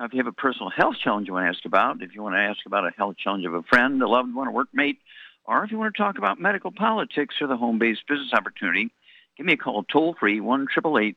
Now, 0.00 0.06
if 0.06 0.14
you 0.14 0.18
have 0.18 0.26
a 0.26 0.32
personal 0.32 0.70
health 0.70 0.96
challenge 1.04 1.28
you 1.28 1.34
want 1.34 1.44
to 1.44 1.50
ask 1.50 1.62
about, 1.66 2.00
if 2.00 2.14
you 2.14 2.22
want 2.22 2.34
to 2.34 2.40
ask 2.40 2.60
about 2.64 2.86
a 2.86 2.90
health 2.96 3.16
challenge 3.22 3.44
of 3.44 3.52
a 3.52 3.62
friend, 3.64 4.00
a 4.00 4.08
loved 4.08 4.34
one, 4.34 4.48
a 4.48 4.50
workmate, 4.50 4.96
or 5.44 5.62
if 5.62 5.70
you 5.70 5.78
want 5.78 5.94
to 5.94 6.02
talk 6.02 6.16
about 6.16 6.40
medical 6.40 6.72
politics 6.72 7.34
or 7.38 7.48
the 7.48 7.56
home-based 7.58 8.08
business 8.08 8.32
opportunity, 8.32 8.90
give 9.36 9.44
me 9.44 9.52
a 9.52 9.58
call 9.58 9.84
toll 9.84 10.16
free, 10.18 10.40
1 10.40 10.68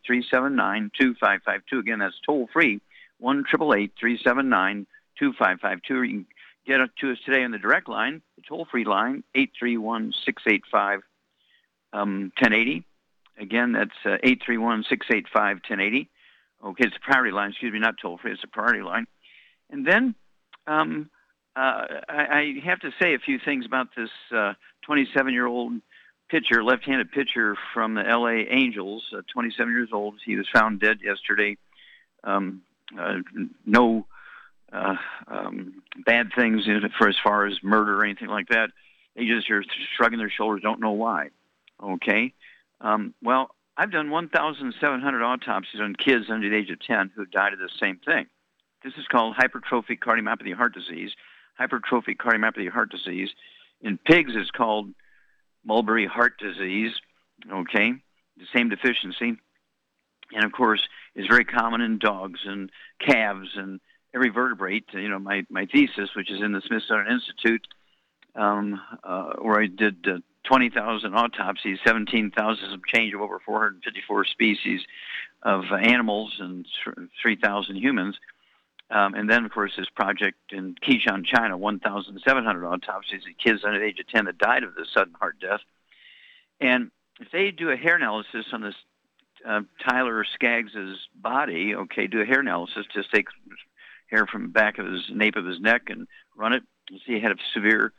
379 0.05 0.91
Again, 1.79 1.99
that's 1.99 2.15
toll 2.25 2.49
free, 2.51 2.81
1 3.19 3.45
379 3.97 4.85
2552. 5.17 5.93
Or 5.95 6.03
you 6.03 6.11
can 6.11 6.25
get 6.67 6.81
to 6.97 7.11
us 7.13 7.17
today 7.25 7.45
on 7.45 7.51
the 7.51 7.59
direct 7.59 7.87
line, 7.87 8.21
the 8.35 8.41
toll 8.45 8.67
free 8.69 8.83
line, 8.83 9.23
831 9.33 10.11
685 10.25 11.03
1080. 11.91 12.75
Um, 12.75 12.85
Again, 13.39 13.71
that's 13.71 13.91
uh, 14.05 14.19
831 14.21 14.83
685 14.89 15.55
1080. 15.69 16.09
Okay, 16.63 16.85
it's 16.85 16.95
a 16.95 17.05
priority 17.05 17.31
line. 17.31 17.49
Excuse 17.51 17.73
me, 17.73 17.79
not 17.79 17.95
toll 18.01 18.17
free. 18.17 18.31
It's 18.31 18.43
a 18.43 18.47
priority 18.47 18.83
line. 18.83 19.05
And 19.69 19.85
then 19.85 20.15
um, 20.67 21.09
uh, 21.55 21.85
I, 22.09 22.25
I, 22.31 22.53
have 22.65 22.79
to 22.81 22.91
say 23.01 23.13
a 23.13 23.19
few 23.19 23.37
things 23.43 23.65
about 23.65 23.87
this 23.95 24.09
27-year-old 24.31 25.73
uh, 25.73 25.79
pitcher, 26.29 26.63
left-handed 26.63 27.11
pitcher 27.11 27.55
from 27.73 27.95
the 27.95 28.07
L.A. 28.07 28.47
Angels, 28.49 29.03
uh, 29.15 29.21
27 29.33 29.71
years 29.71 29.89
old. 29.91 30.15
He 30.25 30.35
was 30.35 30.47
found 30.53 30.79
dead 30.79 30.99
yesterday. 31.03 31.57
Um, 32.23 32.61
uh, 32.99 33.17
no 33.65 34.07
uh, 34.71 34.95
um, 35.27 35.83
bad 36.05 36.29
things 36.35 36.63
for 36.97 37.09
as 37.09 37.15
far 37.23 37.45
as 37.45 37.53
murder 37.61 37.99
or 37.99 38.05
anything 38.05 38.29
like 38.29 38.47
that. 38.49 38.69
They 39.15 39.25
just 39.25 39.49
are 39.51 39.63
shrugging 39.95 40.19
their 40.19 40.31
shoulders, 40.31 40.61
don't 40.63 40.79
know 40.79 40.91
why. 40.91 41.29
Okay. 41.81 42.33
Um, 42.81 43.13
well, 43.21 43.51
I've 43.75 43.91
done 43.91 44.11
1,700 44.11 45.23
autopsies 45.23 45.81
on 45.81 45.95
kids 45.95 46.25
under 46.29 46.49
the 46.49 46.55
age 46.55 46.69
of 46.69 46.79
10 46.79 47.11
who 47.15 47.25
died 47.25 47.53
of 47.53 47.59
the 47.59 47.69
same 47.79 47.97
thing. 47.97 48.27
This 48.83 48.93
is 48.97 49.07
called 49.07 49.35
hypertrophic 49.35 49.99
cardiomyopathy 49.99 50.53
heart 50.53 50.73
disease. 50.73 51.11
Hypertrophic 51.59 52.17
cardiomyopathy 52.17 52.69
heart 52.69 52.91
disease. 52.91 53.29
In 53.81 53.97
pigs, 53.97 54.33
it's 54.35 54.51
called 54.51 54.89
mulberry 55.65 56.05
heart 56.05 56.37
disease. 56.37 56.91
Okay, 57.51 57.93
the 58.37 58.45
same 58.53 58.69
deficiency, 58.69 59.35
and 60.33 60.45
of 60.45 60.51
course, 60.51 60.87
is 61.15 61.27
very 61.27 61.43
common 61.43 61.81
in 61.81 61.97
dogs 61.97 62.41
and 62.45 62.71
calves 62.99 63.49
and 63.55 63.81
every 64.13 64.29
vertebrate. 64.29 64.85
You 64.93 65.09
know, 65.09 65.19
my 65.19 65.45
my 65.49 65.65
thesis, 65.65 66.11
which 66.15 66.31
is 66.31 66.41
in 66.41 66.51
the 66.51 66.61
Smithsonian 66.61 67.11
Institute, 67.11 67.67
um, 68.35 68.79
uh, 69.03 69.33
where 69.39 69.59
I 69.59 69.67
did 69.67 70.07
uh, 70.07 70.19
20,000 70.43 71.13
autopsies, 71.13 71.79
17,000 71.85 72.69
some 72.69 72.81
change 72.93 73.13
of 73.13 73.21
over 73.21 73.39
454 73.45 74.25
species 74.25 74.81
of 75.41 75.63
animals 75.71 76.35
and 76.39 76.65
3,000 77.21 77.75
humans. 77.75 78.17
Um, 78.89 79.15
and 79.15 79.29
then, 79.29 79.45
of 79.45 79.51
course, 79.51 79.71
this 79.77 79.89
project 79.89 80.37
in 80.51 80.75
Keshan, 80.75 81.25
China, 81.25 81.57
1,700 81.57 82.65
autopsies 82.65 83.21
of 83.27 83.37
kids 83.43 83.63
under 83.65 83.79
the 83.79 83.85
age 83.85 83.99
of 83.99 84.07
10 84.07 84.25
that 84.25 84.37
died 84.37 84.63
of 84.63 84.75
this 84.75 84.87
sudden 84.93 85.13
heart 85.13 85.37
death. 85.39 85.61
And 86.59 86.91
if 87.19 87.31
they 87.31 87.51
do 87.51 87.69
a 87.69 87.77
hair 87.77 87.95
analysis 87.95 88.45
on 88.51 88.61
this 88.61 88.75
uh, 89.47 89.61
Tyler 89.87 90.25
Skaggs's 90.33 90.99
body, 91.15 91.75
okay, 91.75 92.07
do 92.07 92.21
a 92.21 92.25
hair 92.25 92.41
analysis, 92.41 92.85
just 92.93 93.11
take 93.11 93.27
hair 94.09 94.27
from 94.27 94.43
the 94.43 94.49
back 94.49 94.77
of 94.77 94.85
his 94.85 95.03
nape 95.09 95.35
of 95.35 95.45
his 95.45 95.59
neck 95.59 95.83
and 95.87 96.07
run 96.35 96.53
it, 96.53 96.63
you 96.89 96.99
see 96.99 97.13
he 97.13 97.19
had 97.19 97.31
a 97.31 97.35
severe 97.53 97.93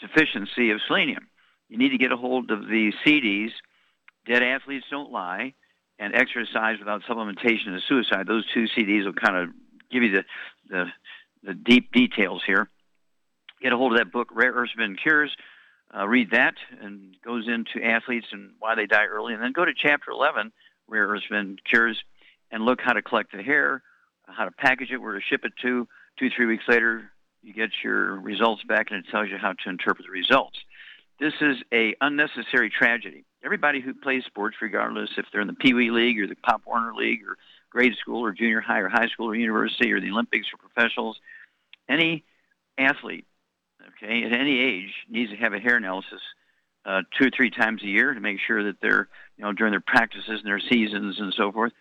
deficiency 0.00 0.70
of 0.70 0.80
selenium 0.86 1.28
you 1.74 1.80
need 1.80 1.88
to 1.88 1.98
get 1.98 2.12
a 2.12 2.16
hold 2.16 2.52
of 2.52 2.68
the 2.68 2.92
CDs. 3.04 3.50
Dead 4.26 4.44
Athletes 4.44 4.86
Don't 4.92 5.10
Lie 5.10 5.54
and 5.98 6.14
Exercise 6.14 6.78
Without 6.78 7.02
Supplementation 7.02 7.76
is 7.76 7.82
Suicide. 7.88 8.28
Those 8.28 8.46
two 8.54 8.66
CDs 8.68 9.04
will 9.04 9.12
kind 9.12 9.36
of 9.36 9.48
give 9.90 10.04
you 10.04 10.12
the, 10.12 10.24
the, 10.68 10.84
the 11.42 11.52
deep 11.52 11.90
details 11.90 12.44
here. 12.46 12.68
Get 13.60 13.72
a 13.72 13.76
hold 13.76 13.90
of 13.90 13.98
that 13.98 14.12
book, 14.12 14.28
Rare 14.30 14.52
Earths 14.52 14.70
and 14.78 14.96
Cures. 14.96 15.34
Uh, 15.92 16.06
read 16.06 16.30
that 16.30 16.54
and 16.80 17.16
goes 17.24 17.48
into 17.48 17.84
athletes 17.84 18.28
and 18.30 18.52
why 18.60 18.76
they 18.76 18.86
die 18.86 19.06
early. 19.06 19.34
And 19.34 19.42
then 19.42 19.50
go 19.50 19.64
to 19.64 19.72
chapter 19.76 20.12
11, 20.12 20.52
Rare 20.86 21.08
Earths 21.08 21.26
and 21.30 21.60
Cures, 21.64 22.00
and 22.52 22.64
look 22.64 22.80
how 22.80 22.92
to 22.92 23.02
collect 23.02 23.32
the 23.32 23.42
hair, 23.42 23.82
how 24.28 24.44
to 24.44 24.52
package 24.52 24.92
it, 24.92 24.98
where 24.98 25.14
to 25.14 25.20
ship 25.20 25.40
it 25.44 25.54
to. 25.62 25.88
Two, 26.20 26.30
three 26.30 26.46
weeks 26.46 26.68
later, 26.68 27.10
you 27.42 27.52
get 27.52 27.70
your 27.82 28.14
results 28.20 28.62
back, 28.62 28.92
and 28.92 29.04
it 29.04 29.10
tells 29.10 29.28
you 29.28 29.38
how 29.38 29.54
to 29.54 29.68
interpret 29.68 30.06
the 30.06 30.12
results. 30.12 30.60
This 31.20 31.34
is 31.40 31.58
a 31.72 31.94
unnecessary 32.00 32.70
tragedy. 32.70 33.24
Everybody 33.44 33.80
who 33.80 33.94
plays 33.94 34.24
sports, 34.24 34.56
regardless 34.60 35.10
if 35.16 35.26
they're 35.30 35.40
in 35.40 35.46
the 35.46 35.54
Pee 35.54 35.74
Wee 35.74 35.90
League 35.90 36.18
or 36.18 36.26
the 36.26 36.34
Pop 36.34 36.62
Warner 36.66 36.92
League 36.94 37.22
or 37.24 37.36
grade 37.70 37.94
school 38.00 38.24
or 38.24 38.32
junior 38.32 38.60
high 38.60 38.80
or 38.80 38.88
high 38.88 39.06
school 39.08 39.28
or 39.28 39.34
university 39.36 39.92
or 39.92 40.00
the 40.00 40.10
Olympics 40.10 40.48
or 40.52 40.56
professionals, 40.56 41.18
any 41.88 42.24
athlete, 42.78 43.26
okay, 43.88 44.24
at 44.24 44.32
any 44.32 44.58
age 44.58 44.92
needs 45.08 45.30
to 45.30 45.36
have 45.36 45.52
a 45.52 45.60
hair 45.60 45.76
analysis 45.76 46.20
uh, 46.84 47.02
two 47.16 47.28
or 47.28 47.30
three 47.30 47.50
times 47.50 47.82
a 47.82 47.86
year 47.86 48.12
to 48.12 48.20
make 48.20 48.38
sure 48.44 48.64
that 48.64 48.80
they're, 48.82 49.08
you 49.36 49.44
know, 49.44 49.52
during 49.52 49.70
their 49.70 49.80
practices 49.80 50.40
and 50.40 50.46
their 50.46 50.60
seasons 50.60 51.20
and 51.20 51.32
so 51.36 51.52
forth. 51.52 51.72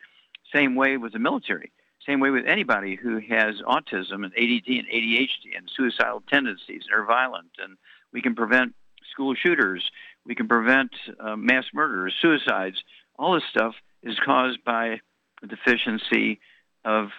Same 0.53 0.75
way 0.75 0.97
with 0.97 1.13
the 1.13 1.19
military. 1.19 1.71
Same 2.05 2.19
way 2.19 2.29
with 2.29 2.45
anybody 2.45 2.95
who 2.95 3.17
has 3.17 3.55
autism 3.67 4.23
and 4.25 4.33
ADD 4.33 4.67
and 4.67 4.87
ADHD 4.87 5.57
and 5.57 5.71
suicidal 5.75 6.21
tendencies 6.29 6.83
and 6.85 6.99
are 6.99 7.05
violent. 7.05 7.51
And 7.57 7.77
we 8.11 8.21
can 8.21 8.35
prevent 8.35 8.75
school 9.13 9.35
shooters. 9.35 9.83
We 10.25 10.35
can 10.35 10.47
prevent 10.47 10.91
uh, 11.19 11.35
mass 11.35 11.65
murders, 11.73 12.13
suicides. 12.21 12.81
All 13.17 13.33
this 13.33 13.43
stuff 13.49 13.75
is 14.01 14.17
caused 14.25 14.63
by 14.63 14.99
a 15.41 15.47
deficiency 15.47 16.39
of 16.83 17.09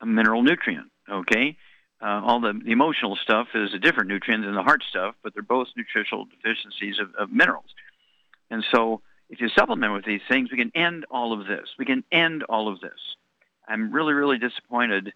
a 0.00 0.06
mineral 0.06 0.42
nutrient. 0.42 0.90
Okay, 1.10 1.56
uh, 2.00 2.22
all 2.24 2.40
the, 2.40 2.52
the, 2.64 2.72
emotional 2.72 3.16
stuff 3.16 3.48
is 3.54 3.74
a 3.74 3.78
different 3.78 4.08
nutrient 4.08 4.44
than 4.44 4.54
the 4.54 4.62
heart 4.62 4.82
stuff, 4.88 5.14
but 5.22 5.34
they're 5.34 5.42
both 5.42 5.68
nutritional 5.76 6.24
deficiencies 6.24 6.96
of, 6.98 7.14
of 7.14 7.30
minerals. 7.30 7.70
And 8.50 8.64
so, 8.74 9.02
if 9.28 9.40
you 9.40 9.48
supplement 9.48 9.92
with 9.92 10.04
these 10.04 10.20
things, 10.28 10.50
we 10.50 10.58
can 10.58 10.72
end 10.74 11.04
all 11.10 11.38
of 11.38 11.46
this. 11.46 11.68
We 11.78 11.84
can 11.84 12.04
end 12.10 12.42
all 12.44 12.72
of 12.72 12.80
this. 12.80 12.98
I'm 13.66 13.92
really, 13.92 14.12
really 14.12 14.38
disappointed 14.38 15.12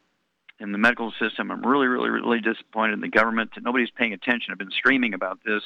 in 0.60 0.72
the 0.72 0.78
medical 0.78 1.12
system. 1.20 1.50
I'm 1.50 1.64
really, 1.64 1.86
really, 1.86 2.10
really 2.10 2.40
disappointed 2.40 2.94
in 2.94 3.00
the 3.00 3.08
government 3.08 3.50
that 3.54 3.64
nobody's 3.64 3.90
paying 3.90 4.12
attention. 4.12 4.52
I've 4.52 4.58
been 4.58 4.70
screaming 4.70 5.14
about 5.14 5.40
this 5.44 5.62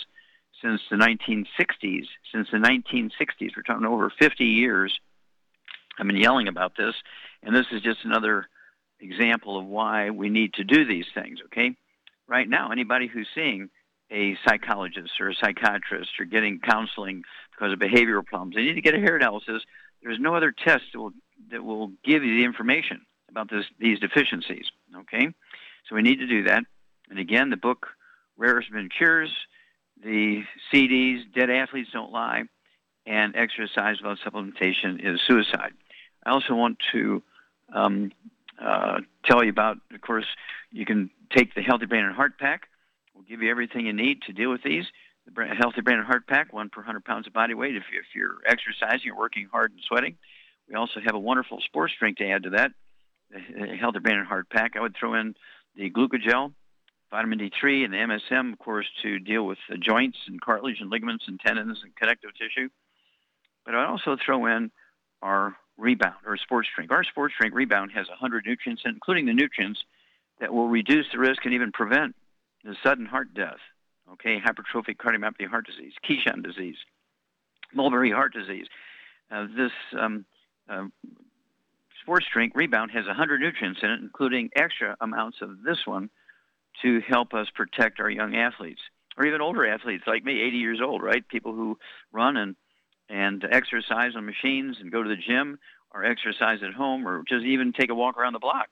since 0.63 0.81
the 0.91 0.97
1960s. 0.97 2.07
Since 2.33 2.49
the 2.51 2.59
1960s, 2.59 3.57
we're 3.57 3.63
talking 3.67 3.87
over 3.87 4.11
50 4.19 4.45
years. 4.45 4.99
I've 5.99 6.07
been 6.07 6.17
yelling 6.17 6.49
about 6.49 6.77
this, 6.77 6.95
and 7.43 7.55
this 7.55 7.67
is 7.73 7.83
just 7.83 8.05
another 8.05 8.47
example 9.01 9.59
of 9.59 9.67
why 9.67 10.11
we 10.11 10.31
need 10.31 10.55
to 10.55 10.65
do 10.65 10.87
these 10.87 11.07
things, 11.13 11.41
okay? 11.47 11.77
Right 12.29 12.49
now, 12.49 12.71
anybody 12.71 13.09
who's 13.09 13.29
seeing 13.35 13.69
a 14.11 14.37
psychologist 14.47 15.13
or 15.21 15.31
a 15.31 15.35
psychiatrist 15.35 16.11
or 16.19 16.25
getting 16.25 16.61
counseling 16.61 17.25
because 17.51 17.73
of 17.73 17.79
behavioral 17.79 18.25
problems, 18.25 18.55
they 18.55 18.63
need 18.63 18.75
to 18.75 18.81
get 18.81 18.95
a 18.95 19.01
hair 19.01 19.17
analysis. 19.17 19.63
There's 20.03 20.21
no 20.21 20.35
other 20.35 20.53
test 20.53 20.85
that 20.93 20.99
will, 20.99 21.13
that 21.51 21.65
will 21.65 21.89
give 22.05 22.23
you 22.25 22.37
the 22.37 22.45
information 22.45 23.03
about 23.29 23.51
this, 23.51 23.65
these 23.79 23.99
deficiencies, 23.99 24.67
okay? 24.97 25.29
So 25.89 25.97
we 25.97 26.03
need 26.03 26.21
to 26.21 26.27
do 26.27 26.45
that. 26.45 26.65
And 27.11 27.19
again, 27.19 27.51
the 27.51 27.57
book, 27.57 27.89
Rare 28.37 28.55
Earths 28.55 28.69
and 28.73 28.91
Cures, 28.91 29.33
the 30.03 30.43
CDs, 30.73 31.23
Dead 31.35 31.51
Athletes 31.51 31.91
Don't 31.93 32.13
Lie, 32.13 32.45
and 33.07 33.37
Exercise 33.37 33.97
Without 34.03 34.19
Supplementation 34.25 35.05
is 35.05 35.21
Suicide. 35.27 35.73
I 36.25 36.31
also 36.31 36.55
want 36.55 36.79
to 36.93 37.23
um, 37.75 38.13
uh, 38.61 39.01
tell 39.25 39.43
you 39.43 39.51
about, 39.51 39.79
of 39.93 40.01
course, 40.01 40.27
you 40.71 40.85
can 40.85 41.11
take 41.35 41.55
the 41.55 41.63
Healthy 41.63 41.87
Brain 41.87 42.05
and 42.05 42.15
Heart 42.15 42.39
Pack. 42.39 42.69
We'll 43.15 43.25
give 43.25 43.43
you 43.43 43.51
everything 43.51 43.87
you 43.87 43.93
need 43.93 44.23
to 44.23 44.33
deal 44.33 44.51
with 44.51 44.63
these. 44.63 44.85
The 45.27 45.47
Healthy 45.47 45.83
Brain 45.83 45.99
and 45.99 46.07
Heart 46.07 46.27
Pack, 46.27 46.53
one 46.53 46.69
per 46.69 46.81
100 46.81 47.05
pounds 47.05 47.27
of 47.27 47.33
body 47.33 47.55
weight 47.55 47.77
if, 47.77 47.85
you, 47.93 48.01
if 48.01 48.07
you're 48.15 48.39
exercising, 48.47 49.07
you're 49.07 49.17
working 49.17 49.49
hard 49.51 49.73
and 49.73 49.81
sweating. 49.87 50.17
We 50.69 50.75
also 50.75 51.01
have 51.05 51.15
a 51.15 51.19
wonderful 51.19 51.61
sports 51.61 51.95
drink 51.99 52.19
to 52.19 52.29
add 52.29 52.45
to 52.45 52.51
that, 52.51 52.73
the 53.31 53.77
Healthy 53.77 54.01
Brain 54.01 54.19
and 54.19 54.27
Heart 54.27 54.51
Pack. 54.51 54.73
I 54.77 54.81
would 54.81 54.97
throw 54.99 55.15
in 55.15 55.35
the 55.77 55.91
glucogel, 55.91 56.53
vitamin 57.13 57.39
D3, 57.39 57.85
and 57.85 57.93
the 57.93 57.99
MSM, 57.99 58.55
of 58.55 58.59
course, 58.59 58.87
to 59.03 59.19
deal 59.19 59.47
with 59.47 59.59
the 59.69 59.77
joints 59.77 60.17
and 60.27 60.41
cartilage 60.41 60.79
and 60.81 60.91
ligaments 60.91 61.27
and 61.29 61.39
tendons 61.39 61.79
and 61.85 61.95
connective 61.95 62.31
tissue. 62.33 62.71
But 63.65 63.75
I'd 63.75 63.87
also 63.87 64.17
throw 64.17 64.47
in 64.47 64.73
our 65.21 65.55
Rebound 65.79 66.17
or 66.27 66.37
sports 66.37 66.69
drink. 66.75 66.91
Our 66.91 67.05
sports 67.05 67.35
drink 67.39 67.55
Rebound 67.55 67.93
has 67.95 68.09
100 68.09 68.45
nutrients, 68.47 68.83
including 68.85 69.27
the 69.27 69.33
nutrients 69.33 69.83
that 70.41 70.53
will 70.53 70.69
reduce 70.69 71.07
the 71.13 71.19
risk 71.19 71.45
and 71.45 71.55
even 71.55 71.71
prevent 71.73 72.15
the 72.65 72.75
sudden 72.83 73.07
heart 73.07 73.35
death. 73.35 73.59
Okay, 74.15 74.39
hypertrophic 74.41 74.97
cardiomyopathy 74.97 75.47
heart 75.49 75.67
disease, 75.67 75.93
Keshan 76.05 76.43
disease, 76.43 76.77
Mulberry 77.75 78.11
heart 78.11 78.33
disease. 78.33 78.67
Uh, 79.31 79.47
this 79.57 79.73
um, 79.99 80.25
uh, 80.69 80.85
sports 82.03 82.27
drink 82.33 82.53
Rebound 82.55 82.91
has 82.91 83.07
100 83.07 83.41
nutrients 83.41 83.81
in 83.83 83.91
it, 83.91 84.01
including 84.01 84.51
extra 84.57 84.97
amounts 85.01 85.39
of 85.41 85.63
this 85.63 85.79
one 85.87 86.11
to 86.83 87.01
help 87.07 87.35
us 87.35 87.49
protect 87.55 88.01
our 88.01 88.11
young 88.11 88.35
athletes 88.35 88.81
or 89.17 89.27
even 89.27 89.41
older 89.41 89.67
athletes 89.67 90.05
like 90.07 90.25
me, 90.25 90.41
80 90.41 90.57
years 90.57 90.81
old, 90.83 91.03
right? 91.03 91.27
People 91.29 91.53
who 91.55 91.79
run 92.13 92.37
and 92.37 92.57
and 93.09 93.45
exercise 93.45 94.13
on 94.17 94.25
machines 94.25 94.79
and 94.81 94.91
go 94.91 95.03
to 95.03 95.09
the 95.09 95.17
gym 95.17 95.59
or 95.93 96.05
exercise 96.05 96.61
at 96.67 96.73
home 96.73 97.07
or 97.07 97.23
just 97.29 97.45
even 97.45 97.73
take 97.73 97.91
a 97.91 97.95
walk 97.95 98.17
around 98.17 98.33
the 98.33 98.39
block. 98.39 98.69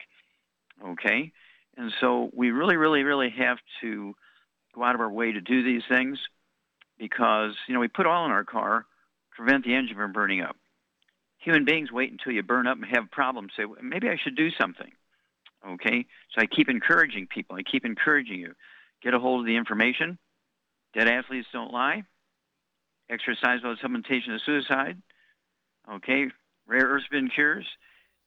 Okay? 0.83 1.33
And 1.77 1.93
so 2.01 2.31
we 2.33 2.51
really, 2.51 2.77
really, 2.77 3.03
really 3.03 3.31
have 3.39 3.59
to 3.83 4.15
go 4.75 4.83
out 4.83 4.95
of 4.95 5.01
our 5.01 5.11
way 5.11 5.33
to 5.33 5.41
do 5.43 5.63
these 5.63 5.83
things 5.91 6.19
because, 6.99 7.55
you 7.69 7.75
know, 7.75 7.81
we 7.81 7.89
put 7.89 8.07
oil 8.07 8.25
in 8.25 8.31
our 8.31 8.45
car, 8.45 8.81
to 8.81 9.37
prevent 9.37 9.65
the 9.65 9.75
engine 9.75 9.97
from 9.97 10.13
burning 10.13 10.41
up. 10.41 10.57
Human 11.39 11.65
beings 11.65 11.91
wait 11.93 12.11
until 12.11 12.33
you 12.33 12.43
burn 12.43 12.67
up 12.67 12.77
and 12.77 12.87
have 12.95 13.11
problems, 13.11 13.53
say, 13.57 13.65
well, 13.65 13.79
maybe 13.83 14.09
I 14.09 14.17
should 14.23 14.37
do 14.37 14.51
something. 14.59 14.93
Okay? 15.67 16.07
So 16.35 16.41
I 16.41 16.47
keep 16.47 16.69
encouraging 16.69 17.27
people. 17.27 17.57
I 17.57 17.63
keep 17.63 17.85
encouraging 17.85 18.39
you. 18.39 18.55
Get 19.03 19.15
a 19.15 19.19
hold 19.19 19.41
of 19.41 19.47
the 19.47 19.57
information. 19.57 20.19
Dead 20.95 21.09
athletes 21.09 21.49
don't 21.53 21.73
lie 21.73 22.05
exercise 23.11 23.61
without 23.63 23.79
supplementation 23.79 24.35
of 24.35 24.41
suicide, 24.47 25.01
okay, 25.93 26.27
rare 26.67 26.87
earth 26.87 27.03
spin 27.05 27.29
cures, 27.29 27.67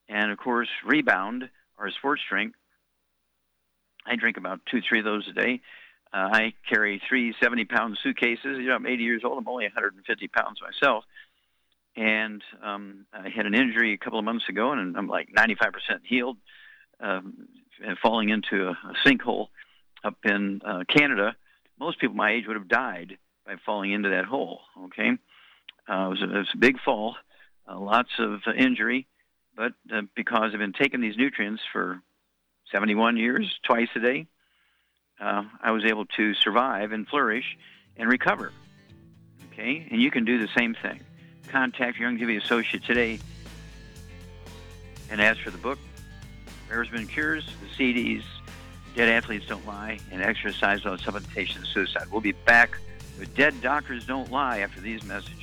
and 0.10 0.32
of 0.32 0.38
course, 0.38 0.68
rebound 0.86 1.50
or 1.78 1.90
sports 1.92 2.22
drink. 2.30 2.54
I 4.06 4.16
drink 4.16 4.38
about 4.38 4.60
two, 4.70 4.82
three 4.88 5.00
of 5.00 5.06
those 5.06 5.28
a 5.30 5.34
day. 5.34 5.62
Uh, 6.14 6.30
I 6.32 6.54
carry 6.70 7.02
three 7.08 7.34
70 7.42 7.66
pound 7.66 7.98
suitcases. 8.04 8.60
You 8.60 8.68
know, 8.68 8.76
I'm 8.76 8.86
80 8.86 9.04
years 9.04 9.22
old. 9.24 9.38
I'm 9.38 9.48
only 9.48 9.66
150 9.66 10.28
pounds 10.28 10.60
myself. 10.62 11.06
And 11.96 12.44
um, 12.62 13.06
I 13.14 13.30
had 13.30 13.46
an 13.46 13.56
injury 13.56 13.94
a 13.94 13.98
couple 13.98 14.20
of 14.20 14.26
months 14.26 14.50
ago, 14.50 14.72
and 14.72 14.98
I'm 14.98 15.08
like 15.08 15.30
95% 15.36 15.72
healed, 16.04 16.38
um, 17.04 17.48
falling 18.02 18.30
into 18.30 18.70
a, 18.70 18.78
sinkhole 19.06 19.48
up 20.04 20.18
in 20.24 20.62
uh, 20.66 20.84
Canada. 20.88 21.36
Most 21.80 22.00
people 22.00 22.16
my 22.16 22.32
age 22.32 22.48
would 22.48 22.56
have 22.56 22.68
died 22.68 23.18
by 23.46 23.56
falling 23.66 23.92
into 23.92 24.10
that 24.10 24.26
hole. 24.26 24.62
Okay, 24.86 25.12
uh, 25.90 26.06
it, 26.06 26.10
was 26.10 26.22
a, 26.22 26.24
it 26.24 26.38
was 26.40 26.50
a 26.54 26.58
big 26.58 26.80
fall, 26.80 27.16
uh, 27.70 27.78
lots 27.78 28.10
of 28.20 28.42
uh, 28.48 28.54
injury, 28.54 29.08
but 29.56 29.74
uh, 29.94 30.02
because 30.16 30.52
I've 30.54 30.60
been 30.60 30.74
taking 30.74 31.02
these 31.02 31.18
nutrients 31.18 31.62
for 31.72 32.02
71 32.72 33.18
years, 33.18 33.60
twice 33.64 33.90
a 33.96 34.00
day, 34.00 34.28
uh, 35.20 35.44
I 35.62 35.72
was 35.72 35.86
able 35.86 36.06
to 36.18 36.34
survive 36.34 36.92
and 36.92 37.08
flourish 37.08 37.46
and 37.98 38.10
recover. 38.10 38.52
Okay, 39.52 39.88
and 39.92 40.02
you 40.02 40.10
can 40.10 40.26
do 40.26 40.40
the 40.40 40.48
same 40.58 40.76
thing. 40.82 41.02
Contact 41.50 42.00
your 42.00 42.10
Youngevity 42.10 42.42
associate 42.42 42.84
today 42.84 43.20
and 45.12 45.22
ask 45.22 45.40
for 45.42 45.52
the 45.52 45.60
book, 45.60 45.78
Rare 46.74 46.86
Been 46.86 47.08
Cures, 47.08 47.46
the 47.46 47.68
CDs, 47.78 48.24
Dead 48.96 49.10
Athletes 49.10 49.46
Don't 49.48 49.66
Lie, 49.68 50.00
and 50.12 50.22
Exercise 50.22 50.84
Without 50.84 51.00
Supplementation 51.00 51.58
and 51.58 51.68
Suicide. 51.68 52.08
We'll 52.12 52.22
be 52.22 52.32
back 52.32 52.80
but 53.20 53.34
dead 53.36 53.54
doctors 53.62 54.06
don't 54.06 54.32
lie 54.32 54.60
after 54.60 54.82
these 54.82 55.04
messages. 55.04 55.40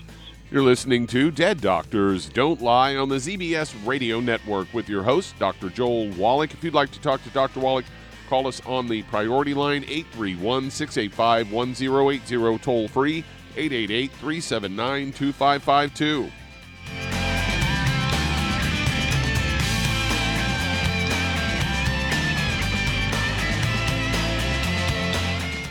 You're 0.50 0.64
listening 0.64 1.06
to 1.08 1.30
Dead 1.30 1.60
Doctors 1.60 2.28
Don't 2.28 2.60
Lie 2.60 2.96
on 2.96 3.08
the 3.08 3.16
ZBS 3.16 3.74
Radio 3.86 4.18
Network 4.18 4.72
with 4.74 4.88
your 4.88 5.04
host, 5.04 5.38
Dr. 5.38 5.70
Joel 5.70 6.10
Wallach. 6.10 6.52
If 6.52 6.64
you'd 6.64 6.74
like 6.74 6.90
to 6.90 7.00
talk 7.00 7.22
to 7.22 7.30
Dr. 7.30 7.60
Wallach, 7.60 7.84
call 8.28 8.48
us 8.48 8.60
on 8.66 8.88
the 8.88 9.02
priority 9.04 9.54
line 9.54 9.84
831 9.84 10.70
685 10.70 11.52
1080, 11.52 12.58
toll 12.58 12.88
free 12.88 13.24
888 13.56 14.10
379 14.10 15.12
2552. 15.12 16.30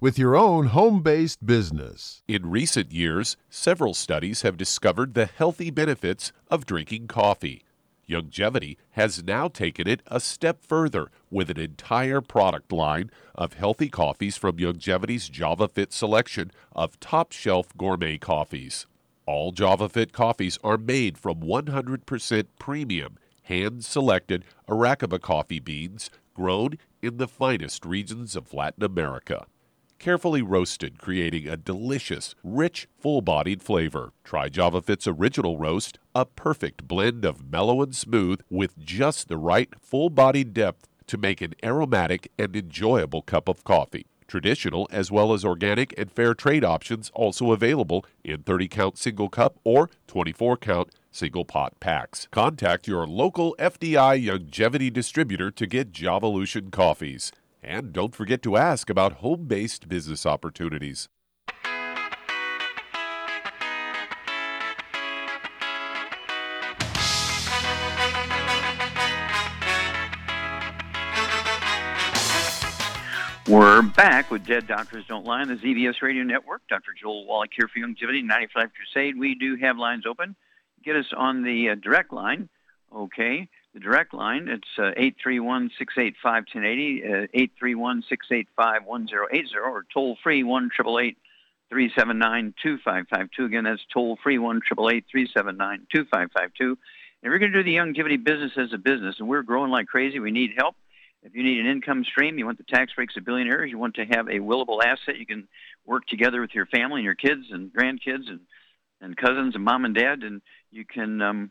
with 0.00 0.16
your 0.16 0.36
own 0.36 0.66
home 0.66 1.02
based 1.02 1.44
business. 1.44 2.22
In 2.28 2.48
recent 2.48 2.92
years, 2.92 3.36
several 3.50 3.94
studies 3.94 4.42
have 4.42 4.56
discovered 4.56 5.14
the 5.14 5.26
healthy 5.26 5.70
benefits 5.70 6.30
of 6.48 6.66
drinking 6.66 7.08
coffee. 7.08 7.64
Youngevity 8.08 8.76
has 8.90 9.24
now 9.24 9.48
taken 9.48 9.88
it 9.88 10.00
a 10.06 10.20
step 10.20 10.62
further 10.64 11.10
with 11.30 11.50
an 11.50 11.58
entire 11.58 12.20
product 12.20 12.70
line 12.70 13.10
of 13.34 13.54
healthy 13.54 13.88
coffees 13.88 14.36
from 14.36 14.56
Youngevity's 14.56 15.28
JavaFit 15.28 15.92
selection 15.92 16.52
of 16.72 17.00
top 17.00 17.32
shelf 17.32 17.76
gourmet 17.76 18.18
coffees. 18.18 18.86
All 19.26 19.52
JavaFit 19.52 20.12
coffees 20.12 20.58
are 20.62 20.78
made 20.78 21.18
from 21.18 21.40
100% 21.40 22.46
premium, 22.58 23.18
hand 23.42 23.84
selected 23.84 24.44
Arabica 24.68 25.20
coffee 25.20 25.60
beans 25.60 26.08
grown 26.34 26.78
in 27.02 27.16
the 27.16 27.28
finest 27.28 27.84
regions 27.84 28.36
of 28.36 28.54
Latin 28.54 28.84
America 28.84 29.46
carefully 29.98 30.42
roasted, 30.42 30.98
creating 30.98 31.48
a 31.48 31.56
delicious, 31.56 32.34
rich, 32.42 32.88
full 32.98 33.20
bodied 33.20 33.62
flavor. 33.62 34.12
Try 34.24 34.48
JavaFit's 34.48 35.06
original 35.06 35.58
roast, 35.58 35.98
a 36.14 36.24
perfect 36.24 36.86
blend 36.88 37.24
of 37.24 37.50
mellow 37.50 37.82
and 37.82 37.94
smooth 37.94 38.40
with 38.50 38.78
just 38.78 39.28
the 39.28 39.36
right 39.36 39.72
full 39.80 40.10
bodied 40.10 40.54
depth 40.54 40.88
to 41.06 41.16
make 41.16 41.40
an 41.40 41.54
aromatic 41.64 42.30
and 42.38 42.54
enjoyable 42.54 43.22
cup 43.22 43.48
of 43.48 43.64
coffee. 43.64 44.06
Traditional 44.26 44.86
as 44.92 45.10
well 45.10 45.32
as 45.32 45.42
organic 45.42 45.98
and 45.98 46.12
fair 46.12 46.34
trade 46.34 46.62
options 46.62 47.10
also 47.14 47.50
available 47.50 48.04
in 48.22 48.42
30 48.42 48.68
count 48.68 48.98
single 48.98 49.30
cup 49.30 49.58
or 49.64 49.88
24 50.06 50.58
count 50.58 50.90
single 51.10 51.46
pot 51.46 51.80
packs. 51.80 52.28
Contact 52.30 52.86
your 52.86 53.06
local 53.06 53.56
FDI 53.58 54.22
Youngevity 54.22 54.92
distributor 54.92 55.50
to 55.50 55.66
get 55.66 55.92
Javalution 55.92 56.70
coffees. 56.70 57.32
And 57.62 57.92
don't 57.92 58.14
forget 58.14 58.42
to 58.42 58.56
ask 58.56 58.88
about 58.88 59.14
home 59.14 59.46
based 59.46 59.88
business 59.88 60.24
opportunities. 60.24 61.08
We're 73.48 73.80
back 73.80 74.30
with 74.30 74.44
Dead 74.44 74.66
Doctors 74.66 75.06
Don't 75.06 75.24
Lie 75.24 75.40
on 75.40 75.48
the 75.48 75.54
ZBS 75.54 76.02
Radio 76.02 76.22
Network. 76.22 76.60
Dr. 76.68 76.92
Joel 77.00 77.24
Wallach 77.24 77.50
here 77.56 77.66
for 77.66 77.80
Youngevity 77.80 78.22
95 78.22 78.68
Crusade. 78.74 79.18
We 79.18 79.34
do 79.34 79.56
have 79.56 79.78
lines 79.78 80.04
open. 80.06 80.36
Get 80.84 80.96
us 80.96 81.06
on 81.16 81.42
the 81.42 81.70
uh, 81.70 81.74
direct 81.76 82.12
line. 82.12 82.50
Okay, 82.94 83.48
the 83.74 83.80
direct 83.80 84.14
line, 84.14 84.48
it's 84.48 84.78
uh, 84.78 84.92
831-685-1080, 85.26 87.04
uh, 87.04 87.26
831-685-1080, 87.62 89.56
or 89.62 89.84
toll 89.92 90.16
free 90.22 90.42
1 90.42 90.70
379-2552. 91.72 93.44
Again, 93.44 93.64
that's 93.64 93.84
toll 93.92 94.18
free 94.22 94.38
1 94.38 94.60
379-2552. 94.72 96.76
And 97.20 97.32
we're 97.32 97.38
going 97.38 97.52
to 97.52 97.62
do 97.62 97.64
the 97.64 97.76
Youngevity 97.76 98.22
business 98.22 98.52
as 98.56 98.72
a 98.72 98.78
business, 98.78 99.16
and 99.18 99.28
we're 99.28 99.42
growing 99.42 99.70
like 99.70 99.86
crazy. 99.86 100.18
We 100.18 100.30
need 100.30 100.52
help. 100.56 100.76
If 101.22 101.34
you 101.34 101.42
need 101.42 101.58
an 101.58 101.66
income 101.66 102.04
stream, 102.04 102.38
you 102.38 102.46
want 102.46 102.58
the 102.58 102.64
tax 102.64 102.92
breaks 102.94 103.16
of 103.16 103.24
billionaires, 103.24 103.70
you 103.70 103.78
want 103.78 103.96
to 103.96 104.04
have 104.04 104.28
a 104.28 104.38
willable 104.38 104.82
asset, 104.82 105.18
you 105.18 105.26
can 105.26 105.48
work 105.84 106.06
together 106.06 106.40
with 106.40 106.54
your 106.54 106.66
family 106.66 107.00
and 107.00 107.04
your 107.04 107.16
kids 107.16 107.46
and 107.50 107.72
grandkids 107.72 108.28
and, 108.28 108.40
and 109.00 109.16
cousins 109.16 109.56
and 109.56 109.64
mom 109.64 109.84
and 109.84 109.96
dad, 109.96 110.22
and 110.22 110.40
you 110.70 110.84
can 110.84 111.20
um, 111.20 111.50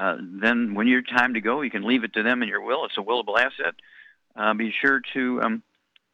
uh, 0.00 0.16
then 0.40 0.74
when 0.74 0.86
your 0.86 1.02
time 1.02 1.34
to 1.34 1.42
go, 1.42 1.60
you 1.60 1.70
can 1.70 1.82
leave 1.82 2.04
it 2.04 2.14
to 2.14 2.22
them 2.22 2.42
in 2.42 2.48
your 2.48 2.62
will. 2.62 2.86
It's 2.86 2.96
a 2.96 3.02
willable 3.02 3.38
asset. 3.38 3.74
Uh, 4.34 4.54
be 4.54 4.72
sure 4.80 5.02
to 5.12 5.42
um, 5.42 5.62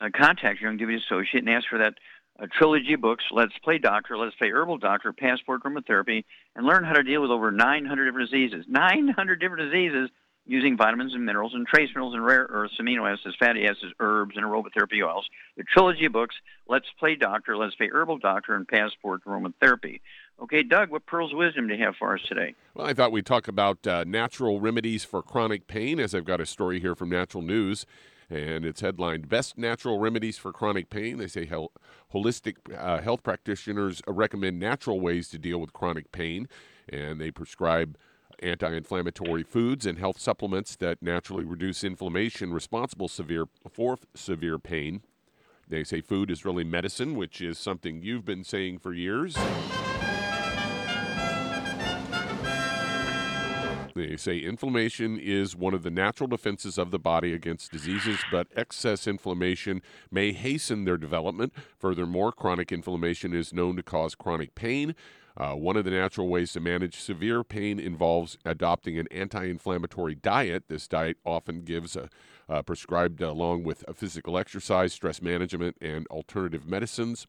uh, 0.00 0.08
contact 0.12 0.60
your 0.60 0.72
Youngevity 0.72 0.96
associate 1.04 1.44
and 1.44 1.50
ask 1.50 1.68
for 1.68 1.78
that 1.78 1.94
uh, 2.40 2.46
trilogy 2.58 2.96
books, 2.96 3.24
Let's 3.30 3.56
Play 3.62 3.78
Doctor, 3.78 4.18
Let's 4.18 4.34
Play 4.34 4.50
Herbal 4.50 4.78
Doctor, 4.78 5.12
Passport 5.12 5.62
Aromatherapy, 5.62 6.24
and 6.56 6.66
learn 6.66 6.82
how 6.82 6.94
to 6.94 7.04
deal 7.04 7.22
with 7.22 7.30
over 7.30 7.52
900 7.52 8.04
different 8.06 8.28
diseases. 8.28 8.64
900 8.68 9.36
different 9.38 9.70
diseases 9.70 10.10
using 10.46 10.76
vitamins 10.76 11.12
and 11.14 11.24
minerals 11.24 11.54
and 11.54 11.66
trace 11.66 11.88
minerals 11.90 12.14
and 12.14 12.24
rare 12.24 12.46
earths, 12.48 12.74
amino 12.80 13.10
acids, 13.10 13.34
fatty 13.38 13.66
acids, 13.66 13.92
herbs, 14.00 14.36
and 14.36 14.44
aromatherapy 14.44 15.04
oils. 15.04 15.28
The 15.56 15.64
trilogy 15.64 16.06
of 16.06 16.12
books, 16.12 16.36
Let's 16.68 16.86
Play 16.98 17.16
Doctor, 17.16 17.56
Let's 17.56 17.74
Play 17.74 17.88
Herbal 17.92 18.18
Doctor, 18.18 18.54
and 18.54 18.66
Passport 18.66 19.24
to 19.24 19.28
Aromatherapy. 19.28 20.00
Okay, 20.40 20.62
Doug, 20.62 20.90
what 20.90 21.06
pearls 21.06 21.32
of 21.32 21.38
wisdom 21.38 21.66
do 21.66 21.74
you 21.74 21.84
have 21.84 21.96
for 21.96 22.14
us 22.14 22.20
today? 22.28 22.54
Well, 22.74 22.86
I 22.86 22.94
thought 22.94 23.10
we'd 23.10 23.26
talk 23.26 23.48
about 23.48 23.86
uh, 23.86 24.04
natural 24.06 24.60
remedies 24.60 25.04
for 25.04 25.22
chronic 25.22 25.66
pain, 25.66 25.98
as 25.98 26.14
I've 26.14 26.26
got 26.26 26.40
a 26.40 26.46
story 26.46 26.78
here 26.78 26.94
from 26.94 27.08
Natural 27.08 27.42
News, 27.42 27.86
and 28.28 28.64
it's 28.64 28.82
headlined 28.82 29.28
Best 29.28 29.56
Natural 29.56 29.98
Remedies 29.98 30.36
for 30.36 30.52
Chronic 30.52 30.90
Pain. 30.90 31.16
They 31.16 31.26
say 31.26 31.46
hel- 31.46 31.72
holistic 32.12 32.56
uh, 32.76 33.00
health 33.00 33.22
practitioners 33.22 34.02
recommend 34.06 34.60
natural 34.60 35.00
ways 35.00 35.28
to 35.30 35.38
deal 35.38 35.58
with 35.58 35.72
chronic 35.72 36.12
pain, 36.12 36.48
and 36.88 37.20
they 37.20 37.30
prescribe 37.30 37.96
anti 38.42 38.72
inflammatory 38.72 39.42
foods 39.42 39.86
and 39.86 39.98
health 39.98 40.18
supplements 40.18 40.76
that 40.76 41.02
naturally 41.02 41.44
reduce 41.44 41.84
inflammation 41.84 42.52
responsible 42.52 43.08
severe, 43.08 43.46
for 43.70 43.98
severe 44.14 44.58
pain. 44.58 45.02
They 45.68 45.82
say 45.82 46.00
food 46.00 46.30
is 46.30 46.44
really 46.44 46.64
medicine, 46.64 47.16
which 47.16 47.40
is 47.40 47.58
something 47.58 48.02
you've 48.02 48.24
been 48.24 48.44
saying 48.44 48.78
for 48.78 48.92
years. 48.92 49.36
They 53.96 54.16
say 54.18 54.38
inflammation 54.38 55.18
is 55.18 55.56
one 55.56 55.72
of 55.72 55.82
the 55.82 55.90
natural 55.90 56.26
defenses 56.26 56.76
of 56.76 56.90
the 56.90 56.98
body 56.98 57.32
against 57.32 57.72
diseases, 57.72 58.18
but 58.30 58.46
excess 58.54 59.06
inflammation 59.06 59.80
may 60.10 60.32
hasten 60.32 60.84
their 60.84 60.98
development. 60.98 61.54
Furthermore, 61.78 62.30
chronic 62.30 62.70
inflammation 62.70 63.32
is 63.32 63.54
known 63.54 63.74
to 63.76 63.82
cause 63.82 64.14
chronic 64.14 64.54
pain, 64.54 64.94
uh, 65.36 65.52
one 65.52 65.76
of 65.76 65.84
the 65.84 65.90
natural 65.90 66.28
ways 66.28 66.52
to 66.52 66.60
manage 66.60 66.98
severe 67.00 67.44
pain 67.44 67.78
involves 67.78 68.38
adopting 68.44 68.98
an 68.98 69.06
anti 69.10 69.44
inflammatory 69.44 70.14
diet. 70.14 70.64
This 70.68 70.88
diet 70.88 71.18
often 71.24 71.62
gives 71.62 71.96
a, 71.96 72.08
uh, 72.48 72.62
prescribed 72.62 73.20
along 73.20 73.64
with 73.64 73.84
physical 73.94 74.38
exercise, 74.38 74.92
stress 74.92 75.20
management, 75.20 75.76
and 75.80 76.06
alternative 76.08 76.66
medicines. 76.66 77.26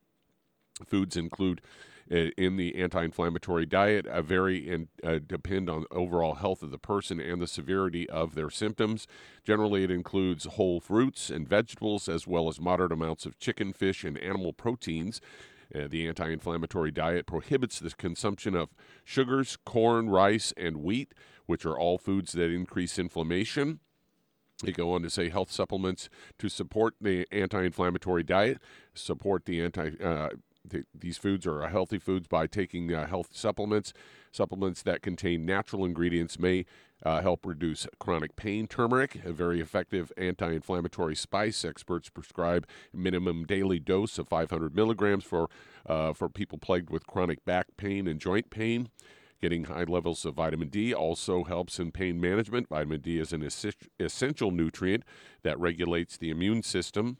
Foods 0.85 1.17
include 1.17 1.61
uh, 2.09 2.29
in 2.37 2.55
the 2.55 2.75
anti-inflammatory 2.75 3.65
diet 3.65 4.05
vary 4.23 4.69
and 4.69 4.87
uh, 5.03 5.19
depend 5.25 5.69
on 5.69 5.83
overall 5.91 6.35
health 6.35 6.63
of 6.63 6.71
the 6.71 6.77
person 6.77 7.19
and 7.19 7.41
the 7.41 7.47
severity 7.47 8.09
of 8.09 8.33
their 8.33 8.49
symptoms. 8.49 9.07
Generally, 9.43 9.85
it 9.85 9.91
includes 9.91 10.45
whole 10.45 10.79
fruits 10.79 11.29
and 11.29 11.49
vegetables, 11.49 12.07
as 12.07 12.25
well 12.25 12.47
as 12.47 12.61
moderate 12.61 12.93
amounts 12.93 13.25
of 13.25 13.37
chicken, 13.39 13.73
fish, 13.73 14.05
and 14.05 14.17
animal 14.19 14.53
proteins. 14.53 15.19
Uh, 15.73 15.87
the 15.89 16.07
anti 16.07 16.29
inflammatory 16.29 16.91
diet 16.91 17.25
prohibits 17.25 17.79
the 17.79 17.91
consumption 17.91 18.55
of 18.55 18.69
sugars, 19.03 19.57
corn, 19.65 20.09
rice, 20.09 20.53
and 20.55 20.77
wheat, 20.77 21.13
which 21.45 21.65
are 21.65 21.77
all 21.77 21.97
foods 21.97 22.31
that 22.33 22.51
increase 22.51 22.97
inflammation. 22.97 23.79
They 24.63 24.71
go 24.71 24.91
on 24.93 25.03
to 25.03 25.09
say 25.09 25.29
health 25.29 25.51
supplements 25.51 26.09
to 26.39 26.49
support 26.49 26.95
the 26.99 27.27
anti 27.31 27.63
inflammatory 27.63 28.23
diet, 28.23 28.59
support 28.93 29.45
the 29.45 29.61
anti. 29.61 29.91
Uh, 30.03 30.29
these 30.93 31.17
foods 31.17 31.47
are 31.47 31.65
healthy 31.69 31.97
foods 31.97 32.27
by 32.27 32.47
taking 32.47 32.93
uh, 32.93 33.07
health 33.07 33.29
supplements. 33.31 33.93
Supplements 34.31 34.81
that 34.83 35.01
contain 35.01 35.45
natural 35.45 35.85
ingredients 35.85 36.37
may 36.37 36.65
uh, 37.03 37.21
help 37.21 37.45
reduce 37.45 37.87
chronic 37.99 38.35
pain. 38.35 38.67
Turmeric, 38.67 39.23
a 39.23 39.31
very 39.31 39.61
effective 39.61 40.11
anti 40.17 40.51
inflammatory 40.51 41.15
spice. 41.15 41.63
Experts 41.63 42.09
prescribe 42.09 42.67
minimum 42.93 43.45
daily 43.45 43.79
dose 43.79 44.17
of 44.17 44.27
500 44.27 44.75
milligrams 44.75 45.23
for, 45.23 45.49
uh, 45.85 46.13
for 46.13 46.29
people 46.29 46.57
plagued 46.57 46.89
with 46.89 47.07
chronic 47.07 47.43
back 47.45 47.67
pain 47.77 48.07
and 48.07 48.19
joint 48.19 48.49
pain. 48.49 48.89
Getting 49.39 49.65
high 49.65 49.83
levels 49.83 50.25
of 50.25 50.35
vitamin 50.35 50.69
D 50.69 50.93
also 50.93 51.43
helps 51.43 51.77
in 51.79 51.91
pain 51.91 52.19
management. 52.19 52.69
Vitamin 52.69 53.01
D 53.01 53.19
is 53.19 53.31
an 53.31 53.47
essential 53.99 54.49
nutrient 54.49 55.03
that 55.43 55.59
regulates 55.59 56.17
the 56.17 56.31
immune 56.31 56.63
system. 56.63 57.17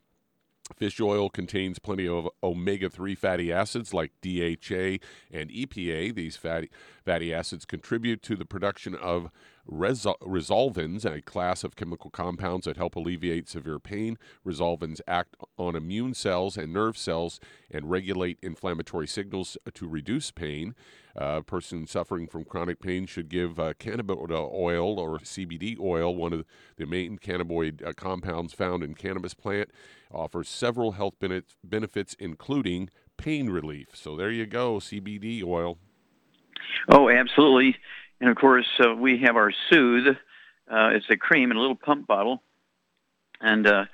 Fish 0.75 0.99
oil 0.99 1.29
contains 1.29 1.79
plenty 1.79 2.07
of 2.07 2.27
omega 2.43 2.89
3 2.89 3.15
fatty 3.15 3.53
acids 3.53 3.93
like 3.93 4.11
DHA 4.21 4.97
and 5.31 5.49
EPA. 5.49 6.13
These 6.13 6.35
fatty, 6.35 6.69
fatty 7.05 7.33
acids 7.33 7.65
contribute 7.65 8.21
to 8.23 8.35
the 8.35 8.45
production 8.45 8.93
of 8.95 9.29
resol- 9.69 10.19
resolvins, 10.19 11.05
a 11.05 11.21
class 11.21 11.63
of 11.63 11.75
chemical 11.75 12.09
compounds 12.09 12.65
that 12.65 12.77
help 12.77 12.95
alleviate 12.95 13.47
severe 13.49 13.79
pain. 13.79 14.17
Resolvins 14.45 15.01
act 15.07 15.35
on 15.57 15.75
immune 15.75 16.13
cells 16.13 16.57
and 16.57 16.73
nerve 16.73 16.97
cells 16.97 17.39
and 17.69 17.89
regulate 17.89 18.37
inflammatory 18.41 19.07
signals 19.07 19.57
to 19.73 19.87
reduce 19.87 20.31
pain. 20.31 20.75
A 21.15 21.41
person 21.41 21.87
suffering 21.87 22.27
from 22.27 22.43
chronic 22.43 22.79
pain 22.79 23.07
should 23.07 23.29
give 23.29 23.59
uh, 23.59 23.73
cannabis 23.79 24.17
oil 24.19 24.99
or 24.99 25.17
CBD 25.19 25.79
oil, 25.79 26.15
one 26.15 26.31
of 26.31 26.45
the 26.77 26.85
main 26.85 27.17
cannabinoid 27.17 27.85
uh, 27.85 27.93
compounds 27.93 28.53
found 28.53 28.83
in 28.83 28.93
cannabis 28.93 29.33
plant, 29.33 29.71
offers 30.13 30.47
several 30.47 30.93
health 30.93 31.15
benefits, 31.63 32.15
including 32.19 32.89
pain 33.17 33.49
relief. 33.49 33.89
So 33.93 34.15
there 34.15 34.31
you 34.31 34.45
go, 34.45 34.75
CBD 34.75 35.43
oil. 35.43 35.79
Oh, 36.89 37.09
absolutely. 37.09 37.75
And 38.19 38.29
of 38.29 38.35
course, 38.35 38.67
uh, 38.79 38.95
we 38.95 39.19
have 39.19 39.35
our 39.35 39.51
Soothe. 39.69 40.15
Uh, 40.69 40.89
it's 40.93 41.09
a 41.09 41.17
cream 41.17 41.51
in 41.51 41.57
a 41.57 41.59
little 41.59 41.75
pump 41.75 42.07
bottle, 42.07 42.41
and 43.39 43.65
uh, 43.65 43.85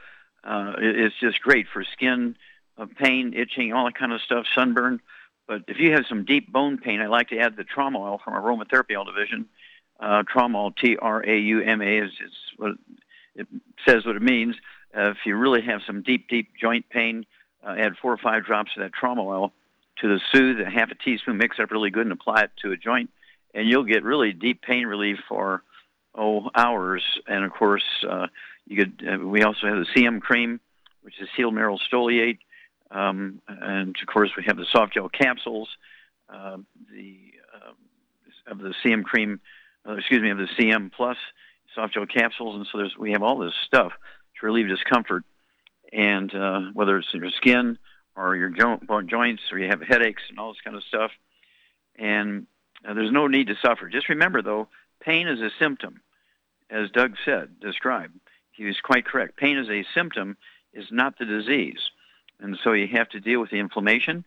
uh, 0.44 0.74
it's 0.78 1.16
just 1.20 1.42
great 1.42 1.68
for 1.72 1.84
skin 1.84 2.36
uh, 2.78 2.88
pain, 2.98 3.34
itching, 3.34 3.74
all 3.74 3.86
that 3.86 3.96
kind 3.96 4.12
of 4.12 4.22
stuff, 4.22 4.46
sunburn. 4.56 5.00
But 5.48 5.64
if 5.68 5.78
you 5.78 5.94
have 5.94 6.06
some 6.08 6.26
deep 6.26 6.52
bone 6.52 6.78
pain, 6.78 7.02
I 7.02 7.08
like 7.08 7.30
to 7.30 7.38
add 7.38 7.56
the 7.56 7.64
trauma 7.64 8.00
oil 8.00 8.22
from 8.24 8.34
aromatherapy 8.34 8.98
oil 8.98 9.04
division. 9.04 9.48
Uh, 10.00 10.24
trauma 10.28 10.64
oil, 10.64 10.72
T-R-A-U-M-A, 10.72 11.98
is, 12.00 12.12
is 12.12 12.34
what 12.58 12.72
it 13.36 13.48
says 13.88 14.06
what 14.06 14.16
it 14.16 14.22
means. 14.22 14.56
Uh, 14.96 15.10
if 15.12 15.18
you 15.26 15.36
really 15.36 15.62
have 15.62 15.82
some 15.86 16.02
deep, 16.02 16.28
deep 16.28 16.52
joint 16.60 16.90
pain, 16.90 17.26
uh, 17.66 17.76
add 17.78 17.98
four 18.02 18.12
or 18.12 18.18
five 18.18 18.46
drops 18.46 18.72
of 18.76 18.84
that 18.84 18.94
trauma 18.94 19.24
oil 19.24 19.54
to 20.00 20.08
the 20.08 20.20
soothe, 20.32 20.60
a 20.60 20.70
half 20.70 20.92
a 20.92 20.96
teaspoon, 20.96 21.38
mix 21.38 21.60
up 21.60 21.72
really 21.72 21.90
good, 21.90 22.04
and 22.06 22.12
apply 22.12 22.42
it 22.44 22.52
to 22.62 22.72
a 22.72 22.78
joint, 22.78 23.10
and 23.54 23.68
you'll 23.68 23.84
get 23.84 24.04
really 24.04 24.34
deep 24.34 24.62
pain 24.62 24.86
relief 24.86 25.18
for 25.28 25.64
oh 26.16 26.50
hours. 26.56 27.04
And 27.28 27.44
of 27.44 27.52
course, 27.52 27.84
uh, 28.10 28.28
you 28.66 28.78
could. 28.78 29.08
Uh, 29.08 29.26
we 29.26 29.44
also 29.44 29.68
have 29.68 29.78
the 29.78 29.88
CM 29.96 30.22
cream, 30.22 30.60
which 31.02 31.20
is 31.22 31.28
seal 31.36 31.52
mineral 31.52 31.80
stoliate. 31.92 32.40
Um, 32.92 33.42
and 33.48 33.96
of 34.00 34.08
course, 34.08 34.32
we 34.38 34.44
have 34.46 34.58
the 34.58 34.66
soft 34.72 34.94
gel 34.94 35.10
capsules, 35.10 35.70
uh, 36.30 36.58
the 36.92 37.18
uh, 37.54 38.52
of 38.52 38.60
the 38.60 38.74
CM 38.84 39.04
cream, 39.04 39.40
uh, 39.88 39.94
excuse 39.94 40.22
me, 40.22 40.30
of 40.30 40.38
the 40.38 40.48
CM 40.58 40.92
plus 40.92 41.18
soft 41.76 41.94
gel 41.94 42.06
capsules, 42.06 42.56
and 42.56 42.68
so 42.72 42.78
there's 42.78 42.96
we 42.98 43.12
have 43.12 43.24
all 43.24 43.40
this 43.40 43.54
stuff 43.66 43.92
to 44.40 44.46
relieve 44.46 44.68
discomfort, 44.68 45.24
and 45.92 46.34
uh, 46.34 46.62
whether 46.74 46.98
it's 46.98 47.14
your 47.14 47.30
skin 47.32 47.78
or 48.16 48.36
your 48.36 48.50
joint 48.50 48.88
joints, 49.10 49.42
or 49.52 49.58
you 49.58 49.68
have 49.68 49.82
headaches 49.82 50.22
and 50.30 50.40
all 50.40 50.52
this 50.54 50.62
kind 50.64 50.78
of 50.78 50.84
stuff, 50.84 51.12
and 51.98 52.46
uh, 52.88 52.94
there's 52.94 53.12
no 53.12 53.28
need 53.28 53.48
to 53.48 53.56
suffer. 53.62 53.90
Just 53.90 54.10
remember, 54.10 54.42
though, 54.42 54.68
pain 55.00 55.28
is 55.28 55.42
a 55.42 55.50
symptom, 55.60 56.02
as 56.70 56.90
Doug 56.92 57.16
said, 57.24 57.60
described. 57.60 58.20
He 58.52 58.66
was 58.66 58.80
quite 58.82 59.06
correct. 59.06 59.38
Pain 59.38 59.58
is 59.58 59.70
a 59.70 59.86
symptom, 59.94 60.38
is 60.74 60.86
not 60.92 61.18
the 61.18 61.26
disease. 61.26 61.80
And 62.40 62.58
so 62.64 62.74
you 62.74 62.88
have 62.88 63.10
to 63.10 63.20
deal 63.20 63.40
with 63.40 63.52
the 63.52 63.60
inflammation. 63.60 64.26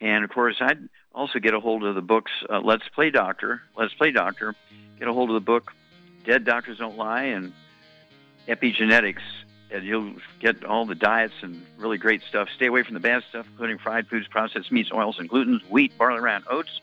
And 0.00 0.24
of 0.24 0.30
course, 0.30 0.56
I'd 0.60 0.88
also 1.14 1.38
get 1.38 1.54
a 1.54 1.60
hold 1.60 1.84
of 1.84 1.94
the 1.94 2.02
books 2.02 2.30
uh, 2.48 2.60
Let's 2.60 2.88
Play 2.88 3.10
Doctor, 3.10 3.62
Let's 3.76 3.94
Play 3.94 4.12
Doctor, 4.12 4.54
get 4.98 5.08
a 5.08 5.12
hold 5.12 5.30
of 5.30 5.34
the 5.34 5.40
book 5.40 5.72
Dead 6.24 6.44
Doctors 6.44 6.78
Don't 6.78 6.96
Lie 6.96 7.24
and 7.24 7.52
Epigenetics 8.48 9.22
and 9.70 9.84
you'll 9.84 10.14
get 10.40 10.64
all 10.64 10.86
the 10.86 10.94
diets 10.94 11.34
and 11.42 11.64
really 11.78 11.98
great 11.98 12.22
stuff. 12.22 12.48
Stay 12.54 12.66
away 12.66 12.82
from 12.82 12.94
the 12.94 13.00
bad 13.00 13.22
stuff, 13.28 13.46
including 13.50 13.78
fried 13.78 14.06
foods, 14.08 14.26
processed 14.28 14.70
meats, 14.70 14.90
oils, 14.92 15.18
and 15.18 15.28
glutens, 15.28 15.60
wheat, 15.68 15.96
barley, 15.98 16.20
rye, 16.20 16.40
oats. 16.48 16.80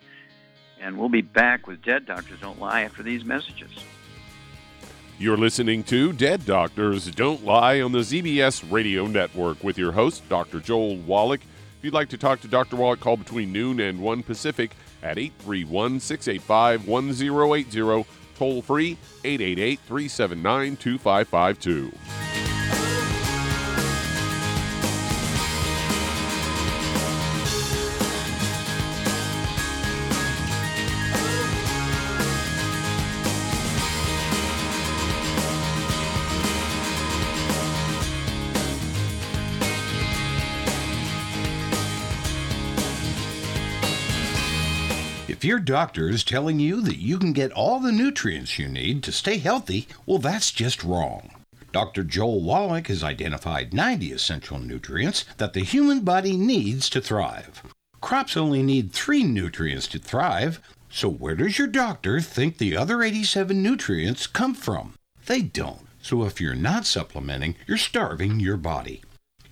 And 0.84 0.98
we'll 0.98 1.08
be 1.08 1.22
back 1.22 1.66
with 1.66 1.82
Dead 1.82 2.06
Doctors 2.06 2.42
Don't 2.42 2.60
Lie 2.60 2.82
after 2.82 3.04
these 3.04 3.24
messages. 3.24 3.72
You're 5.18 5.38
listening 5.38 5.84
to 5.86 6.12
Dead 6.12 6.46
Doctors 6.46 7.10
Don't 7.10 7.46
Lie 7.46 7.80
on 7.80 7.94
the 7.94 8.00
ZBS 8.00 8.70
Radio 8.70 9.08
Network 9.08 9.63
with 9.63 9.78
your 9.78 9.94
host, 9.94 10.28
Dr. 10.28 10.60
Joel 10.60 10.98
Wallach. 10.98 11.40
If 11.40 11.86
you'd 11.86 11.94
like 11.94 12.10
to 12.10 12.18
talk 12.18 12.42
to 12.42 12.50
Dr. 12.50 12.75
Wallach, 12.75 13.00
call 13.00 13.16
between 13.16 13.54
noon 13.54 13.80
and 13.80 14.02
1 14.02 14.24
Pacific 14.24 14.72
at 15.02 15.18
831 15.18 16.02
685 16.02 16.86
1080, 16.86 18.06
toll 18.36 18.62
free 18.62 18.98
888 19.24 19.80
379 19.88 20.75
2552. 20.75 22.23
If 45.43 45.47
your 45.47 45.59
doctor 45.59 46.07
is 46.07 46.23
telling 46.23 46.62
you 46.62 46.79
that 46.79 47.01
you 47.01 47.19
can 47.19 47.33
get 47.33 47.51
all 47.51 47.81
the 47.81 47.91
nutrients 47.91 48.57
you 48.57 48.69
need 48.69 49.03
to 49.03 49.12
stay 49.12 49.39
healthy, 49.39 49.89
well, 50.05 50.17
that's 50.17 50.51
just 50.51 50.85
wrong. 50.85 51.31
Dr. 51.73 52.05
Joel 52.05 52.41
Wallach 52.41 52.88
has 52.88 53.03
identified 53.03 53.73
90 53.73 54.13
essential 54.13 54.57
nutrients 54.57 55.25
that 55.39 55.51
the 55.51 55.59
human 55.59 56.00
body 56.00 56.38
needs 56.38 56.89
to 56.91 57.01
thrive. 57.01 57.62
Crops 58.00 58.38
only 58.38 58.63
need 58.63 58.93
three 58.93 59.25
nutrients 59.25 59.85
to 59.88 60.00
thrive, 60.00 60.62
so 60.89 61.09
where 61.09 61.35
does 61.35 61.57
your 61.59 61.67
doctor 61.67 62.21
think 62.21 62.57
the 62.57 62.77
other 62.77 63.03
87 63.03 63.62
nutrients 63.62 64.27
come 64.27 64.53
from? 64.53 64.93
They 65.25 65.41
don't. 65.41 65.88
So 66.01 66.23
if 66.23 66.39
you're 66.39 66.55
not 66.55 66.85
supplementing, 66.85 67.55
you're 67.67 67.75
starving 67.75 68.39
your 68.39 68.55
body. 68.55 69.01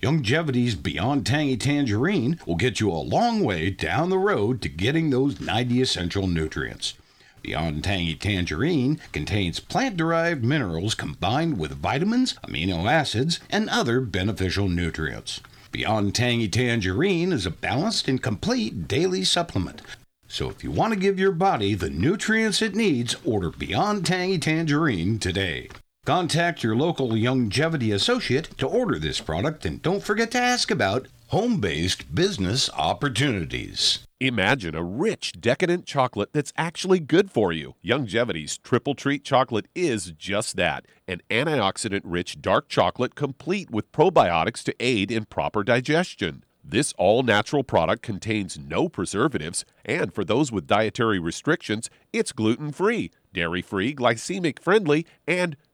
Youngevity's 0.02 0.74
Beyond 0.74 1.24
Tangy 1.24 1.56
Tangerine 1.56 2.40
will 2.44 2.56
get 2.56 2.80
you 2.80 2.90
a 2.90 2.94
long 2.96 3.44
way 3.44 3.70
down 3.70 4.10
the 4.10 4.18
road 4.18 4.60
to 4.62 4.68
getting 4.68 5.10
those 5.10 5.40
90 5.40 5.80
essential 5.80 6.26
nutrients. 6.26 6.94
Beyond 7.40 7.84
Tangy 7.84 8.16
Tangerine 8.16 8.98
contains 9.12 9.60
plant 9.60 9.96
derived 9.96 10.44
minerals 10.44 10.96
combined 10.96 11.56
with 11.56 11.78
vitamins, 11.78 12.34
amino 12.44 12.90
acids, 12.90 13.38
and 13.48 13.70
other 13.70 14.00
beneficial 14.00 14.68
nutrients. 14.68 15.40
Beyond 15.70 16.16
Tangy 16.16 16.48
Tangerine 16.48 17.32
is 17.32 17.46
a 17.46 17.50
balanced 17.50 18.08
and 18.08 18.20
complete 18.20 18.88
daily 18.88 19.22
supplement. 19.22 19.82
So 20.26 20.50
if 20.50 20.64
you 20.64 20.72
want 20.72 20.94
to 20.94 20.98
give 20.98 21.20
your 21.20 21.30
body 21.30 21.74
the 21.74 21.90
nutrients 21.90 22.60
it 22.60 22.74
needs, 22.74 23.14
order 23.24 23.50
Beyond 23.50 24.04
Tangy 24.04 24.38
Tangerine 24.38 25.20
today. 25.20 25.68
Contact 26.04 26.64
your 26.64 26.74
local 26.74 27.10
Youngevity 27.10 27.94
associate 27.94 28.48
to 28.58 28.66
order 28.66 28.98
this 28.98 29.20
product 29.20 29.64
and 29.64 29.80
don't 29.82 30.02
forget 30.02 30.32
to 30.32 30.38
ask 30.38 30.68
about 30.68 31.06
home 31.28 31.60
based 31.60 32.12
business 32.12 32.68
opportunities. 32.76 34.00
Imagine 34.18 34.74
a 34.74 34.82
rich, 34.82 35.30
decadent 35.40 35.86
chocolate 35.86 36.30
that's 36.32 36.52
actually 36.56 36.98
good 36.98 37.30
for 37.30 37.52
you. 37.52 37.76
Youngevity's 37.84 38.58
Triple 38.58 38.96
Treat 38.96 39.22
chocolate 39.22 39.68
is 39.76 40.10
just 40.18 40.56
that 40.56 40.86
an 41.06 41.22
antioxidant 41.30 42.02
rich 42.02 42.42
dark 42.42 42.68
chocolate 42.68 43.14
complete 43.14 43.70
with 43.70 43.92
probiotics 43.92 44.64
to 44.64 44.74
aid 44.80 45.12
in 45.12 45.26
proper 45.26 45.62
digestion. 45.62 46.42
This 46.64 46.92
all 46.96 47.24
natural 47.24 47.64
product 47.64 48.02
contains 48.02 48.56
no 48.58 48.88
preservatives, 48.88 49.64
and 49.84 50.14
for 50.14 50.24
those 50.24 50.52
with 50.52 50.68
dietary 50.68 51.18
restrictions, 51.18 51.90
it's 52.12 52.30
gluten 52.30 52.70
free, 52.70 53.10
dairy 53.32 53.62
free, 53.62 53.94
glycemic 53.94 54.60
friendly, 54.60 55.04
and 55.26 55.56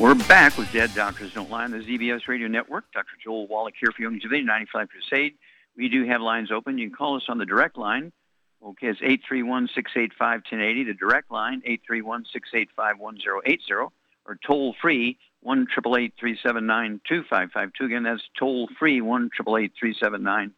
We're 0.00 0.14
back 0.14 0.56
with 0.56 0.72
Dead 0.72 0.94
Doctors 0.94 1.34
Don't 1.34 1.50
Lie 1.50 1.64
on 1.64 1.72
the 1.72 1.80
ZBS 1.80 2.26
Radio 2.26 2.48
Network. 2.48 2.90
Dr. 2.94 3.18
Joel 3.22 3.46
Wallach 3.48 3.74
here 3.78 3.92
for 3.92 4.00
Youngevity 4.00 4.42
95 4.46 4.88
Crusade. 4.88 5.34
We 5.76 5.90
do 5.90 6.06
have 6.06 6.22
lines 6.22 6.50
open. 6.50 6.78
You 6.78 6.88
can 6.88 6.96
call 6.96 7.16
us 7.16 7.24
on 7.28 7.36
the 7.36 7.44
direct 7.44 7.76
line. 7.76 8.10
Okay, 8.64 8.86
it's 8.86 9.02
831-685-1080, 9.30 10.86
the 10.86 10.94
direct 10.94 11.30
line, 11.30 11.60
831-685-1080, 11.92 13.90
or 14.24 14.38
toll 14.42 14.74
free, 14.80 15.18
1 15.42 15.66
379 15.66 17.00
Again, 17.82 18.02
that's 18.02 18.22
toll 18.38 18.70
free, 18.78 19.02
1 19.02 19.30
379 19.36 20.54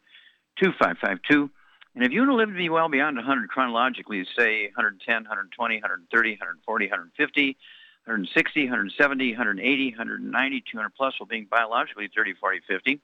And 0.61 2.05
if 2.05 2.13
you 2.13 2.21
want 2.21 2.31
to 2.31 2.37
live 2.37 2.51
to 2.51 2.55
be 2.55 2.69
well 2.69 2.89
beyond 2.89 3.17
100 3.17 3.49
chronologically, 3.49 4.25
say 4.39 4.67
110, 4.67 5.15
120, 5.15 5.75
130, 5.75 6.31
140, 6.31 6.87
150, 6.87 7.57
160, 8.05 8.65
170, 8.65 9.31
180, 9.31 9.91
190, 9.91 10.65
200 10.71 10.95
plus 10.95 11.15
while 11.19 11.27
being 11.27 11.47
biologically 11.51 12.09
30, 12.15 12.35
40, 12.35 12.61
50. 12.67 13.01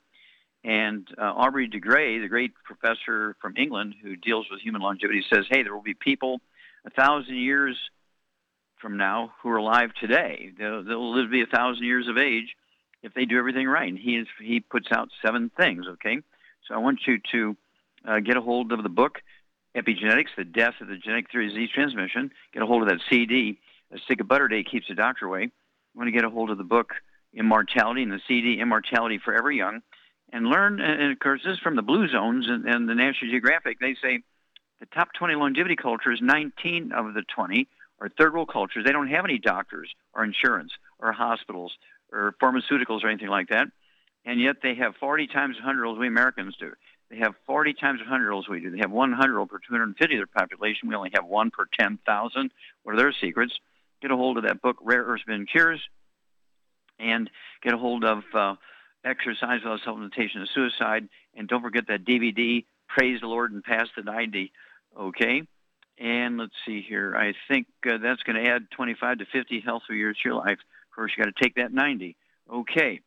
And 0.65 1.07
uh, 1.17 1.23
Aubrey 1.23 1.69
de 1.69 1.79
Grey, 1.79 2.19
the 2.19 2.27
great 2.27 2.53
professor 2.65 3.37
from 3.41 3.57
England 3.57 3.95
who 4.03 4.17
deals 4.17 4.47
with 4.51 4.61
human 4.61 4.83
longevity, 4.83 5.25
says, 5.33 5.45
hey, 5.49 5.63
there 5.63 5.75
will 5.75 5.83
be 5.83 5.95
people 5.95 6.41
a 6.85 6.91
thousand 6.91 7.37
years 7.37 7.77
from 8.81 8.97
now 8.97 9.33
who 9.41 9.51
are 9.51 9.57
alive 9.57 9.91
today. 10.01 10.51
They'll, 10.59 10.83
they'll 10.83 11.15
live 11.15 11.27
to 11.27 11.31
be 11.31 11.43
a 11.43 11.47
thousand 11.47 11.85
years 11.85 12.09
of 12.09 12.19
age 12.19 12.57
if 13.03 13.15
they 13.15 13.25
do 13.25 13.39
everything 13.39 13.69
right. 13.69 13.89
And 13.89 13.99
he, 13.99 14.17
is, 14.17 14.27
he 14.43 14.61
puts 14.61 14.89
out 14.91 15.11
seven 15.25 15.51
things, 15.57 15.87
okay? 15.87 16.19
So 16.67 16.75
I 16.75 16.79
want 16.79 17.01
you 17.07 17.19
to 17.33 17.57
uh, 18.07 18.21
get 18.21 18.37
a 18.37 18.41
hold 18.41 18.73
of 18.73 18.83
the 18.83 18.89
book, 18.89 19.21
Epigenetics, 19.77 20.35
The 20.37 20.45
Death 20.45 20.75
of 20.81 20.89
the 20.89 20.97
Genetic 20.97 21.31
Theory 21.31 21.47
of 21.47 21.53
Disease 21.53 21.71
Transmission. 21.73 22.33
Get 22.53 22.63
a 22.63 22.67
hold 22.67 22.83
of 22.83 22.89
that 22.89 23.01
CD 23.09 23.59
a 23.93 23.99
stick 23.99 24.21
of 24.21 24.29
butter 24.29 24.49
day 24.49 24.65
keeps 24.65 24.89
the 24.89 24.95
doctor 24.95 25.27
away. 25.27 25.43
You 25.43 25.51
want 25.95 26.09
to 26.09 26.13
get 26.13 26.25
a 26.25 26.31
hold 26.31 26.51
of 26.51 26.59
the 26.59 26.65
book 26.65 26.95
Immortality 27.35 28.03
and 28.03 28.13
the 28.13 28.21
CD 28.27 28.61
Immortality 28.61 29.19
Forever 29.19 29.51
Young 29.51 29.81
and 30.33 30.47
learn. 30.47 30.81
And 30.81 31.13
of 31.13 31.19
course, 31.19 31.41
this 31.45 31.55
is 31.55 31.61
from 31.61 31.77
the 31.77 31.83
Blue 31.83 32.09
Zones 32.09 32.47
and, 32.49 32.67
and 32.67 32.89
the 32.89 32.95
National 32.95 33.31
Geographic. 33.31 33.79
They 33.81 33.97
say 34.01 34.21
the 34.81 34.87
top 34.87 35.09
20 35.19 35.35
longevity 35.35 35.77
cultures, 35.77 36.21
19 36.23 36.93
of 36.93 37.15
the 37.15 37.23
20 37.35 37.69
are 38.01 38.09
third 38.09 38.33
world 38.33 38.51
cultures. 38.53 38.85
They 38.85 38.93
don't 38.93 39.09
have 39.09 39.25
any 39.25 39.39
doctors 39.39 39.93
or 40.15 40.25
insurance 40.25 40.73
or 40.99 41.13
hospitals 41.13 41.73
or 42.13 42.35
pharmaceuticals 42.41 43.03
or 43.03 43.09
anything 43.09 43.29
like 43.29 43.49
that. 43.49 43.67
And 44.25 44.41
yet 44.41 44.57
they 44.63 44.75
have 44.77 44.95
40 44.97 45.27
times 45.29 45.57
100 45.57 45.93
as 45.93 45.99
we 45.99 46.07
Americans 46.07 46.55
do. 46.59 46.73
They 47.11 47.17
have 47.17 47.35
40 47.47 47.75
times 47.75 48.01
100 48.01 48.37
as 48.37 48.49
we 48.49 48.61
do. 48.61 48.71
They 48.71 48.79
have 48.79 48.91
100 48.91 49.47
per 49.47 49.59
250 49.67 50.15
of 50.15 50.19
their 50.19 50.27
population. 50.27 50.89
We 50.89 50.95
only 50.95 51.11
have 51.15 51.25
one 51.25 51.51
per 51.51 51.65
10,000. 51.79 52.51
What 52.83 52.93
are 52.93 52.99
their 52.99 53.15
secrets? 53.19 53.55
Get 54.01 54.11
a 54.11 54.17
hold 54.17 54.39
of 54.39 54.45
that 54.45 54.63
book, 54.63 54.77
Rare 54.81 55.03
Earth 55.03 55.23
Spin 55.23 55.47
Cures, 55.47 55.81
and 56.99 57.29
get 57.63 57.75
a 57.75 57.79
hold 57.79 58.05
of 58.05 58.23
uh, 58.35 58.55
Exercise 59.05 59.61
Without 59.65 59.81
Supplementation 59.87 60.43
of 60.43 60.49
Suicide. 60.55 61.09
And 61.35 61.49
don't 61.49 61.63
forget 61.63 61.87
that 61.89 62.05
DVD, 62.05 62.65
Praise 62.89 63.21
the 63.21 63.27
Lord 63.27 63.53
and 63.53 63.63
Pass 63.63 63.89
the 63.97 64.03
90. 64.03 64.53
Okay? 64.99 65.43
And 65.99 66.39
let's 66.39 66.55
see 66.67 66.81
here. 66.81 67.15
I 67.17 67.35
think 67.49 67.67
uh, 67.87 67.99
that's 67.99 68.23
going 68.23 68.43
to 68.43 68.51
add 68.51 68.71
25 68.71 69.19
to 69.19 69.27
50 69.27 69.61
healthy 69.61 69.97
years 69.97 70.17
to 70.23 70.29
your 70.29 70.39
life. 70.39 70.59
Of 70.59 70.95
course, 70.95 71.13
you 71.17 71.25
got 71.25 71.35
to 71.35 71.43
take 71.43 71.57
that 71.57 71.73
90. 71.73 72.17
Okay. 72.53 73.01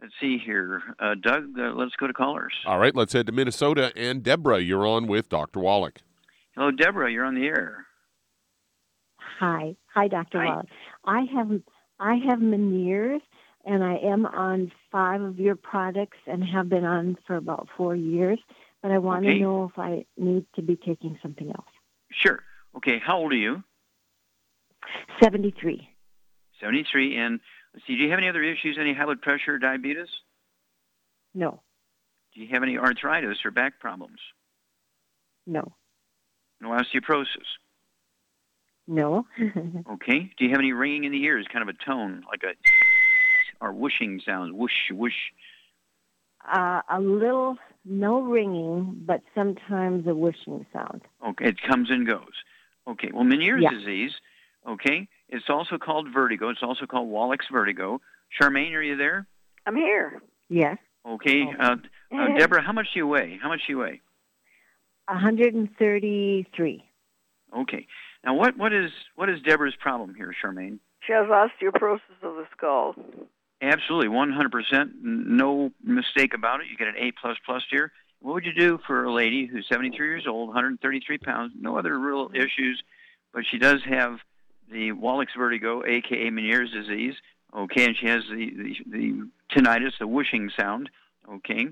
Let's 0.00 0.12
see 0.20 0.38
here. 0.38 0.82
Uh, 0.98 1.14
Doug, 1.14 1.58
uh, 1.58 1.72
let's 1.72 1.96
go 1.96 2.06
to 2.06 2.12
callers. 2.12 2.52
All 2.66 2.78
right, 2.78 2.94
let's 2.94 3.14
head 3.14 3.26
to 3.26 3.32
Minnesota. 3.32 3.92
And 3.96 4.22
Deborah, 4.22 4.60
you're 4.60 4.86
on 4.86 5.06
with 5.06 5.30
Dr. 5.30 5.60
Wallach. 5.60 6.00
Hello, 6.54 6.70
Deborah. 6.70 7.10
You're 7.10 7.24
on 7.24 7.34
the 7.34 7.46
air. 7.46 7.85
Hi. 9.38 9.76
Hi, 9.94 10.08
Dr. 10.08 10.38
Hi. 10.38 10.46
Wallach. 10.46 10.66
I 11.04 11.24
have 11.34 11.50
I 11.98 12.16
have 12.28 12.38
Meniere's 12.40 13.22
and 13.64 13.82
I 13.82 13.96
am 13.96 14.26
on 14.26 14.70
five 14.92 15.20
of 15.20 15.38
your 15.38 15.56
products 15.56 16.18
and 16.26 16.44
have 16.44 16.68
been 16.68 16.84
on 16.84 17.16
for 17.26 17.36
about 17.36 17.68
four 17.76 17.96
years. 17.96 18.38
But 18.82 18.92
I 18.92 18.98
want 18.98 19.24
Okay. 19.24 19.34
to 19.34 19.40
know 19.40 19.64
if 19.64 19.78
I 19.78 20.04
need 20.16 20.46
to 20.54 20.62
be 20.62 20.76
taking 20.76 21.18
something 21.22 21.48
else. 21.48 21.66
Sure. 22.12 22.42
Okay, 22.76 22.98
how 23.04 23.18
old 23.18 23.32
are 23.32 23.36
you? 23.36 23.64
Seventy 25.22 25.50
three. 25.60 25.88
73. 26.60 27.16
And 27.16 27.40
let's 27.74 27.86
see, 27.86 27.96
do 27.96 28.02
you 28.02 28.10
have 28.10 28.18
any 28.18 28.28
other 28.30 28.42
issues, 28.42 28.78
any 28.80 28.94
high 28.94 29.04
blood 29.04 29.20
pressure, 29.20 29.58
diabetes? 29.58 30.08
No. 31.34 31.62
Do 32.34 32.40
you 32.40 32.48
have 32.52 32.62
any 32.62 32.78
arthritis 32.78 33.38
or 33.44 33.50
back 33.50 33.78
problems? 33.78 34.18
No. 35.46 35.76
No 36.60 36.70
osteoporosis? 36.70 37.44
No. 38.88 39.26
Okay. 39.88 40.30
Do 40.36 40.44
you 40.44 40.50
have 40.50 40.58
any 40.58 40.72
ringing 40.72 41.04
in 41.04 41.12
the 41.12 41.22
ears, 41.24 41.46
kind 41.52 41.68
of 41.68 41.74
a 41.74 41.84
tone, 41.84 42.24
like 42.28 42.42
a 42.42 42.54
or 43.64 43.72
whooshing 43.72 44.20
sounds, 44.24 44.52
whoosh, 44.52 44.90
whoosh? 44.90 45.14
uh, 46.52 46.80
a 46.90 47.00
little 47.00 47.56
no 47.84 48.20
ringing, 48.20 49.02
but 49.04 49.20
sometimes 49.34 50.06
a 50.06 50.14
whooshing 50.14 50.64
sound. 50.72 51.02
Okay, 51.26 51.46
it 51.46 51.60
comes 51.62 51.90
and 51.90 52.06
goes. 52.06 52.32
Okay, 52.86 53.10
well, 53.12 53.24
Meniere's 53.24 53.62
Yeah. 53.62 53.70
disease, 53.70 54.12
okay, 54.68 55.08
it's 55.28 55.48
also 55.48 55.76
called 55.78 56.08
vertigo. 56.12 56.48
It's 56.50 56.62
also 56.62 56.86
called 56.86 57.08
Wallach's 57.08 57.48
vertigo. 57.50 58.00
Charmaine, 58.40 58.74
are 58.74 58.82
you 58.82 58.96
there? 58.96 59.26
I'm 59.66 59.74
here. 59.76 60.22
Yes. 60.48 60.78
Okay, 61.04 61.44
Oh. 61.44 61.52
uh, 61.58 61.76
uh, 62.16 62.28
Deborah, 62.38 62.62
how 62.62 62.72
much 62.72 62.92
do 62.92 62.98
you 63.00 63.06
weigh? 63.08 63.38
How 63.42 63.48
much 63.48 63.62
do 63.66 63.72
you 63.72 63.78
weigh? 63.78 64.00
133. 65.08 66.84
Okay, 67.56 67.86
now 68.26 68.34
what 68.34 68.58
what 68.58 68.72
is 68.72 68.90
what 69.14 69.30
is 69.30 69.40
Deborah's 69.40 69.76
problem 69.80 70.14
here, 70.14 70.34
Charmaine? 70.44 70.78
She 71.06 71.12
has 71.12 71.26
osteoporosis 71.26 72.22
of 72.22 72.34
the 72.34 72.44
skull. 72.56 72.94
Absolutely, 73.62 74.08
100%, 74.08 74.90
no 75.02 75.70
mistake 75.82 76.34
about 76.34 76.60
it. 76.60 76.66
You 76.70 76.76
get 76.76 76.88
an 76.88 76.96
A 76.98 77.12
plus 77.12 77.38
plus 77.46 77.62
here. 77.70 77.90
What 78.20 78.34
would 78.34 78.44
you 78.44 78.52
do 78.52 78.78
for 78.86 79.04
a 79.04 79.12
lady 79.12 79.46
who's 79.46 79.66
73 79.70 80.06
years 80.06 80.26
old, 80.26 80.48
133 80.48 81.18
pounds, 81.18 81.52
no 81.58 81.78
other 81.78 81.98
real 81.98 82.30
issues, 82.34 82.82
but 83.32 83.44
she 83.50 83.58
does 83.58 83.80
have 83.88 84.18
the 84.70 84.92
Wallach's 84.92 85.34
vertigo, 85.38 85.82
aka 85.86 86.30
Meniere's 86.30 86.72
disease, 86.72 87.14
okay, 87.56 87.84
and 87.84 87.96
she 87.96 88.08
has 88.08 88.24
the, 88.30 88.50
the, 88.50 88.76
the 88.90 89.30
tinnitus, 89.54 89.92
the 89.98 90.06
whooshing 90.06 90.50
sound, 90.58 90.90
okay, 91.30 91.66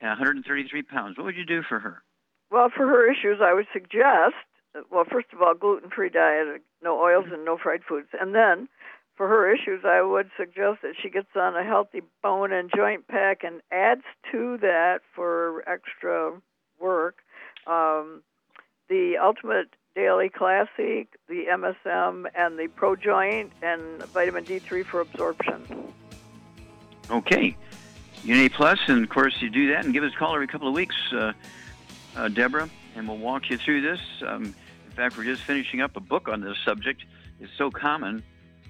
133 0.00 0.82
pounds. 0.82 1.16
What 1.16 1.24
would 1.24 1.36
you 1.36 1.46
do 1.46 1.62
for 1.62 1.78
her? 1.78 2.02
Well, 2.50 2.70
for 2.74 2.86
her 2.86 3.10
issues, 3.10 3.38
I 3.42 3.54
would 3.54 3.66
suggest, 3.72 4.34
well, 4.90 5.04
first 5.10 5.28
of 5.32 5.42
all, 5.42 5.54
gluten-free 5.54 6.10
diet, 6.10 6.62
no 6.82 7.00
oils 7.00 7.26
and 7.32 7.44
no 7.44 7.56
fried 7.56 7.82
foods, 7.88 8.08
and 8.18 8.34
then 8.34 8.68
for 9.16 9.28
her 9.28 9.52
issues, 9.52 9.84
I 9.84 10.02
would 10.02 10.30
suggest 10.36 10.82
that 10.82 10.94
she 11.00 11.08
gets 11.08 11.28
on 11.36 11.56
a 11.56 11.62
healthy 11.62 12.02
bone 12.22 12.52
and 12.52 12.70
joint 12.74 13.06
pack 13.06 13.44
and 13.44 13.60
adds 13.70 14.02
to 14.32 14.58
that 14.58 15.00
for 15.14 15.62
extra 15.68 16.32
work 16.80 17.18
um, 17.66 18.22
the 18.88 19.16
Ultimate 19.22 19.68
Daily 19.94 20.28
Classic, 20.28 21.08
the 21.28 21.44
MSM, 21.50 22.26
and 22.34 22.58
the 22.58 22.68
Pro 22.68 22.96
Joint, 22.96 23.52
and 23.62 24.02
vitamin 24.04 24.44
D3 24.44 24.84
for 24.84 25.00
absorption. 25.00 25.92
Okay. 27.10 27.56
A 28.28 28.48
plus, 28.48 28.78
and 28.88 29.04
of 29.04 29.10
course 29.10 29.34
you 29.40 29.50
do 29.50 29.72
that, 29.72 29.84
and 29.84 29.92
give 29.92 30.02
us 30.02 30.12
a 30.14 30.18
call 30.18 30.34
every 30.34 30.46
couple 30.46 30.66
of 30.66 30.74
weeks, 30.74 30.96
uh, 31.12 31.32
uh, 32.16 32.28
Deborah, 32.28 32.68
and 32.96 33.06
we'll 33.06 33.18
walk 33.18 33.50
you 33.50 33.58
through 33.58 33.82
this. 33.82 34.00
Um, 34.26 34.54
fact, 34.94 35.16
we're 35.16 35.24
just 35.24 35.42
finishing 35.42 35.80
up 35.80 35.96
a 35.96 36.00
book 36.00 36.28
on 36.28 36.40
this 36.40 36.56
subject. 36.64 37.04
It's 37.40 37.52
so 37.58 37.70
common, 37.70 38.22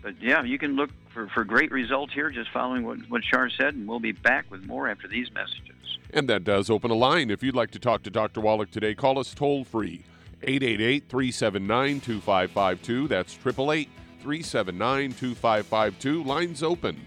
but 0.02 0.20
yeah, 0.20 0.42
you 0.42 0.58
can 0.58 0.76
look 0.76 0.90
for, 1.08 1.28
for 1.28 1.44
great 1.44 1.70
results 1.70 2.12
here 2.12 2.30
just 2.30 2.50
following 2.50 2.84
what, 2.84 2.98
what 3.08 3.22
Shar 3.24 3.50
said, 3.50 3.74
and 3.74 3.88
we'll 3.88 4.00
be 4.00 4.12
back 4.12 4.50
with 4.50 4.66
more 4.66 4.88
after 4.88 5.08
these 5.08 5.30
messages. 5.32 5.98
And 6.12 6.28
that 6.28 6.44
does 6.44 6.70
open 6.70 6.90
a 6.90 6.94
line. 6.94 7.30
If 7.30 7.42
you'd 7.42 7.56
like 7.56 7.70
to 7.72 7.78
talk 7.78 8.02
to 8.04 8.10
Dr. 8.10 8.40
Wallach 8.40 8.70
today, 8.70 8.94
call 8.94 9.18
us 9.18 9.34
toll 9.34 9.64
free 9.64 10.04
888 10.42 11.08
379 11.08 12.00
2552. 12.00 13.08
That's 13.08 13.34
888 13.34 13.88
379 14.20 15.12
2552. 15.12 16.24
Lines 16.24 16.62
open. 16.62 17.06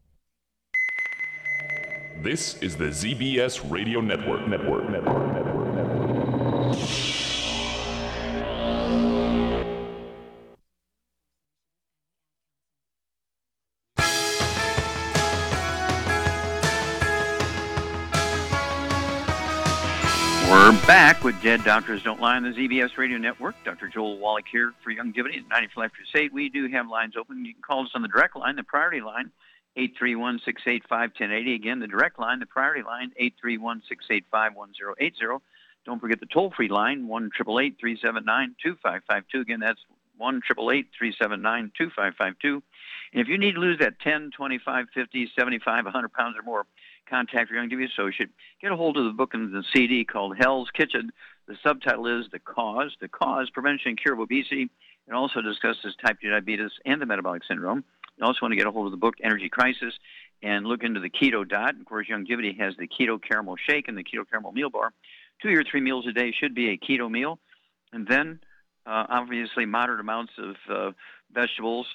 This 2.23 2.61
is 2.61 2.77
the 2.77 2.85
ZBS 2.85 3.71
Radio 3.71 3.99
Network. 3.99 4.47
Network. 4.47 4.87
Network. 4.91 5.33
Network. 5.33 5.73
Network. 5.73 6.77
We're 20.47 20.71
back 20.85 21.23
with 21.23 21.41
Dead 21.41 21.63
Doctors 21.63 22.03
Don't 22.03 22.21
Lie 22.21 22.35
on 22.35 22.43
the 22.43 22.49
ZBS 22.49 22.97
Radio 22.97 23.17
Network. 23.17 23.55
Dr. 23.65 23.87
Joel 23.87 24.19
Wallach 24.19 24.45
here 24.51 24.73
for 24.83 24.93
Youngevity 24.93 25.39
at 25.39 25.47
90 25.49 25.69
for 25.73 25.79
Life 25.79 25.93
Crusade. 25.93 26.31
We 26.31 26.49
do 26.49 26.67
have 26.67 26.87
lines 26.87 27.15
open. 27.17 27.43
You 27.43 27.53
can 27.53 27.63
call 27.63 27.83
us 27.83 27.89
on 27.95 28.03
the 28.03 28.07
direct 28.07 28.35
line, 28.35 28.57
the 28.57 28.63
priority 28.63 29.01
line, 29.01 29.31
831-685-1080. 29.77 31.55
Again, 31.55 31.79
the 31.79 31.87
direct 31.87 32.19
line, 32.19 32.39
the 32.39 32.45
priority 32.45 32.83
line, 32.83 33.11
831-685-1080. 33.43 35.41
Don't 35.85 35.99
forget 35.99 36.19
the 36.19 36.27
toll-free 36.27 36.69
line, 36.69 37.07
1-888-379-2552. 37.07 39.41
Again, 39.41 39.59
that's 39.59 39.79
1-888-379-2552. 40.21 42.33
And 42.43 43.21
if 43.21 43.27
you 43.27 43.37
need 43.37 43.55
to 43.55 43.59
lose 43.59 43.79
that 43.79 43.99
10, 43.99 44.31
25, 44.35 44.85
50, 44.93 45.31
75, 45.37 45.85
100 45.85 46.13
pounds 46.13 46.37
or 46.37 46.43
more, 46.43 46.65
contact 47.09 47.49
your 47.49 47.63
Youngevity 47.63 47.91
associate. 47.91 48.29
Get 48.61 48.71
a 48.71 48.75
hold 48.75 48.97
of 48.97 49.05
the 49.05 49.11
book 49.11 49.33
and 49.33 49.53
the 49.53 49.63
CD 49.73 50.05
called 50.05 50.37
Hell's 50.37 50.69
Kitchen. 50.71 51.11
The 51.47 51.57
subtitle 51.63 52.19
is 52.19 52.27
The 52.31 52.39
Cause, 52.39 52.95
The 53.01 53.07
Cause, 53.07 53.49
Prevention 53.49 53.89
and 53.89 53.99
Cure 53.99 54.13
of 54.13 54.19
Obesity. 54.19 54.69
It 55.07 55.13
also 55.13 55.41
discusses 55.41 55.95
type 56.05 56.19
2 56.21 56.29
diabetes 56.29 56.71
and 56.85 57.01
the 57.01 57.05
metabolic 57.05 57.43
syndrome. 57.43 57.83
You 58.21 58.27
also 58.27 58.39
want 58.43 58.51
to 58.51 58.55
get 58.55 58.67
a 58.67 58.71
hold 58.71 58.85
of 58.85 58.91
the 58.91 58.97
book 58.97 59.15
Energy 59.23 59.49
Crisis 59.49 59.95
and 60.43 60.65
look 60.65 60.83
into 60.83 60.99
the 60.99 61.09
Keto 61.09 61.47
Dot. 61.47 61.73
Of 61.79 61.85
course, 61.85 62.07
Youngevity 62.07 62.59
has 62.59 62.75
the 62.77 62.87
Keto 62.87 63.19
Caramel 63.19 63.55
Shake 63.67 63.87
and 63.87 63.97
the 63.97 64.03
Keto 64.03 64.29
Caramel 64.29 64.51
Meal 64.51 64.69
Bar. 64.69 64.93
Two 65.41 65.49
or 65.49 65.63
three 65.63 65.81
meals 65.81 66.05
a 66.07 66.11
day 66.11 66.31
should 66.31 66.53
be 66.53 66.69
a 66.69 66.77
keto 66.77 67.09
meal. 67.09 67.39
And 67.91 68.07
then, 68.07 68.39
uh, 68.85 69.05
obviously, 69.09 69.65
moderate 69.65 69.99
amounts 69.99 70.33
of 70.37 70.55
uh, 70.69 70.91
vegetables 71.33 71.87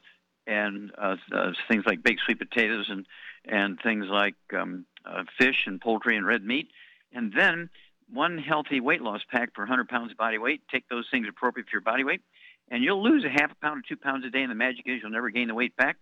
and 0.48 0.90
uh, 0.98 1.14
uh, 1.32 1.52
things 1.68 1.84
like 1.86 2.02
baked 2.02 2.22
sweet 2.24 2.40
potatoes 2.40 2.86
and, 2.88 3.06
and 3.44 3.78
things 3.80 4.06
like 4.10 4.34
um, 4.52 4.84
uh, 5.04 5.22
fish 5.38 5.64
and 5.66 5.80
poultry 5.80 6.16
and 6.16 6.26
red 6.26 6.44
meat. 6.44 6.68
And 7.12 7.32
then 7.36 7.70
one 8.12 8.36
healthy 8.36 8.80
weight 8.80 9.00
loss 9.00 9.20
pack 9.30 9.54
per 9.54 9.62
100 9.62 9.88
pounds 9.88 10.10
of 10.10 10.18
body 10.18 10.38
weight. 10.38 10.62
Take 10.72 10.88
those 10.88 11.06
things 11.08 11.28
appropriate 11.28 11.68
for 11.68 11.76
your 11.76 11.82
body 11.82 12.02
weight. 12.02 12.22
And 12.68 12.82
you'll 12.82 13.02
lose 13.02 13.24
a 13.24 13.28
half 13.28 13.52
a 13.52 13.54
pound 13.62 13.78
or 13.78 13.88
two 13.88 13.96
pounds 13.96 14.24
a 14.26 14.30
day. 14.30 14.42
And 14.42 14.50
the 14.50 14.56
magic 14.56 14.86
is 14.86 14.98
you'll 15.00 15.12
never 15.12 15.30
gain 15.30 15.46
the 15.46 15.54
weight 15.54 15.76
back 15.76 15.96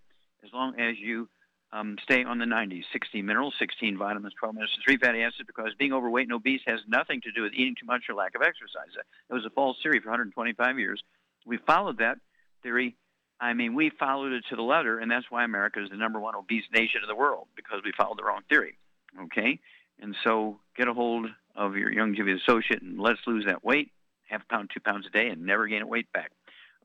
as 0.45 0.53
long 0.53 0.79
as 0.79 0.97
you 0.99 1.29
um, 1.73 1.97
stay 2.03 2.23
on 2.23 2.39
the 2.39 2.45
90s 2.45 2.85
16 2.93 3.25
minerals, 3.27 3.55
16 3.59 3.99
vitamins, 3.99 4.35
12 4.39 4.55
minerals, 4.55 4.79
3 4.85 4.97
fatty 4.99 5.23
acids, 5.23 5.47
because 5.47 5.73
being 5.79 5.93
overweight 5.93 6.27
and 6.27 6.33
obese 6.33 6.61
has 6.67 6.81
nothing 6.87 7.21
to 7.23 7.33
do 7.33 7.43
with 7.43 7.53
eating 7.53 7.75
too 7.79 7.87
much 7.87 8.03
or 8.09 8.15
lack 8.15 8.35
of 8.35 8.43
exercise. 8.43 8.95
That 9.29 9.35
was 9.35 9.45
a 9.45 9.51
false 9.51 9.77
theory 9.83 10.01
for 10.01 10.11
125 10.11 10.79
years. 10.79 11.03
We 11.47 11.59
followed 11.67 11.99
that 11.99 12.19
theory. 12.63 12.97
I 13.41 13.53
mean, 13.55 13.75
we 13.75 13.91
followed 13.99 14.33
it 14.33 14.45
to 14.51 14.57
the 14.57 14.63
letter, 14.63 15.01
and 15.01 15.11
that's 15.11 15.27
why 15.31 15.45
America 15.45 15.83
is 15.83 15.91
the 15.91 15.97
number 15.97 16.21
one 16.21 16.37
obese 16.37 16.65
nation 16.73 17.01
in 17.03 17.09
the 17.09 17.17
world, 17.17 17.49
because 17.57 17.81
we 17.85 17.93
followed 17.97 18.19
the 18.19 18.25
wrong 18.25 18.43
theory. 18.49 18.79
Okay? 19.25 19.59
And 20.01 20.15
so 20.25 20.61
get 20.77 20.89
a 20.89 20.95
hold 20.95 21.27
of 21.57 21.77
your 21.77 21.93
young 21.93 22.15
Youngevity 22.15 22.41
associate 22.41 22.83
and 22.83 22.99
let's 22.99 23.21
lose 23.27 23.45
that 23.47 23.65
weight, 23.65 23.91
half 24.29 24.43
a 24.43 24.53
pound, 24.53 24.71
two 24.73 24.81
pounds 24.81 25.07
a 25.07 25.11
day, 25.11 25.29
and 25.29 25.45
never 25.45 25.67
gain 25.67 25.83
a 25.83 25.87
weight 25.87 26.13
back. 26.13 26.31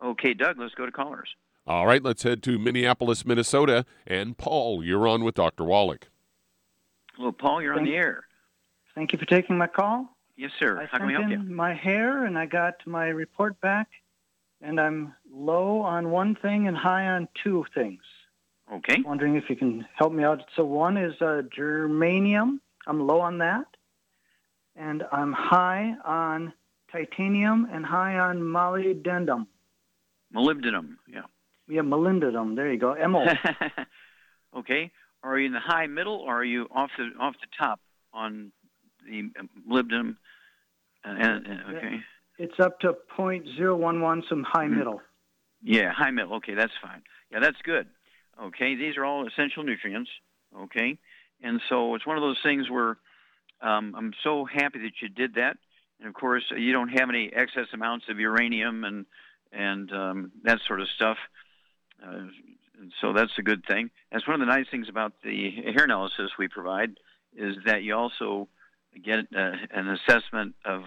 Okay, 0.04 0.34
Doug, 0.34 0.58
let's 0.60 0.76
go 0.76 0.86
to 0.86 0.91
callers. 0.91 1.30
All 1.70 1.86
right, 1.86 2.02
let's 2.02 2.24
head 2.24 2.42
to 2.44 2.58
Minneapolis, 2.58 3.28
Minnesota. 3.28 3.86
And 4.08 4.36
Paul, 4.36 4.84
you're 4.84 5.08
on 5.08 5.24
with 5.24 5.36
Dr. 5.36 5.64
Wallach. 5.64 6.08
Hello, 7.16 7.32
Paul, 7.32 7.62
you're 7.62 7.78
on 7.78 7.84
the 7.84 7.96
air. 7.96 8.24
Thank 8.96 9.14
you 9.14 9.20
for 9.20 9.26
taking 9.26 9.56
my 9.56 9.68
call. 9.68 10.18
Yes, 10.36 10.50
sir. 10.58 10.80
I 10.82 10.88
How 10.88 10.98
can 10.98 11.06
we 11.06 11.14
sent 11.14 11.26
help 11.26 11.32
you? 11.32 11.40
in 11.48 11.54
my 11.54 11.76
hair 11.76 12.26
and 12.26 12.40
I 12.40 12.48
got 12.48 12.74
my 12.88 13.10
report 13.10 13.62
back, 13.62 13.88
and 14.64 14.80
I'm 14.80 15.14
low 15.32 15.82
on 15.82 16.10
one 16.10 16.34
thing 16.34 16.68
and 16.68 16.76
high 16.76 17.06
on 17.06 17.28
two 17.44 17.64
things. 17.76 18.02
Okay. 18.74 19.04
Wondering 19.06 19.36
if 19.36 19.48
you 19.48 19.56
can 19.56 19.86
help 19.96 20.12
me 20.12 20.24
out. 20.24 20.42
So 20.56 20.66
one 20.66 20.98
is 20.98 21.14
uh, 21.22 21.44
germanium. 21.56 22.62
I'm 22.88 23.06
low 23.06 23.20
on 23.20 23.38
that, 23.40 23.68
and 24.76 25.04
I'm 25.12 25.34
high 25.34 25.94
on 26.04 26.52
titanium 26.92 27.68
and 27.72 27.86
high 27.86 28.18
on 28.18 28.40
molybdenum. 28.40 29.46
Molybdenum, 30.34 30.96
yeah. 31.08 31.22
Yeah, 31.70 31.82
molybdenum. 31.82 32.56
There 32.56 32.72
you 32.72 32.80
go. 32.80 32.96
Mo. 33.08 33.26
okay. 34.58 34.92
Are 35.24 35.38
you 35.38 35.46
in 35.48 35.54
the 35.54 35.60
high 35.60 35.88
middle, 35.88 36.16
or 36.16 36.40
are 36.40 36.44
you 36.44 36.68
off 36.74 36.90
the 36.98 37.10
off 37.20 37.36
the 37.40 37.48
top 37.58 37.80
on 38.14 38.52
the 39.06 39.30
molybdenum? 39.70 40.16
Uh, 41.06 41.10
and, 41.10 41.48
uh, 41.48 41.78
okay. 41.78 42.00
It's 42.40 42.60
up 42.60 42.80
to 42.80 42.96
.011, 43.18 44.24
some 44.30 44.44
high 44.44 44.66
Mhm. 44.66 44.78
middle. 44.78 45.02
Yeah, 45.62 45.92
high 45.92 46.12
middle. 46.12 46.36
Okay, 46.36 46.54
that's 46.56 46.76
fine. 46.82 47.04
Yeah, 47.32 47.40
that's 47.40 47.62
good. 47.64 47.88
Okay, 48.42 48.76
these 48.76 48.98
are 48.98 49.04
all 49.06 49.28
essential 49.28 49.64
nutrients. 49.64 50.10
Okay, 50.58 50.98
and 51.42 51.62
so 51.70 51.96
it's 51.96 52.06
one 52.08 52.18
of 52.18 52.22
those 52.24 52.40
things 52.42 52.70
where 52.70 52.98
um, 53.62 53.94
I'm 53.96 54.14
so 54.24 54.46
happy 54.46 54.80
that 54.80 55.02
you 55.02 55.10
did 55.10 55.36
that. 55.36 55.58
And 56.00 56.08
of 56.08 56.14
course, 56.14 56.46
you 56.56 56.72
don't 56.72 56.88
have 56.98 57.10
any 57.10 57.32
excess 57.34 57.68
amounts 57.74 58.06
of 58.10 58.20
uranium 58.20 58.86
and 58.86 59.06
and 59.52 59.92
um, 59.92 60.32
that 60.44 60.60
sort 60.66 60.80
of 60.80 60.88
stuff. 60.96 61.18
Uh, 62.04 62.28
so 63.02 63.14
that's 63.14 63.32
a 63.38 63.42
good 63.42 63.66
thing. 63.66 63.92
That's 64.12 64.28
one 64.28 64.42
of 64.42 64.48
the 64.48 64.54
nice 64.54 64.68
things 64.72 64.88
about 64.90 65.14
the 65.24 65.52
hair 65.74 65.84
analysis 65.84 66.32
we 66.38 66.48
provide 66.48 66.92
is 67.36 67.56
that 67.66 67.84
you 67.84 67.96
also 67.96 68.48
get 69.04 69.20
uh, 69.36 69.52
an 69.72 69.90
assessment 69.90 70.56
of 70.66 70.84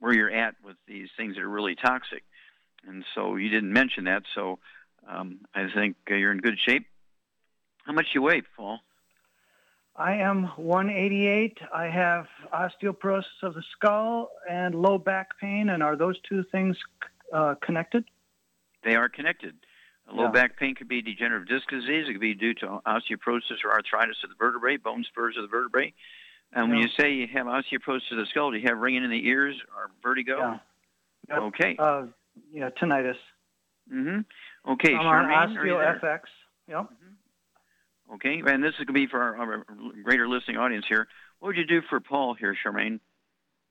where 0.00 0.14
you're 0.14 0.30
at 0.30 0.54
with 0.64 0.76
these 0.88 1.08
things 1.16 1.36
that 1.36 1.42
are 1.42 1.48
really 1.48 1.76
toxic. 1.76 2.24
And 2.86 3.04
so 3.14 3.36
you 3.36 3.50
didn't 3.50 3.72
mention 3.72 4.04
that, 4.04 4.22
so 4.34 4.58
um, 5.08 5.40
I 5.54 5.66
think 5.72 5.96
uh, 6.10 6.14
you're 6.14 6.32
in 6.32 6.38
good 6.38 6.58
shape. 6.58 6.86
How 7.84 7.92
much 7.92 8.06
you 8.14 8.22
weigh, 8.22 8.42
Paul? 8.56 8.80
I 9.96 10.14
am 10.14 10.44
188. 10.56 11.58
I 11.74 11.84
have 11.86 12.26
osteoporosis 12.54 13.42
of 13.42 13.54
the 13.54 13.62
skull 13.76 14.30
and 14.48 14.74
low 14.74 14.98
back 14.98 15.38
pain. 15.38 15.68
And 15.68 15.82
are 15.82 15.96
those 15.96 16.16
two 16.26 16.42
things 16.44 16.76
uh, 17.32 17.56
connected? 17.60 18.04
They 18.82 18.94
are 18.94 19.08
connected. 19.08 19.56
Low 20.12 20.24
Yeah. 20.24 20.30
back 20.30 20.56
pain 20.56 20.74
could 20.74 20.88
be 20.88 21.02
degenerative 21.02 21.48
disc 21.48 21.68
disease. 21.68 22.08
It 22.08 22.12
could 22.12 22.20
be 22.20 22.34
due 22.34 22.54
to 22.54 22.80
osteoporosis 22.86 23.64
or 23.64 23.72
arthritis 23.72 24.22
of 24.24 24.30
the 24.30 24.36
vertebrae, 24.36 24.76
bone 24.76 25.04
spurs 25.04 25.36
of 25.36 25.42
the 25.42 25.48
vertebrae. 25.48 25.92
And 26.52 26.68
when 26.68 26.78
you 26.80 26.88
say 26.98 27.12
you 27.12 27.28
have 27.28 27.46
osteoporosis 27.46 28.10
of 28.10 28.18
the 28.18 28.26
skull, 28.30 28.50
do 28.50 28.56
you 28.56 28.66
have 28.68 28.78
ringing 28.78 29.04
in 29.04 29.10
the 29.10 29.26
ears 29.28 29.56
or 29.76 29.90
vertigo? 30.02 30.38
Yeah. 30.38 30.58
Yep. 31.28 31.38
Okay. 31.42 31.76
Uh, 31.78 32.06
yeah, 32.52 32.70
tinnitus. 32.70 33.14
Mm-hmm. 33.92 34.72
Okay, 34.72 34.94
I'm 34.94 35.06
on 35.06 35.24
Charmaine, 35.26 35.56
are 35.56 35.66
you 35.66 35.74
there? 35.74 36.00
OsteoFX. 36.02 36.20
Yep. 36.68 36.86
Okay, 38.14 38.42
and 38.44 38.62
this 38.62 38.70
is 38.70 38.78
going 38.78 38.86
to 38.88 38.92
be 38.92 39.06
for 39.06 39.20
our, 39.22 39.36
our 39.36 39.64
greater 40.02 40.28
listening 40.28 40.56
audience 40.56 40.84
here. 40.88 41.06
What 41.38 41.48
would 41.48 41.56
you 41.56 41.66
do 41.66 41.80
for 41.88 42.00
Paul 42.00 42.34
here, 42.34 42.56
Charmaine? 42.66 42.98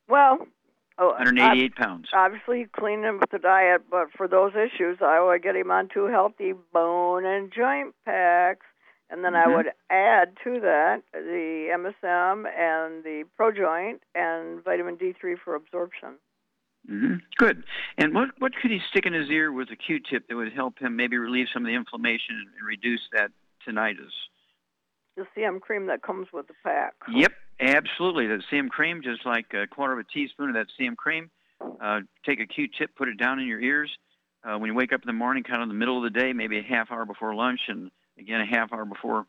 Well, 0.07 0.47
oh, 0.99 1.09
188 1.09 1.75
pounds. 1.75 2.09
Obviously, 2.13 2.67
clean 2.77 3.03
him 3.03 3.19
with 3.19 3.31
the 3.31 3.39
diet, 3.39 3.83
but 3.89 4.11
for 4.15 4.27
those 4.27 4.51
issues, 4.53 4.97
I 5.01 5.19
would 5.21 5.41
get 5.41 5.55
him 5.55 5.71
on 5.71 5.89
two 5.93 6.05
healthy 6.05 6.53
bone 6.73 7.25
and 7.25 7.51
joint 7.51 7.95
packs, 8.05 8.65
and 9.09 9.23
then 9.23 9.33
Mhm. 9.33 9.43
I 9.45 9.55
would 9.55 9.71
add 9.89 10.37
to 10.43 10.59
that 10.59 11.03
the 11.13 11.69
MSM 11.71 12.45
and 12.45 13.03
the 13.03 13.23
ProJoint 13.37 14.01
and 14.13 14.63
vitamin 14.63 14.97
D3 14.97 15.35
for 15.35 15.55
absorption. 15.55 16.19
Mm-hmm. 16.89 17.15
Good. 17.37 17.63
And 17.97 18.13
what 18.13 18.29
what 18.39 18.55
could 18.55 18.71
he 18.71 18.79
stick 18.89 19.05
in 19.05 19.13
his 19.13 19.29
ear 19.29 19.51
with 19.51 19.69
a 19.69 19.75
Q-tip 19.75 20.27
that 20.27 20.35
would 20.35 20.53
help 20.53 20.79
him 20.79 20.95
maybe 20.95 21.17
relieve 21.17 21.47
some 21.53 21.63
of 21.63 21.67
the 21.67 21.75
inflammation 21.75 22.35
and 22.57 22.65
reduce 22.67 23.01
that 23.11 23.31
tinnitus? 23.67 24.13
The 25.17 25.27
CM 25.35 25.59
cream 25.59 25.87
that 25.87 26.01
comes 26.01 26.31
with 26.31 26.47
the 26.47 26.53
pack. 26.63 26.93
Yep, 27.09 27.33
absolutely. 27.59 28.27
The 28.27 28.41
CM 28.51 28.69
cream, 28.69 29.01
just 29.03 29.25
like 29.25 29.53
a 29.53 29.67
quarter 29.67 29.93
of 29.93 29.99
a 29.99 30.03
teaspoon 30.03 30.49
of 30.49 30.55
that 30.55 30.67
CM 30.79 30.95
cream. 30.95 31.29
Uh, 31.81 32.01
take 32.25 32.39
a 32.39 32.45
Q-tip, 32.45 32.95
put 32.95 33.09
it 33.09 33.17
down 33.17 33.39
in 33.39 33.47
your 33.47 33.59
ears. 33.59 33.91
Uh, 34.43 34.57
when 34.57 34.69
you 34.69 34.73
wake 34.73 34.93
up 34.93 35.01
in 35.01 35.07
the 35.07 35.13
morning, 35.13 35.43
kind 35.43 35.57
of 35.57 35.63
in 35.63 35.69
the 35.69 35.75
middle 35.75 35.97
of 35.97 36.03
the 36.03 36.17
day, 36.17 36.31
maybe 36.31 36.57
a 36.57 36.63
half 36.63 36.91
hour 36.91 37.05
before 37.05 37.35
lunch, 37.35 37.59
and 37.67 37.91
again 38.17 38.39
a 38.39 38.45
half 38.45 38.71
hour 38.71 38.85
before 38.85 39.25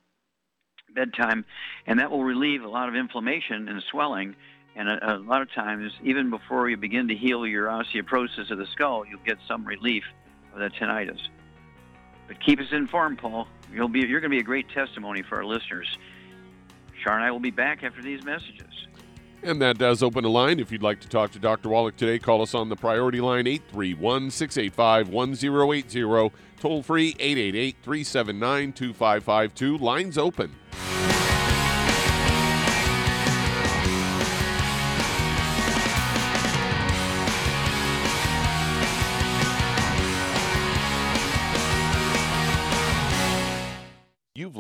bedtime, 0.95 1.45
and 1.87 1.99
that 1.99 2.11
will 2.11 2.25
relieve 2.25 2.63
a 2.63 2.69
lot 2.69 2.89
of 2.89 2.95
inflammation 2.95 3.69
and 3.69 3.83
swelling. 3.91 4.37
And 4.77 4.89
a, 4.89 5.17
a 5.17 5.19
lot 5.19 5.43
of 5.43 5.53
times, 5.53 5.93
even 6.05 6.31
before 6.31 6.69
you 6.69 6.77
begin 6.77 7.09
to 7.09 7.15
heal 7.15 7.45
your 7.47 7.67
osteoporosis 7.67 8.51
of 8.51 8.59
the 8.59 8.67
skull, 8.73 9.05
you'll 9.05 9.21
get 9.27 9.39
some 9.49 9.65
relief 9.65 10.05
of 10.53 10.61
that 10.61 10.73
tinnitus. 10.75 11.21
But 12.29 12.41
keep 12.45 12.61
us 12.61 12.67
informed, 12.71 13.19
Paul. 13.19 13.49
You'll 13.73 13.89
be 13.89 14.01
you're 14.01 14.21
going 14.21 14.31
to 14.31 14.37
be 14.37 14.41
a 14.41 14.45
great 14.45 14.69
testimony 14.71 15.23
for 15.29 15.39
our 15.39 15.45
listeners. 15.45 15.89
Char 17.03 17.17
and 17.17 17.25
I 17.25 17.31
will 17.31 17.41
be 17.41 17.51
back 17.51 17.83
after 17.83 18.03
these 18.03 18.25
messages. 18.25 18.67
And 19.43 19.61
that 19.63 19.79
does 19.79 20.03
open 20.03 20.25
a 20.25 20.29
line. 20.29 20.61
If 20.61 20.71
you'd 20.71 20.83
like 20.83 21.01
to 21.01 21.09
talk 21.09 21.31
to 21.33 21.39
Dr. 21.39 21.71
Wallach 21.71 21.97
today, 21.97 22.19
call 22.19 22.43
us 22.43 22.55
on 22.55 22.69
the 22.69 22.77
priority 22.77 23.21
line 23.21 23.47
831 23.47 24.31
685 24.31 25.09
1080. 25.09 26.33
Toll 26.61 26.83
free 26.83 27.17
888 27.19 27.77
379 27.83 28.73
2552. 28.73 29.79
Lines 29.79 30.19
open. 30.19 30.55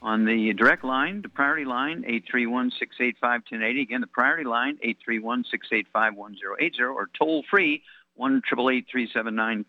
on 0.00 0.24
the 0.24 0.52
direct 0.54 0.84
line, 0.84 1.22
the 1.22 1.28
priority 1.28 1.64
line, 1.64 2.04
831-685-1080. 2.32 3.82
Again, 3.82 4.00
the 4.00 4.06
priority 4.06 4.44
line, 4.44 4.78
831-685-1080, 5.08 6.80
or 6.80 7.08
toll 7.18 7.44
free, 7.50 7.82
1 8.14 8.42
379 8.48 9.64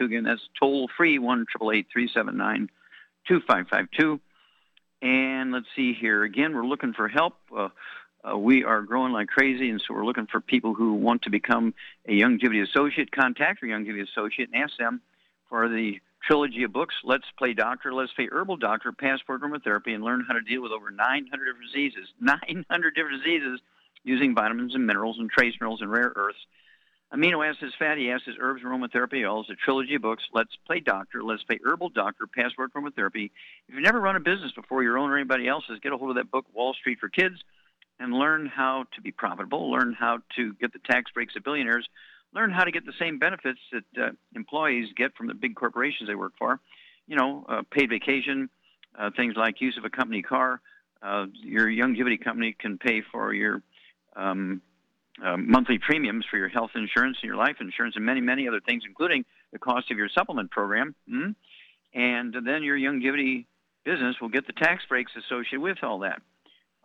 Again, 0.00 0.24
that's 0.24 0.48
toll 0.58 0.88
free, 0.96 1.18
1 1.18 1.46
379 1.52 2.68
And 5.02 5.52
let's 5.52 5.66
see 5.76 5.92
here. 5.92 6.24
Again, 6.24 6.54
we're 6.54 6.64
looking 6.64 6.92
for 6.92 7.08
help. 7.08 7.34
Uh, 7.54 7.68
uh, 8.24 8.38
we 8.38 8.64
are 8.64 8.80
growing 8.82 9.12
like 9.12 9.28
crazy, 9.28 9.68
and 9.70 9.80
so 9.80 9.92
we're 9.92 10.06
looking 10.06 10.26
for 10.26 10.40
people 10.40 10.74
who 10.74 10.94
want 10.94 11.22
to 11.22 11.30
become 11.30 11.74
a 12.08 12.12
Youngevity 12.12 12.62
Associate. 12.62 13.10
Contact 13.10 13.60
your 13.62 13.78
Youngevity 13.78 14.08
Associate 14.08 14.48
and 14.52 14.62
ask 14.62 14.76
them 14.78 15.02
for 15.48 15.68
the 15.68 16.00
trilogy 16.26 16.62
of 16.62 16.72
books, 16.72 16.94
Let's 17.04 17.26
Play 17.38 17.52
Doctor, 17.52 17.92
Let's 17.92 18.12
Play 18.12 18.28
Herbal 18.30 18.56
Doctor, 18.56 18.92
Passport 18.92 19.42
Aromatherapy, 19.42 19.94
and 19.94 20.02
learn 20.02 20.24
how 20.26 20.34
to 20.34 20.40
deal 20.40 20.62
with 20.62 20.72
over 20.72 20.90
900 20.90 21.44
different 21.44 21.70
diseases. 21.72 22.08
900 22.20 22.94
different 22.94 23.22
diseases 23.22 23.60
using 24.04 24.34
vitamins 24.34 24.74
and 24.74 24.86
minerals 24.86 25.16
and 25.18 25.30
trace 25.30 25.54
minerals 25.60 25.80
and 25.80 25.90
rare 25.90 26.12
earths. 26.14 26.38
amino 27.12 27.46
acids, 27.46 27.74
fatty 27.78 28.10
acids, 28.10 28.36
herbs, 28.40 28.62
aromatherapy 28.62 29.28
oils, 29.28 29.48
a 29.50 29.54
trilogy 29.54 29.94
of 29.94 30.02
books. 30.02 30.22
Let's 30.32 30.56
play 30.66 30.80
doctor. 30.80 31.22
Let's 31.22 31.42
play 31.42 31.58
herbal 31.64 31.90
doctor. 31.90 32.26
Passport 32.26 32.72
aromatherapy. 32.74 33.30
If 33.68 33.74
you've 33.74 33.82
never 33.82 34.00
run 34.00 34.16
a 34.16 34.20
business 34.20 34.52
before, 34.52 34.82
your 34.82 34.98
own 34.98 35.10
or 35.10 35.16
anybody 35.16 35.48
else's, 35.48 35.78
get 35.80 35.92
a 35.92 35.96
hold 35.96 36.10
of 36.10 36.16
that 36.16 36.30
book, 36.30 36.46
Wall 36.52 36.74
Street 36.74 36.98
for 37.00 37.08
Kids, 37.08 37.36
and 37.98 38.12
learn 38.12 38.46
how 38.46 38.84
to 38.94 39.00
be 39.00 39.12
profitable. 39.12 39.70
Learn 39.70 39.94
how 39.98 40.18
to 40.36 40.52
get 40.54 40.72
the 40.72 40.80
tax 40.80 41.10
breaks 41.12 41.36
of 41.36 41.44
billionaires. 41.44 41.88
Learn 42.34 42.50
how 42.50 42.64
to 42.64 42.70
get 42.72 42.84
the 42.84 42.92
same 42.98 43.18
benefits 43.18 43.60
that 43.72 44.02
uh, 44.02 44.10
employees 44.34 44.88
get 44.96 45.14
from 45.14 45.28
the 45.28 45.34
big 45.34 45.54
corporations 45.54 46.08
they 46.08 46.14
work 46.14 46.32
for. 46.38 46.60
You 47.06 47.16
know, 47.16 47.44
uh, 47.48 47.62
paid 47.70 47.90
vacation, 47.90 48.50
uh, 48.98 49.10
things 49.16 49.34
like 49.36 49.60
use 49.60 49.76
of 49.78 49.84
a 49.84 49.90
company 49.90 50.22
car. 50.22 50.60
Uh, 51.02 51.26
your 51.34 51.68
Youngevity 51.68 52.22
company 52.22 52.56
can 52.58 52.78
pay 52.78 53.02
for 53.12 53.32
your 53.32 53.62
um, 54.16 54.62
uh, 55.22 55.36
monthly 55.36 55.78
premiums 55.78 56.24
for 56.28 56.38
your 56.38 56.48
health 56.48 56.70
insurance 56.74 57.18
and 57.22 57.28
your 57.28 57.36
life 57.36 57.56
insurance 57.60 57.94
and 57.94 58.04
many, 58.04 58.20
many 58.20 58.48
other 58.48 58.60
things, 58.60 58.82
including 58.86 59.24
the 59.52 59.58
cost 59.58 59.90
of 59.90 59.98
your 59.98 60.08
supplement 60.08 60.50
program. 60.50 60.94
Mm-hmm. 61.08 61.32
And 61.98 62.34
then 62.44 62.62
your 62.62 62.76
Youngevity 62.76 63.46
business 63.84 64.16
will 64.20 64.30
get 64.30 64.46
the 64.46 64.52
tax 64.52 64.82
breaks 64.88 65.12
associated 65.16 65.60
with 65.60 65.78
all 65.82 66.00
that. 66.00 66.20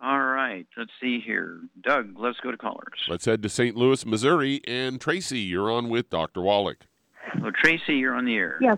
All 0.02 0.22
right, 0.22 0.66
let's 0.78 0.91
see 1.02 1.20
here. 1.20 1.60
Doug, 1.82 2.18
let's 2.18 2.39
go 2.39 2.52
to 2.52 2.58
callers. 2.58 3.00
Let's 3.10 3.26
head 3.26 3.43
to 3.43 3.50
St. 3.50 3.76
Louis, 3.76 4.06
Missouri. 4.06 4.62
And 4.66 5.00
Tracy, 5.02 5.39
you're 5.39 5.70
on 5.70 5.89
with 5.89 6.10
Dr. 6.10 6.41
Wallach. 6.41 6.86
Well, 7.41 7.52
Tracy, 7.52 7.95
you're 7.95 8.16
on 8.16 8.26
the 8.26 8.36
air. 8.36 8.58
Yes. 8.62 8.78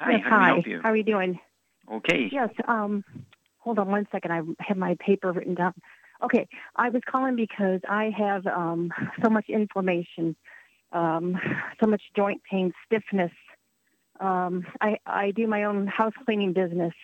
Hi, 0.00 0.12
yes, 0.12 0.20
how 0.24 0.30
hi. 0.30 0.46
can 0.46 0.54
help 0.54 0.66
you? 0.66 0.80
How 0.82 0.90
are 0.90 0.96
you 0.96 1.02
doing? 1.02 1.38
Okay. 1.92 2.28
Yes. 2.32 2.48
Um, 2.66 3.04
hold 3.58 3.78
on 3.78 3.88
one 3.88 4.06
second. 4.10 4.32
I 4.32 4.40
have 4.60 4.78
my 4.78 4.96
paper 4.98 5.30
written 5.32 5.54
down. 5.54 5.74
Okay. 6.24 6.48
I 6.74 6.88
was 6.88 7.02
calling 7.06 7.36
because 7.36 7.80
I 7.88 8.10
have 8.16 8.46
um, 8.46 8.90
so 9.22 9.28
much 9.28 9.46
inflammation, 9.48 10.36
um, 10.92 11.38
so 11.80 11.86
much 11.86 12.02
joint 12.16 12.40
pain, 12.50 12.72
stiffness. 12.86 13.32
Um, 14.20 14.66
I, 14.80 14.98
I 15.06 15.30
do 15.32 15.46
my 15.46 15.64
own 15.64 15.86
house 15.86 16.14
cleaning 16.24 16.54
business. 16.54 16.94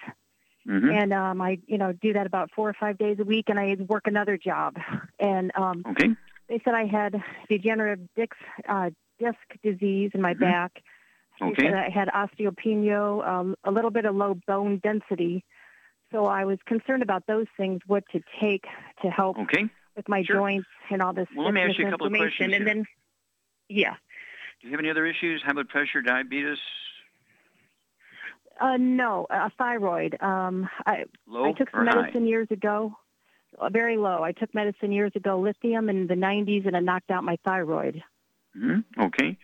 Mhm. 0.66 0.92
And 0.94 1.12
um, 1.12 1.40
I, 1.40 1.58
you 1.66 1.78
know, 1.78 1.92
do 1.92 2.12
that 2.14 2.26
about 2.26 2.50
four 2.54 2.68
or 2.68 2.74
five 2.78 2.96
days 2.98 3.18
a 3.20 3.24
week, 3.24 3.46
and 3.48 3.58
I 3.58 3.76
work 3.88 4.06
another 4.06 4.36
job. 4.38 4.76
And 5.18 5.52
um, 5.56 5.84
Okay. 5.90 6.08
they 6.48 6.60
said 6.64 6.74
I 6.74 6.86
had 6.86 7.22
degenerative 7.48 8.06
disc, 8.16 8.32
uh, 8.68 8.90
disc 9.18 9.38
disease 9.62 10.10
in 10.14 10.20
my 10.20 10.34
back. 10.34 10.82
They 11.40 11.46
Okay. 11.48 11.66
said 11.66 11.74
I 11.74 11.90
had 11.90 12.08
osteopenia, 12.08 13.26
um, 13.26 13.56
a 13.64 13.70
little 13.70 13.90
bit 13.90 14.04
of 14.06 14.14
low 14.14 14.34
bone 14.46 14.80
density. 14.82 15.44
So 16.12 16.26
I 16.26 16.44
was 16.44 16.58
concerned 16.66 17.02
about 17.02 17.26
those 17.26 17.46
things, 17.56 17.80
what 17.86 18.04
to 18.12 18.20
take 18.40 18.64
to 19.02 19.10
help 19.10 19.36
Okay. 19.38 19.68
with 19.96 20.08
my 20.08 20.22
Sure. 20.22 20.36
joints 20.36 20.68
and 20.90 21.02
all 21.02 21.12
this 21.12 21.26
Well, 21.34 21.44
let 21.46 21.54
me 21.54 21.60
ask 21.60 21.78
you 21.78 21.86
a 21.86 21.90
couple 21.90 22.06
of 22.06 22.12
questions 22.12 22.54
And 22.54 22.66
then, 22.66 22.84
yeah, 23.68 23.94
Do 24.60 24.68
you 24.68 24.70
have 24.72 24.80
any 24.80 24.90
other 24.90 25.06
issues? 25.06 25.42
High 25.42 25.52
blood 25.52 25.68
pressure, 25.68 26.00
diabetes, 26.02 26.58
uh, 28.60 28.76
no, 28.78 29.26
a 29.30 29.50
thyroid. 29.58 30.16
Um, 30.22 30.68
I 30.86 31.04
low 31.26 31.44
I 31.46 31.52
took 31.52 31.70
some 31.70 31.80
or 31.80 31.84
high? 31.86 32.00
medicine 32.02 32.26
years 32.26 32.48
ago, 32.50 32.96
uh, 33.58 33.68
very 33.68 33.96
low. 33.96 34.22
I 34.22 34.32
took 34.32 34.54
medicine 34.54 34.92
years 34.92 35.12
ago, 35.14 35.38
lithium 35.40 35.88
in 35.88 36.06
the 36.06 36.14
90s, 36.14 36.66
and 36.66 36.76
it 36.76 36.82
knocked 36.82 37.10
out 37.10 37.24
my 37.24 37.36
thyroid. 37.44 38.02
hmm 38.56 38.80
Okay. 38.98 39.36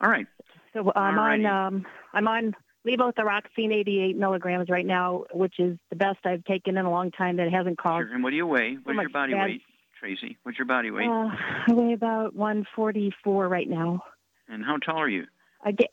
All 0.00 0.10
right. 0.10 0.26
So 0.72 0.92
I'm 0.96 1.14
Alrighty. 1.16 1.46
on 1.50 1.66
um, 1.74 1.86
I'm 2.12 2.26
on 2.28 2.54
levothyroxine 2.86 3.72
88 3.74 4.16
milligrams 4.16 4.68
right 4.68 4.84
now, 4.84 5.24
which 5.32 5.54
is 5.58 5.78
the 5.90 5.96
best 5.96 6.18
I've 6.24 6.44
taken 6.44 6.76
in 6.76 6.84
a 6.84 6.90
long 6.90 7.10
time 7.10 7.36
that 7.36 7.50
hasn't 7.50 7.78
caused. 7.78 8.08
Sure. 8.08 8.14
And 8.14 8.22
what 8.24 8.30
do 8.30 8.36
you 8.36 8.46
weigh? 8.46 8.76
What's 8.82 8.98
your 9.00 9.08
body 9.08 9.32
bad- 9.32 9.44
weight, 9.46 9.62
Tracy? 10.00 10.36
What's 10.42 10.58
your 10.58 10.66
body 10.66 10.90
weight? 10.90 11.08
Uh, 11.08 11.28
I 11.68 11.72
weigh 11.72 11.92
about 11.94 12.34
144 12.34 13.48
right 13.48 13.68
now. 13.68 14.02
and 14.48 14.64
how 14.64 14.76
tall 14.76 14.98
are 14.98 15.08
you? 15.08 15.24
I 15.64 15.72
get 15.72 15.88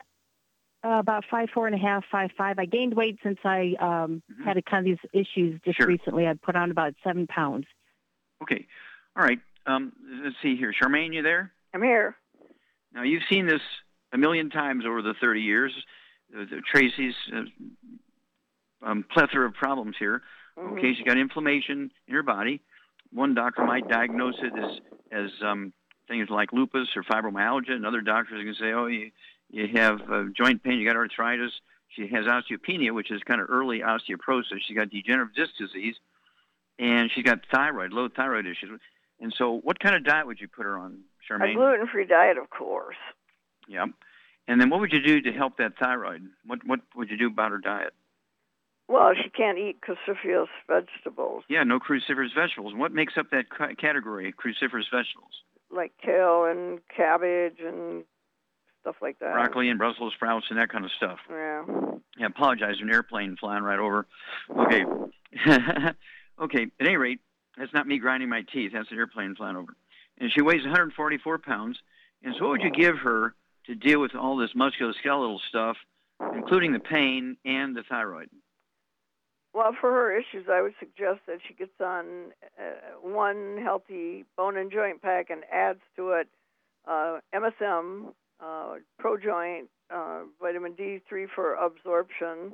uh, 0.83 0.99
about 0.99 1.23
five 1.29 1.49
four 1.53 1.67
and 1.67 1.75
a 1.75 1.79
half, 1.79 2.03
five 2.11 2.31
five. 2.37 2.57
I 2.59 2.65
gained 2.65 2.93
weight 2.95 3.17
since 3.23 3.37
I 3.43 3.73
um, 3.79 4.21
had 4.43 4.57
a, 4.57 4.61
kind 4.61 4.87
of 4.87 4.97
these 4.97 5.09
issues 5.13 5.59
just 5.63 5.77
Mm-hmm. 5.77 5.83
Sure. 5.83 5.87
recently. 5.87 6.27
I 6.27 6.33
put 6.33 6.55
on 6.55 6.71
about 6.71 6.93
seven 7.03 7.27
pounds. 7.27 7.65
Okay. 8.41 8.65
All 9.15 9.23
right. 9.23 9.39
Um, 9.67 9.93
let's 10.23 10.35
see 10.41 10.55
here. 10.55 10.73
Charmaine, 10.73 11.13
you 11.13 11.21
there? 11.21 11.51
I'm 11.73 11.83
here. 11.83 12.15
Now, 12.93 13.03
you've 13.03 13.21
seen 13.29 13.45
this 13.45 13.61
a 14.11 14.17
million 14.17 14.49
times 14.49 14.83
over 14.87 15.01
the 15.01 15.13
30 15.21 15.41
years. 15.41 15.71
Uh, 16.35 16.45
the- 16.49 16.61
Tracy's 16.73 17.13
uh, 17.33 18.85
um, 18.85 19.05
plethora 19.13 19.45
of 19.47 19.53
problems 19.53 19.95
here. 19.99 20.21
Mm-hmm. 20.57 20.77
Okay, 20.77 20.93
she's 20.95 21.05
got 21.05 21.17
inflammation 21.17 21.91
in 22.07 22.13
her 22.15 22.23
body. 22.23 22.61
One 23.13 23.33
doctor 23.35 23.63
might 23.65 23.87
diagnose 23.87 24.35
it 24.41 24.53
as 24.57 24.79
as 25.11 25.29
um, 25.45 25.73
things 26.07 26.29
like 26.29 26.51
lupus 26.53 26.87
or 26.95 27.03
fibromyalgia. 27.03 27.71
Another 27.71 28.01
doctor 28.01 28.35
is 28.35 28.43
going 28.43 28.55
to 28.55 28.59
say, 28.59 28.71
"Oh, 28.73 28.87
you 28.87 29.11
you 29.51 29.67
have 29.75 29.99
uh, 30.11 30.23
joint 30.35 30.63
pain, 30.63 30.79
you 30.79 30.87
got 30.87 30.95
arthritis." 30.95 31.51
She 31.89 32.07
has 32.07 32.25
osteopenia, 32.25 32.93
which 32.93 33.11
is 33.11 33.21
kind 33.23 33.41
of 33.41 33.49
early 33.49 33.79
osteoporosis. 33.81 34.61
She's 34.65 34.77
got 34.77 34.89
degenerative 34.89 35.35
disc 35.35 35.51
disease, 35.57 35.95
and 36.79 37.11
she's 37.13 37.25
got 37.25 37.39
thyroid, 37.51 37.91
low 37.91 38.07
thyroid 38.07 38.45
issues. 38.45 38.79
And 39.19 39.33
so, 39.37 39.59
what 39.63 39.79
kind 39.79 39.95
of 39.95 40.05
diet 40.05 40.25
would 40.25 40.39
you 40.39 40.47
put 40.47 40.63
her 40.65 40.77
on, 40.77 41.01
Charmaine? 41.29 41.51
A 41.51 41.55
gluten-free 41.55 42.05
diet, 42.05 42.37
of 42.37 42.49
course. 42.49 42.95
Yeah. 43.67 43.87
And 44.47 44.59
then, 44.59 44.69
what 44.69 44.79
would 44.79 44.93
you 44.93 45.01
do 45.01 45.21
to 45.21 45.31
help 45.33 45.57
that 45.57 45.73
thyroid? 45.77 46.23
What 46.45 46.65
what 46.65 46.79
would 46.95 47.09
you 47.09 47.17
do 47.17 47.27
about 47.27 47.51
her 47.51 47.59
diet? 47.59 47.93
Well, 48.87 49.11
she 49.21 49.29
can't 49.29 49.57
eat 49.57 49.77
cruciferous 49.81 50.47
vegetables 50.67 51.43
Yeah, 51.47 51.63
no 51.63 51.79
cruciferous 51.79 52.33
vegetables. 52.35 52.73
What 52.75 52.91
makes 52.91 53.13
up 53.17 53.29
that 53.31 53.49
ca- 53.49 53.75
category, 53.75 54.33
cruciferous 54.33 54.89
vegetables? 54.91 55.43
like 55.73 55.93
kale 56.03 56.45
and 56.45 56.79
cabbage 56.95 57.59
and 57.65 58.03
stuff 58.81 58.95
like 59.01 59.19
that. 59.19 59.33
Broccoli 59.33 59.69
and 59.69 59.79
Brussels 59.79 60.13
sprouts 60.15 60.47
and 60.49 60.59
that 60.59 60.69
kind 60.69 60.85
of 60.85 60.91
stuff. 60.97 61.19
Yeah. 61.29 61.63
Yeah, 62.17 62.25
apologize, 62.25 62.75
an 62.81 62.91
airplane 62.91 63.37
flying 63.39 63.63
right 63.63 63.79
over. 63.79 64.05
Okay. 64.49 64.83
okay, 66.41 66.63
at 66.79 66.85
any 66.85 66.97
rate, 66.97 67.19
that's 67.57 67.73
not 67.73 67.87
me 67.87 67.99
grinding 67.99 68.29
my 68.29 68.43
teeth. 68.53 68.71
That's 68.73 68.91
an 68.91 68.97
airplane 68.97 69.35
flying 69.35 69.55
over. 69.55 69.73
And 70.17 70.31
she 70.31 70.41
weighs 70.41 70.63
144 70.63 71.37
pounds. 71.39 71.77
And 72.23 72.35
so 72.37 72.45
what 72.45 72.51
would 72.51 72.61
you 72.61 72.71
give 72.71 72.97
her 72.99 73.33
to 73.67 73.75
deal 73.75 74.01
with 74.01 74.15
all 74.15 74.37
this 74.37 74.51
musculoskeletal 74.53 75.39
stuff, 75.49 75.77
including 76.35 76.73
the 76.73 76.79
pain 76.79 77.37
and 77.45 77.75
the 77.75 77.83
thyroid? 77.87 78.29
Well, 79.53 79.75
for 79.79 79.91
her 79.91 80.17
issues, 80.17 80.47
I 80.49 80.61
would 80.61 80.73
suggest 80.79 81.21
that 81.27 81.39
she 81.45 81.53
gets 81.53 81.79
on 81.81 82.31
uh, 82.57 82.99
one 83.01 83.57
healthy 83.61 84.23
bone 84.37 84.55
and 84.55 84.71
joint 84.71 85.01
pack 85.01 85.29
and 85.29 85.43
adds 85.51 85.81
to 85.97 86.11
it 86.11 86.27
uh, 86.87 87.19
MSM, 87.33 88.13
uh, 88.43 88.75
Pro 88.99 89.17
Joint, 89.17 89.69
uh, 89.93 90.21
vitamin 90.41 90.73
D3 90.73 91.27
for 91.33 91.53
absorption, 91.55 92.53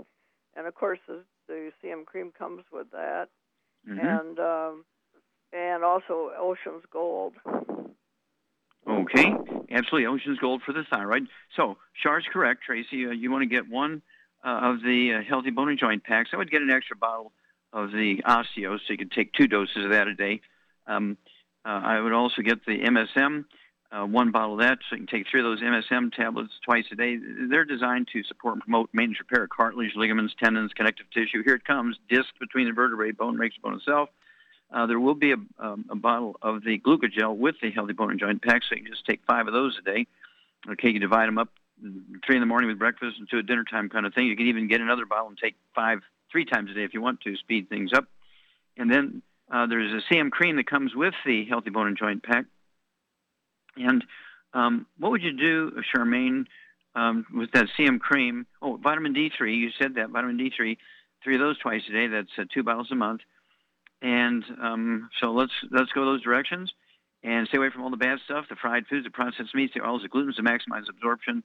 and 0.56 0.68
of 0.68 0.76
course 0.76 1.00
the, 1.08 1.24
the 1.48 1.72
CM 1.84 2.06
cream 2.06 2.32
comes 2.38 2.64
with 2.72 2.90
that, 2.92 3.30
Mhm. 3.88 4.00
and 4.00 4.40
um, 4.40 4.86
and 5.54 5.84
also 5.84 6.32
Ocean's 6.38 6.84
Gold. 6.92 7.34
Okay, 8.88 9.34
absolutely. 9.72 10.06
Ocean's 10.06 10.40
Gold 10.40 10.62
for 10.66 10.72
the 10.74 10.84
thyroid. 10.90 11.28
So, 11.56 11.78
Char's 12.02 12.26
correct, 12.32 12.64
Tracy. 12.64 13.06
Uh, 13.06 13.12
you 13.12 13.32
want 13.32 13.42
to 13.42 13.48
get 13.48 13.68
one 13.68 14.02
uh, 14.46 14.60
of 14.72 14.82
the 14.82 15.16
uh, 15.16 15.24
healthy 15.28 15.50
bone 15.50 15.70
and 15.70 15.78
joint 15.80 16.04
packs. 16.04 16.30
I 16.34 16.38
would 16.38 16.50
get 16.52 16.62
an 16.62 16.70
extra 16.70 16.96
bottle 16.96 17.34
of 17.74 17.92
the 17.92 18.22
Osteo, 18.26 18.78
so 18.78 18.84
you 18.94 18.98
could 18.98 19.12
take 19.12 19.34
two 19.34 19.48
doses 19.48 19.84
of 19.84 19.92
that 19.92 20.08
a 20.08 20.14
day. 20.14 20.42
Um, 20.86 21.18
uh, 21.66 21.82
I 21.84 22.00
would 22.00 22.14
also 22.14 22.42
get 22.42 22.66
the 22.66 22.80
MSM, 22.80 23.44
uh, 23.92 24.06
one 24.06 24.32
bottle 24.32 24.54
of 24.54 24.60
that, 24.60 24.80
so 24.90 24.96
you 24.96 25.06
can 25.06 25.08
take 25.08 25.28
three 25.30 25.40
of 25.40 25.46
those 25.46 25.62
MSM 25.62 26.14
tablets 26.14 26.52
twice 26.64 26.86
a 26.92 26.96
day. 26.96 27.18
They're 27.50 27.66
designed 27.66 28.10
to 28.14 28.24
support 28.24 28.56
and 28.56 28.62
promote 28.62 28.90
maintenance 28.92 29.20
repair 29.20 29.46
of 29.46 29.50
cartilage, 29.50 29.96
ligaments, 29.96 30.34
tendons, 30.42 30.74
connective 30.74 31.06
tissue. 31.12 31.44
Here 31.44 31.56
it 31.56 31.64
comes, 31.64 31.98
disc 32.10 32.28
between 32.40 32.68
the 32.68 32.74
vertebrae, 32.74 33.12
bone 33.12 33.38
makes 33.38 33.56
bone 33.58 33.76
itself. 33.76 34.10
Uh, 34.74 34.86
there 34.86 35.00
will 35.00 35.14
be 35.16 35.32
a, 35.32 35.38
um, 35.60 35.86
a 35.90 35.96
bottle 35.96 36.36
of 36.42 36.64
the 36.64 36.78
glucogel 36.80 37.38
with 37.38 37.56
the 37.62 37.72
healthy 37.72 37.94
bone 37.94 38.12
and 38.12 38.20
joint 38.20 38.42
pack, 38.42 38.64
so 38.64 38.76
you 38.76 38.84
can 38.84 38.92
just 38.92 39.06
take 39.06 39.22
five 39.26 39.48
of 39.48 39.54
those 39.54 39.78
a 39.80 39.82
day. 39.82 40.08
Okay, 40.70 40.90
you 40.90 41.00
divide 41.00 41.28
them 41.28 41.38
up, 41.38 41.50
three 42.26 42.36
in 42.36 42.42
the 42.42 42.46
morning 42.46 42.68
with 42.68 42.78
breakfast 42.78 43.18
and 43.18 43.30
two 43.30 43.40
at 43.40 43.46
dinner 43.46 43.64
time 43.64 43.88
kind 43.88 44.06
of 44.06 44.14
thing. 44.14 44.26
You 44.26 44.36
can 44.36 44.48
even 44.48 44.68
get 44.68 44.82
another 44.82 45.06
bottle 45.06 45.30
and 45.30 45.38
take 45.38 45.56
five 45.74 46.02
three 46.30 46.44
times 46.44 46.70
a 46.72 46.74
day 46.74 46.84
if 46.84 46.94
you 46.94 47.02
want 47.02 47.22
to 47.22 47.38
speed 47.38 47.70
things 47.70 47.94
up. 47.94 48.06
And 48.76 48.92
then 48.92 49.22
uh, 49.50 49.68
there's 49.68 49.94
a 49.94 50.14
CM 50.14 50.30
cream 50.30 50.58
that 50.58 50.68
comes 50.68 50.94
with 50.94 51.14
the 51.26 51.46
healthy 51.46 51.70
bone 51.70 51.88
and 51.88 51.98
joint 51.98 52.24
pack. 52.24 52.46
And 53.78 54.04
um, 54.54 54.86
what 54.98 55.12
would 55.12 55.24
you 55.24 55.34
do, 55.38 55.72
Charmaine, 55.94 56.46
um, 56.96 57.26
with 57.34 57.52
that 57.52 57.68
CM 57.78 58.00
cream? 58.00 58.46
Oh, 58.62 58.78
vitamin 58.78 59.14
D3. 59.14 59.56
You 59.56 59.70
said 59.80 59.96
that 59.96 60.10
vitamin 60.10 60.38
D3. 60.38 60.78
Three 61.24 61.36
of 61.36 61.42
those 61.42 61.58
twice 61.60 61.82
a 61.90 61.92
day. 61.92 62.08
That's 62.08 62.30
uh, 62.38 62.44
two 62.54 62.64
bottles 62.64 62.92
a 62.92 62.96
month. 62.96 63.22
And 64.02 64.44
um, 64.62 65.10
so 65.20 65.32
let's 65.32 65.54
let's 65.72 65.92
go 65.92 66.06
those 66.06 66.22
directions 66.22 66.72
and 67.24 67.48
stay 67.48 67.58
away 67.58 67.70
from 67.72 67.82
all 67.84 67.90
the 67.90 67.98
bad 67.98 68.20
stuff, 68.26 68.46
the 68.50 68.56
fried 68.56 68.86
foods, 68.88 69.06
the 69.06 69.10
processed 69.12 69.56
meats, 69.56 69.74
the 69.74 69.84
oils, 69.84 70.04
the 70.04 70.10
glutens 70.10 70.36
to 70.36 70.44
maximize 70.44 70.88
absorption. 70.88 71.44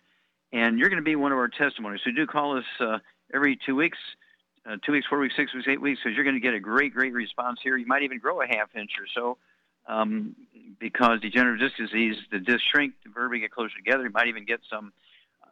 And 0.52 0.78
you're 0.78 0.90
going 0.90 1.00
to 1.00 1.04
be 1.04 1.16
one 1.16 1.32
of 1.32 1.38
our 1.38 1.48
testimonies. 1.48 2.00
So 2.04 2.10
do 2.10 2.26
call 2.26 2.58
us 2.58 2.64
uh, 2.78 2.98
every 3.32 3.58
two 3.64 3.74
weeks, 3.74 3.96
uh, 4.68 4.76
two 4.84 4.92
weeks, 4.92 5.06
four 5.08 5.18
weeks, 5.18 5.34
six 5.34 5.54
weeks, 5.54 5.66
eight 5.66 5.80
weeks, 5.80 6.00
because 6.04 6.14
you're 6.14 6.24
going 6.24 6.36
to 6.36 6.40
get 6.40 6.52
a 6.52 6.60
great, 6.60 6.92
great 6.92 7.14
response 7.14 7.58
here. 7.62 7.76
You 7.76 7.86
might 7.86 8.02
even 8.02 8.18
grow 8.18 8.42
a 8.42 8.46
half 8.46 8.68
inch 8.76 8.90
or 9.00 9.06
so. 9.14 9.38
Um, 9.86 10.36
because 10.78 11.20
degenerative 11.20 11.60
disc 11.70 11.76
disease, 11.76 12.16
the 12.30 12.38
discs 12.38 12.62
shrink, 12.72 12.94
the 13.04 13.10
vertebrae 13.10 13.40
get 13.40 13.50
closer 13.50 13.74
together. 13.76 14.04
You 14.04 14.10
might 14.10 14.28
even 14.28 14.44
get 14.44 14.60
some. 14.70 14.92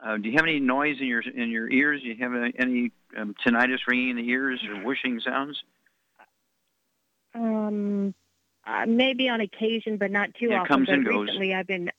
Uh, 0.05 0.17
do 0.17 0.29
you 0.29 0.37
have 0.37 0.45
any 0.45 0.61
noise 0.61 0.97
in 1.01 1.07
your 1.07 1.21
in 1.21 1.51
your 1.51 1.69
ears? 1.71 2.01
Do 2.03 2.09
you 2.09 2.17
have 2.17 2.33
any 2.59 2.91
um, 3.17 3.35
tinnitus, 3.45 3.79
ringing 3.87 4.11
in 4.11 4.17
the 4.17 4.29
ears, 4.29 4.61
or 4.69 4.83
whooshing 4.85 5.21
sounds? 5.21 5.63
Um, 7.35 8.15
uh, 8.67 8.87
maybe 8.87 9.29
on 9.29 9.41
occasion, 9.41 9.97
but 9.99 10.11
not 10.11 10.35
too 10.35 10.47
Yeah, 10.51 10.57
it 10.57 10.59
often. 10.61 10.69
comes 10.69 10.87
but 10.89 10.95
and 10.95 11.05
goes. 11.05 11.27
recently, 11.29 11.55
I've 11.55 11.67
been, 11.67 11.91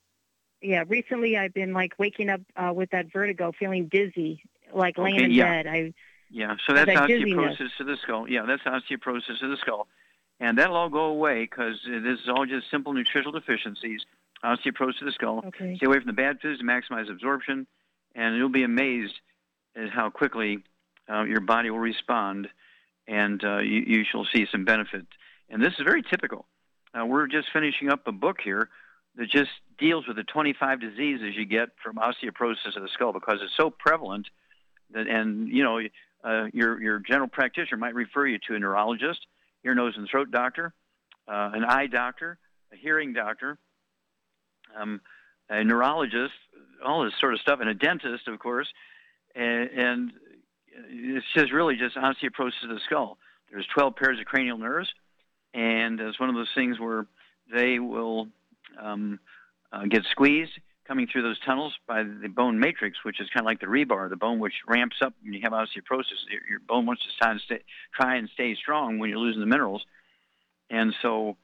yeah, 0.60 0.84
recently 0.88 1.36
I've 1.36 1.54
been 1.54 1.72
like 1.72 1.94
waking 1.98 2.28
up 2.28 2.40
uh, 2.56 2.72
with 2.74 2.90
that 2.90 3.12
vertigo, 3.12 3.52
feeling 3.58 3.86
dizzy, 3.86 4.42
like 4.72 4.98
laying 4.98 5.16
Okay, 5.16 5.24
in 5.24 5.32
yeah. 5.32 5.62
bed. 5.62 5.66
I 5.66 5.94
Yeah, 6.30 6.56
so 6.66 6.74
that's 6.74 6.86
that 6.86 7.06
dizziness. 7.06 7.56
osteoporosis 7.58 7.80
of 7.80 7.86
the 7.86 7.96
skull. 8.02 8.28
Yeah, 8.28 8.46
that's 8.46 8.62
osteoporosis 8.62 9.42
of 9.42 9.50
the 9.50 9.56
skull. 9.60 9.86
And 10.42 10.58
that'll 10.58 10.74
all 10.74 10.88
go 10.88 11.04
away 11.04 11.42
because 11.44 11.76
this 11.86 12.18
is 12.18 12.28
all 12.28 12.44
just 12.46 12.68
simple 12.68 12.92
nutritional 12.92 13.30
deficiencies, 13.30 14.00
osteoporosis 14.44 15.00
of 15.00 15.06
the 15.06 15.12
skull. 15.12 15.44
Okay. 15.46 15.76
Stay 15.76 15.86
away 15.86 15.98
from 15.98 16.08
the 16.08 16.12
bad 16.12 16.40
foods 16.40 16.58
to 16.58 16.64
maximize 16.64 17.08
absorption, 17.08 17.64
and 18.16 18.36
you'll 18.36 18.48
be 18.48 18.64
amazed 18.64 19.14
at 19.76 19.90
how 19.90 20.10
quickly 20.10 20.58
uh, 21.08 21.22
your 21.22 21.40
body 21.40 21.70
will 21.70 21.78
respond, 21.78 22.48
and 23.06 23.42
uh, 23.44 23.58
you, 23.58 23.84
you 23.86 24.04
shall 24.04 24.26
see 24.34 24.44
some 24.50 24.64
benefit. 24.64 25.06
And 25.48 25.62
this 25.62 25.74
is 25.74 25.84
very 25.84 26.02
typical. 26.02 26.46
Uh, 26.92 27.06
we're 27.06 27.28
just 27.28 27.46
finishing 27.52 27.88
up 27.88 28.08
a 28.08 28.12
book 28.12 28.38
here 28.42 28.68
that 29.14 29.30
just 29.30 29.50
deals 29.78 30.08
with 30.08 30.16
the 30.16 30.24
25 30.24 30.80
diseases 30.80 31.36
you 31.36 31.46
get 31.46 31.68
from 31.80 31.96
osteoporosis 31.96 32.74
of 32.74 32.82
the 32.82 32.88
skull 32.94 33.12
because 33.12 33.38
it's 33.42 33.56
so 33.56 33.70
prevalent 33.70 34.26
that, 34.92 35.06
and 35.06 35.48
you 35.48 35.62
know, 35.62 35.78
uh, 36.24 36.46
your 36.52 36.82
your 36.82 36.98
general 36.98 37.28
practitioner 37.28 37.76
might 37.76 37.94
refer 37.94 38.26
you 38.26 38.40
to 38.48 38.56
a 38.56 38.58
neurologist, 38.58 39.20
ear, 39.64 39.74
nose, 39.74 39.94
and 39.96 40.08
throat 40.08 40.30
doctor, 40.30 40.72
uh, 41.28 41.50
an 41.54 41.64
eye 41.64 41.86
doctor, 41.86 42.38
a 42.72 42.76
hearing 42.76 43.12
doctor, 43.12 43.58
um, 44.78 45.00
a 45.48 45.62
neurologist, 45.64 46.32
all 46.84 47.04
this 47.04 47.14
sort 47.20 47.34
of 47.34 47.40
stuff, 47.40 47.60
and 47.60 47.68
a 47.68 47.74
dentist, 47.74 48.28
of 48.28 48.38
course, 48.38 48.68
and, 49.34 49.70
and 49.70 50.12
it's 50.88 51.26
just 51.34 51.52
really 51.52 51.76
just 51.76 51.96
osteoporosis 51.96 52.62
of 52.64 52.70
the 52.70 52.80
skull. 52.86 53.18
There's 53.50 53.66
12 53.74 53.96
pairs 53.96 54.18
of 54.18 54.24
cranial 54.24 54.58
nerves, 54.58 54.90
and 55.54 56.00
it's 56.00 56.18
one 56.18 56.28
of 56.28 56.34
those 56.34 56.48
things 56.54 56.80
where 56.80 57.06
they 57.52 57.78
will 57.78 58.28
um, 58.80 59.20
uh, 59.72 59.84
get 59.84 60.02
squeezed 60.10 60.52
coming 60.86 61.06
through 61.06 61.22
those 61.22 61.38
tunnels 61.40 61.72
by 61.86 62.02
the 62.02 62.28
bone 62.28 62.58
matrix, 62.58 62.98
which 63.04 63.20
is 63.20 63.28
kind 63.30 63.44
of 63.44 63.46
like 63.46 63.60
the 63.60 63.66
rebar, 63.66 64.08
the 64.10 64.16
bone 64.16 64.40
which 64.40 64.54
ramps 64.66 64.96
up 65.00 65.14
when 65.22 65.32
you 65.32 65.40
have 65.42 65.52
osteoporosis. 65.52 66.18
Your, 66.30 66.40
your 66.48 66.60
bone 66.60 66.86
wants 66.86 67.02
to 67.02 67.08
try 67.20 67.32
and, 67.32 67.40
stay, 67.40 67.60
try 67.94 68.16
and 68.16 68.28
stay 68.34 68.54
strong 68.54 68.98
when 68.98 69.10
you're 69.10 69.18
losing 69.18 69.40
the 69.40 69.46
minerals, 69.46 69.84
and 70.70 70.94
so 71.02 71.36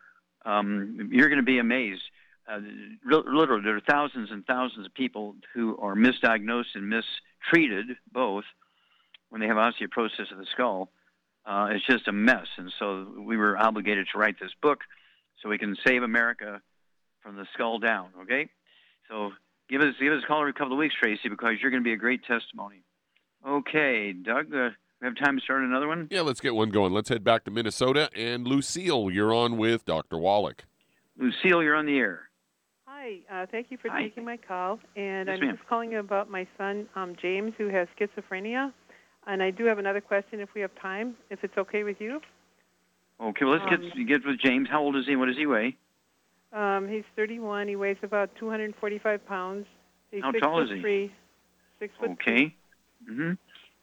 um, 0.44 1.10
you're 1.12 1.28
going 1.28 1.38
to 1.38 1.44
be 1.44 1.58
amazed. 1.58 2.02
Uh, 2.50 2.60
literally, 3.04 3.62
there 3.62 3.76
are 3.76 3.80
thousands 3.80 4.30
and 4.30 4.44
thousands 4.46 4.86
of 4.86 4.94
people 4.94 5.36
who 5.54 5.76
are 5.78 5.94
misdiagnosed 5.94 6.74
and 6.74 6.88
mistreated 6.88 7.96
both 8.10 8.44
when 9.28 9.40
they 9.40 9.46
have 9.46 9.56
osteoporosis 9.56 10.32
of 10.32 10.38
the 10.38 10.46
skull. 10.52 10.90
Uh, 11.44 11.68
it's 11.72 11.86
just 11.86 12.08
a 12.08 12.12
mess, 12.12 12.46
and 12.56 12.72
so 12.78 13.06
we 13.18 13.36
were 13.36 13.56
obligated 13.56 14.06
to 14.12 14.18
write 14.18 14.36
this 14.40 14.52
book 14.60 14.80
so 15.40 15.48
we 15.48 15.58
can 15.58 15.76
save 15.86 16.02
America 16.02 16.60
from 17.22 17.36
the 17.36 17.46
skull 17.54 17.78
down. 17.78 18.08
Okay, 18.22 18.48
so 19.08 19.32
give 19.68 19.80
us 19.80 19.94
give 20.00 20.12
us 20.12 20.22
a 20.24 20.26
call 20.26 20.40
every 20.40 20.52
couple 20.52 20.72
of 20.72 20.78
weeks, 20.78 20.94
Tracy, 21.00 21.28
because 21.28 21.54
you're 21.60 21.70
going 21.70 21.82
to 21.82 21.88
be 21.88 21.92
a 21.92 21.96
great 21.96 22.24
testimony. 22.24 22.82
Okay, 23.46 24.12
Doug, 24.12 24.52
uh, 24.54 24.70
we 25.00 25.06
have 25.06 25.16
time 25.16 25.36
to 25.38 25.42
start 25.42 25.62
another 25.62 25.86
one. 25.88 26.08
Yeah, 26.10 26.22
let's 26.22 26.40
get 26.40 26.54
one 26.54 26.70
going. 26.70 26.92
Let's 26.92 27.08
head 27.08 27.22
back 27.22 27.44
to 27.44 27.50
Minnesota. 27.50 28.10
And 28.16 28.46
Lucille, 28.46 29.10
you're 29.10 29.32
on 29.32 29.56
with 29.56 29.84
Dr. 29.84 30.18
Wallach. 30.18 30.64
Lucille, 31.16 31.62
you're 31.62 31.76
on 31.76 31.86
the 31.86 31.96
air. 31.98 32.22
Hi, 32.86 33.18
uh, 33.30 33.46
thank 33.50 33.70
you 33.70 33.78
for 33.78 33.90
Hi. 33.90 34.02
taking 34.02 34.24
my 34.24 34.36
call. 34.36 34.80
And 34.96 35.28
Yes, 35.28 35.38
I'm 35.40 35.46
ma'am. 35.46 35.56
just 35.56 35.68
calling 35.68 35.94
about 35.94 36.28
my 36.30 36.46
son, 36.56 36.88
um, 36.96 37.14
James, 37.20 37.52
who 37.58 37.68
has 37.68 37.86
schizophrenia. 37.98 38.72
And 39.26 39.42
I 39.42 39.50
do 39.50 39.64
have 39.66 39.78
another 39.78 40.00
question 40.00 40.40
if 40.40 40.48
we 40.54 40.60
have 40.62 40.74
time, 40.80 41.14
if 41.30 41.44
it's 41.44 41.56
okay 41.56 41.84
with 41.84 42.00
you. 42.00 42.20
Okay, 43.20 43.44
well, 43.44 43.54
let's 43.58 43.72
Um, 43.72 43.82
get 43.96 44.06
get 44.06 44.26
with 44.26 44.38
James. 44.40 44.68
How 44.68 44.80
old 44.82 44.96
is 44.96 45.06
he? 45.06 45.14
What 45.16 45.26
does 45.26 45.36
he 45.36 45.46
weigh? 45.46 45.76
Um, 46.52 46.88
he's 46.88 47.04
31. 47.16 47.68
He 47.68 47.76
weighs 47.76 47.96
about 48.02 48.34
245 48.36 49.26
pounds. 49.26 49.66
He's 50.10 50.22
How 50.22 50.32
six 50.32 50.42
tall 50.42 50.56
foot 50.58 50.70
is 50.70 50.76
he? 50.76 50.80
Three, 50.80 51.12
six 51.78 51.94
foot 51.98 52.10
Okay. 52.12 52.54
hmm 53.06 53.32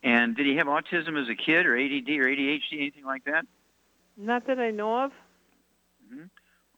And 0.03 0.36
did 0.36 0.45
he 0.45 0.55
have 0.55 0.68
autism 0.68 1.22
as 1.22 1.30
a 1.30 1.36
kid, 1.36 1.66
or 1.66 1.78
ADD, 1.78 2.09
or 2.09 2.28
ADHD, 2.28 2.74
anything 2.74 3.05
like 3.05 3.24
that? 3.26 3.45
Not 4.18 4.47
that 4.47 4.59
I 4.59 4.72
know 4.72 5.03
of. 5.05 5.11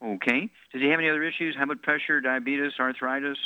Okay. 0.04 0.50
Does 0.72 0.82
he 0.82 0.90
have 0.90 1.00
any 1.00 1.10
other 1.10 1.24
issues? 1.24 1.56
High 1.56 1.66
blood 1.66 1.82
pressure, 1.82 2.22
diabetes, 2.22 2.74
arthritis? 2.80 3.38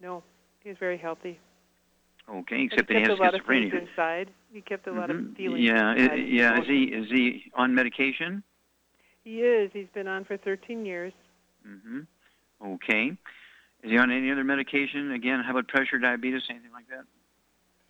No, 0.00 0.22
he's 0.62 0.76
very 0.78 0.98
healthy. 0.98 1.40
Okay, 2.28 2.62
except 2.62 2.88
that 2.88 2.94
he 2.94 3.00
he 3.02 3.06
kept 3.06 3.10
has 3.12 3.18
a 3.18 3.22
lot 3.22 3.34
of 3.34 3.48
inside. 3.48 4.30
He 4.52 4.60
kept 4.60 4.86
a 4.86 4.92
lot 4.92 5.10
of 5.10 5.16
Mhm. 5.16 5.36
feelings. 5.36 5.64
Yeah, 5.64 5.92
inside. 5.94 6.28
yeah. 6.28 6.60
Is 6.60 6.66
he 6.66 6.84
is 6.84 7.08
he 7.08 7.50
on 7.54 7.74
medication? 7.74 8.42
He 9.26 9.40
is. 9.40 9.72
He's 9.72 9.88
been 9.92 10.06
on 10.06 10.24
for 10.24 10.36
13 10.36 10.86
years. 10.86 11.12
Mm-hmm. 11.66 12.02
Okay. 12.64 13.08
Is 13.82 13.90
he 13.90 13.98
on 13.98 14.12
any 14.12 14.30
other 14.30 14.44
medication? 14.44 15.10
Again, 15.10 15.42
high 15.44 15.50
blood 15.50 15.66
pressure, 15.66 15.98
diabetes, 15.98 16.42
anything 16.48 16.70
like 16.72 16.86
that? 16.90 17.04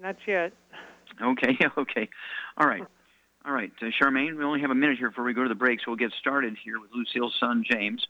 Not 0.00 0.16
yet. 0.26 0.54
Okay, 1.20 1.58
okay. 1.78 2.08
All 2.56 2.66
right. 2.66 2.82
All 3.44 3.52
right, 3.52 3.70
uh, 3.82 3.84
Charmaine, 4.00 4.38
we 4.38 4.44
only 4.44 4.62
have 4.62 4.70
a 4.70 4.74
minute 4.74 4.96
here 4.96 5.10
before 5.10 5.24
we 5.24 5.34
go 5.34 5.42
to 5.42 5.48
the 5.48 5.54
break, 5.54 5.80
so 5.80 5.84
we'll 5.88 5.96
get 5.96 6.12
started 6.18 6.56
here 6.64 6.80
with 6.80 6.90
Lucille's 6.92 7.36
son, 7.38 7.64
James. 7.70 8.06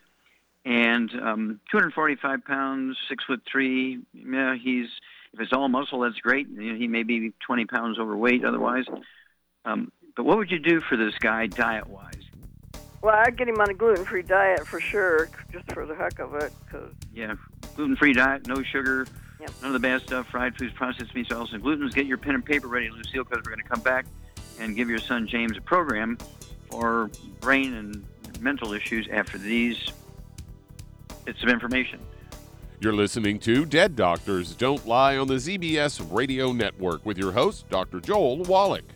And 0.64 1.10
um, 1.20 1.60
245 1.72 2.44
pounds, 2.44 2.96
six 3.08 3.24
foot 3.24 3.42
three. 3.50 4.02
Yeah, 4.14 4.54
he's 4.54 4.86
if 5.34 5.40
it's 5.40 5.52
all 5.52 5.68
muscle, 5.68 6.00
that's 6.00 6.18
great. 6.20 6.46
He 6.46 6.86
may 6.86 7.02
be 7.02 7.32
20 7.44 7.66
pounds 7.66 7.98
overweight 7.98 8.44
otherwise. 8.44 8.84
Um, 9.64 9.90
but 10.16 10.24
what 10.24 10.38
would 10.38 10.52
you 10.52 10.60
do 10.60 10.80
for 10.80 10.96
this 10.96 11.14
guy 11.20 11.48
diet-wise? 11.48 12.25
Well, 13.06 13.14
I'd 13.14 13.36
get 13.36 13.46
him 13.46 13.60
on 13.60 13.70
a 13.70 13.74
gluten-free 13.74 14.22
diet 14.22 14.66
for 14.66 14.80
sure, 14.80 15.28
just 15.52 15.70
for 15.70 15.86
the 15.86 15.94
heck 15.94 16.18
of 16.18 16.34
it, 16.34 16.52
because 16.64 16.90
Yeah, 17.14 17.34
gluten-free 17.76 18.14
diet, 18.14 18.48
no 18.48 18.64
sugar, 18.64 19.06
Yep. 19.38 19.50
none 19.62 19.68
of 19.68 19.72
the 19.74 19.78
bad 19.78 20.00
stuff, 20.02 20.26
fried 20.26 20.58
foods, 20.58 20.72
processed 20.74 21.14
meats, 21.14 21.30
oils, 21.30 21.52
and 21.52 21.62
glutens. 21.62 21.94
Get 21.94 22.06
your 22.06 22.18
pen 22.18 22.34
and 22.34 22.44
paper 22.44 22.66
ready, 22.66 22.90
Lucille, 22.90 23.22
because 23.22 23.44
we're 23.44 23.52
going 23.52 23.62
to 23.62 23.68
come 23.68 23.78
back 23.78 24.06
and 24.58 24.74
give 24.74 24.90
your 24.90 24.98
son 24.98 25.28
James 25.28 25.56
a 25.56 25.60
program 25.60 26.18
for 26.68 27.08
brain 27.38 27.74
and 27.74 28.04
mental 28.40 28.72
issues 28.72 29.06
after 29.12 29.38
these 29.38 29.92
bits 31.24 31.40
of 31.44 31.48
information. 31.48 32.00
You're 32.80 32.92
listening 32.92 33.38
to 33.38 33.64
Dead 33.64 33.94
Doctors 33.94 34.56
Don't 34.56 34.84
Lie 34.84 35.16
on 35.16 35.28
the 35.28 35.34
ZBS 35.38 36.00
Radio 36.12 36.50
Network 36.50 37.06
with 37.06 37.18
your 37.18 37.30
host, 37.30 37.68
Dr. 37.70 38.00
Joel 38.00 38.42
Wallach. 38.42 38.95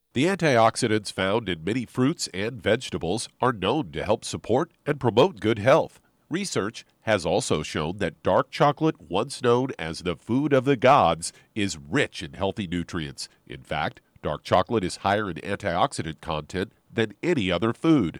The 0.13 0.25
antioxidants 0.25 1.09
found 1.09 1.47
in 1.47 1.63
many 1.63 1.85
fruits 1.85 2.27
and 2.33 2.61
vegetables 2.61 3.29
are 3.39 3.53
known 3.53 3.93
to 3.93 4.03
help 4.03 4.25
support 4.25 4.71
and 4.85 4.99
promote 4.99 5.39
good 5.39 5.57
health. 5.57 6.01
Research 6.29 6.85
has 7.03 7.25
also 7.25 7.63
shown 7.63 7.97
that 7.99 8.21
dark 8.21 8.51
chocolate, 8.51 8.99
once 9.09 9.41
known 9.41 9.69
as 9.79 9.99
the 9.99 10.17
food 10.17 10.51
of 10.51 10.65
the 10.65 10.75
gods, 10.75 11.31
is 11.55 11.77
rich 11.77 12.21
in 12.21 12.33
healthy 12.33 12.67
nutrients. 12.67 13.29
In 13.47 13.63
fact, 13.63 14.01
dark 14.21 14.43
chocolate 14.43 14.83
is 14.83 14.97
higher 14.97 15.29
in 15.29 15.37
antioxidant 15.37 16.19
content 16.19 16.73
than 16.91 17.13
any 17.23 17.49
other 17.49 17.71
food. 17.71 18.19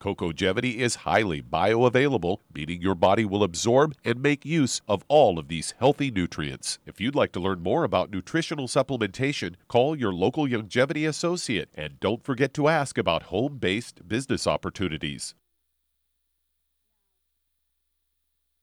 Cocogevity 0.00 0.76
is 0.76 0.96
highly 0.96 1.42
bioavailable, 1.42 2.38
meaning 2.54 2.80
your 2.80 2.94
body 2.94 3.24
will 3.24 3.42
absorb 3.42 3.94
and 4.04 4.22
make 4.22 4.44
use 4.44 4.80
of 4.86 5.04
all 5.08 5.38
of 5.38 5.48
these 5.48 5.74
healthy 5.78 6.10
nutrients. 6.10 6.78
If 6.86 7.00
you'd 7.00 7.16
like 7.16 7.32
to 7.32 7.40
learn 7.40 7.62
more 7.62 7.82
about 7.82 8.10
nutritional 8.10 8.68
supplementation, 8.68 9.56
call 9.66 9.96
your 9.98 10.12
local 10.12 10.46
Youngevity 10.46 11.08
associate 11.08 11.70
and 11.74 11.98
don't 11.98 12.22
forget 12.22 12.54
to 12.54 12.68
ask 12.68 12.96
about 12.96 13.24
home 13.24 13.58
based 13.58 14.06
business 14.06 14.46
opportunities. 14.46 15.34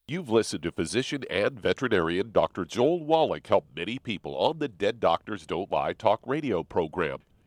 You've 0.08 0.30
listened 0.30 0.62
to 0.64 0.72
physician 0.72 1.24
and 1.32 1.60
veterinarian 1.60 2.32
Dr. 2.32 2.64
Joel 2.64 3.04
Wallach 3.04 3.48
help 3.48 3.66
many 3.76 3.98
people 3.98 4.38
on 4.38 4.60
the 4.60 4.68
Dead 4.68 5.00
Doctors 5.00 5.48
Don't 5.48 5.72
Lie 5.72 5.94
talk 5.94 6.22
radio 6.26 6.62
program. 6.64 7.20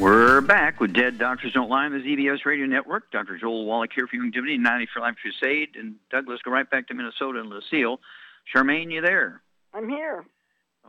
We're 0.00 0.40
back 0.40 0.80
with 0.80 0.92
Dead 0.92 1.18
Doctors 1.18 1.52
Don't 1.52 1.70
Lie 1.70 1.86
on 1.86 1.92
the 1.92 1.98
ZBS 1.98 2.44
Radio 2.44 2.66
Network. 2.66 3.10
Dr. 3.12 3.38
Joel 3.38 3.64
Wallach 3.64 3.92
here 3.94 4.08
for 4.08 4.16
Youngevity, 4.16 4.58
90 4.58 4.88
for 4.92 5.00
Life 5.00 5.14
Crusade. 5.22 5.76
And 5.78 5.94
Douglas, 6.10 6.40
go 6.44 6.50
right 6.50 6.68
back 6.68 6.88
to 6.88 6.94
Minnesota 6.94 7.38
and 7.38 7.48
Lucille. 7.48 8.00
Charmaine, 8.52 8.92
you 8.92 9.00
there? 9.00 9.40
I'm 9.72 9.88
here. 9.88 10.24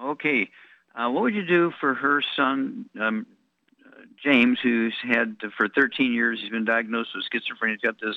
Okay. 0.03 0.49
Uh, 0.95 1.09
what 1.09 1.21
would 1.21 1.35
you 1.35 1.45
do 1.45 1.71
for 1.79 1.93
her 1.93 2.21
son, 2.35 2.89
um, 2.99 3.27
James, 4.23 4.57
who's 4.61 4.95
had 5.03 5.37
for 5.55 5.69
13 5.69 6.11
years, 6.11 6.39
he's 6.41 6.49
been 6.49 6.65
diagnosed 6.65 7.11
with 7.15 7.25
schizophrenia. 7.25 7.73
He's 7.73 7.81
got 7.81 8.01
this 8.01 8.15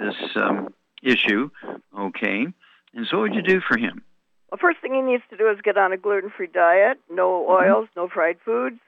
this 0.00 0.36
um, 0.36 0.72
issue. 1.02 1.50
Okay. 1.96 2.46
And 2.94 3.06
so 3.10 3.18
what 3.18 3.30
would 3.30 3.34
you 3.34 3.42
do 3.42 3.60
for 3.60 3.76
him? 3.76 4.02
Well, 4.50 4.58
first 4.60 4.80
thing 4.80 4.94
he 4.94 5.02
needs 5.02 5.22
to 5.30 5.36
do 5.36 5.50
is 5.50 5.58
get 5.62 5.76
on 5.76 5.92
a 5.92 5.96
gluten-free 5.96 6.48
diet, 6.48 6.98
no 7.10 7.46
oils, 7.48 7.88
no 7.96 8.08
fried 8.08 8.38
foods, 8.44 8.78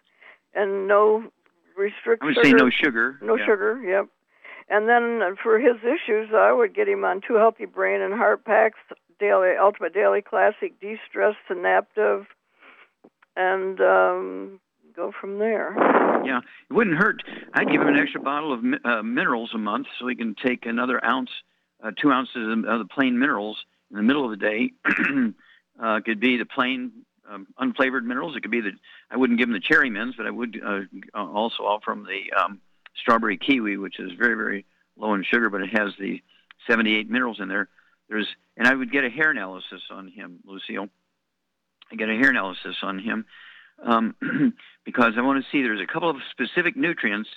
and 0.57 0.89
no 0.89 1.25
restrict. 1.77 2.23
I 2.23 2.27
would 2.27 2.35
sugar. 2.37 2.49
say 2.49 2.53
no 2.53 2.71
sugar. 2.71 3.19
No 3.23 3.37
Yeah. 3.37 3.45
sugar. 3.47 3.81
Yep. 3.83 4.07
And 4.69 4.89
then 4.89 5.23
uh, 5.23 5.35
for 5.43 5.59
his 5.61 5.77
issues, 5.85 6.31
I 6.35 6.53
would 6.53 6.75
get 6.75 6.89
him 6.89 7.05
on 7.05 7.21
two 7.27 7.35
healthy 7.35 7.67
brain 7.67 8.01
and 8.01 8.13
heart 8.15 8.45
packs, 8.45 8.79
daily 9.21 9.51
Ultimate 9.61 9.95
Daily 9.95 10.23
Classic, 10.23 10.79
De-Stress, 10.81 11.35
Synaptive, 11.47 12.27
and 13.37 13.81
um, 13.81 14.61
go 14.95 15.13
from 15.21 15.39
there. 15.39 15.75
Yeah, 16.25 16.41
it 16.69 16.73
wouldn't 16.75 16.97
hurt. 16.97 17.23
I'd 17.55 17.71
give 17.71 17.81
him 17.81 17.89
an 17.89 17.99
extra 17.99 18.21
bottle 18.21 18.53
of 18.53 18.65
uh, 18.85 19.03
minerals 19.03 19.51
a 19.55 19.59
month, 19.59 19.87
so 19.99 20.09
he 20.09 20.17
can 20.17 20.35
take 20.35 20.67
another 20.67 21.05
ounce, 21.05 21.31
uh, 21.85 21.93
two 22.01 22.11
ounces 22.11 22.35
of 22.37 22.65
of 22.65 22.79
the 22.81 22.89
plain 22.93 23.19
minerals 23.19 23.59
in 23.91 23.97
the 23.99 24.03
middle 24.03 24.25
of 24.25 24.31
the 24.31 24.37
day. 24.37 24.73
uh, 25.83 26.01
could 26.05 26.19
be 26.19 26.39
the 26.39 26.47
plain 26.47 26.91
um, 27.31 27.47
unflavored 27.61 28.05
minerals. 28.05 28.37
It 28.37 28.41
could 28.41 28.51
be 28.51 28.61
the. 28.61 28.73
I 29.11 29.17
wouldn't 29.17 29.39
give 29.39 29.49
him 29.49 29.55
the 29.55 29.61
cherry 29.61 29.91
mints, 29.91 30.17
but 30.17 30.27
I 30.27 30.31
would 30.31 30.61
uh, 30.65 30.81
also 31.15 31.65
offer 31.65 31.93
him 31.93 32.05
the 32.05 32.33
um, 32.41 32.61
strawberry 32.97 33.37
kiwi, 33.37 33.77
which 33.77 33.99
is 33.99 34.13
very 34.19 34.35
very 34.35 34.65
low 34.97 35.15
in 35.15 35.25
sugar, 35.25 35.51
but 35.51 35.61
it 35.61 35.77
has 35.77 35.93
the 35.99 36.23
78 36.69 37.11
minerals 37.11 37.41
in 37.41 37.49
there. 37.49 37.69
There's, 38.09 38.27
and 38.57 38.67
I 38.67 38.75
would 38.75 38.93
get 38.93 39.05
a 39.05 39.11
hair 39.11 39.31
analysis 39.31 39.83
on 39.91 40.09
him, 40.09 40.41
Lucille. 40.47 40.89
I 41.93 41.97
get 41.97 42.09
a 42.09 42.15
hair 42.15 42.31
analysis 42.31 42.77
on 42.83 42.99
him 42.99 43.27
um, 43.83 44.15
because 44.85 45.15
I 45.17 45.23
want 45.23 45.43
to 45.45 45.51
see 45.51 45.63
there's 45.63 45.81
a 45.81 45.93
couple 45.93 46.11
of 46.11 46.17
specific 46.31 46.77
nutrients 46.77 47.29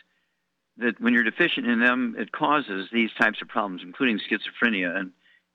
that 0.78 1.00
when 1.02 1.14
you're 1.14 1.24
deficient 1.24 1.68
in 1.68 1.80
them, 1.80 2.16
it 2.18 2.32
causes 2.32 2.88
these 2.92 3.10
types 3.20 3.42
of 3.42 3.48
problems, 3.48 3.82
including 3.84 4.20
schizophrenia 4.20 4.96
and 4.98 5.12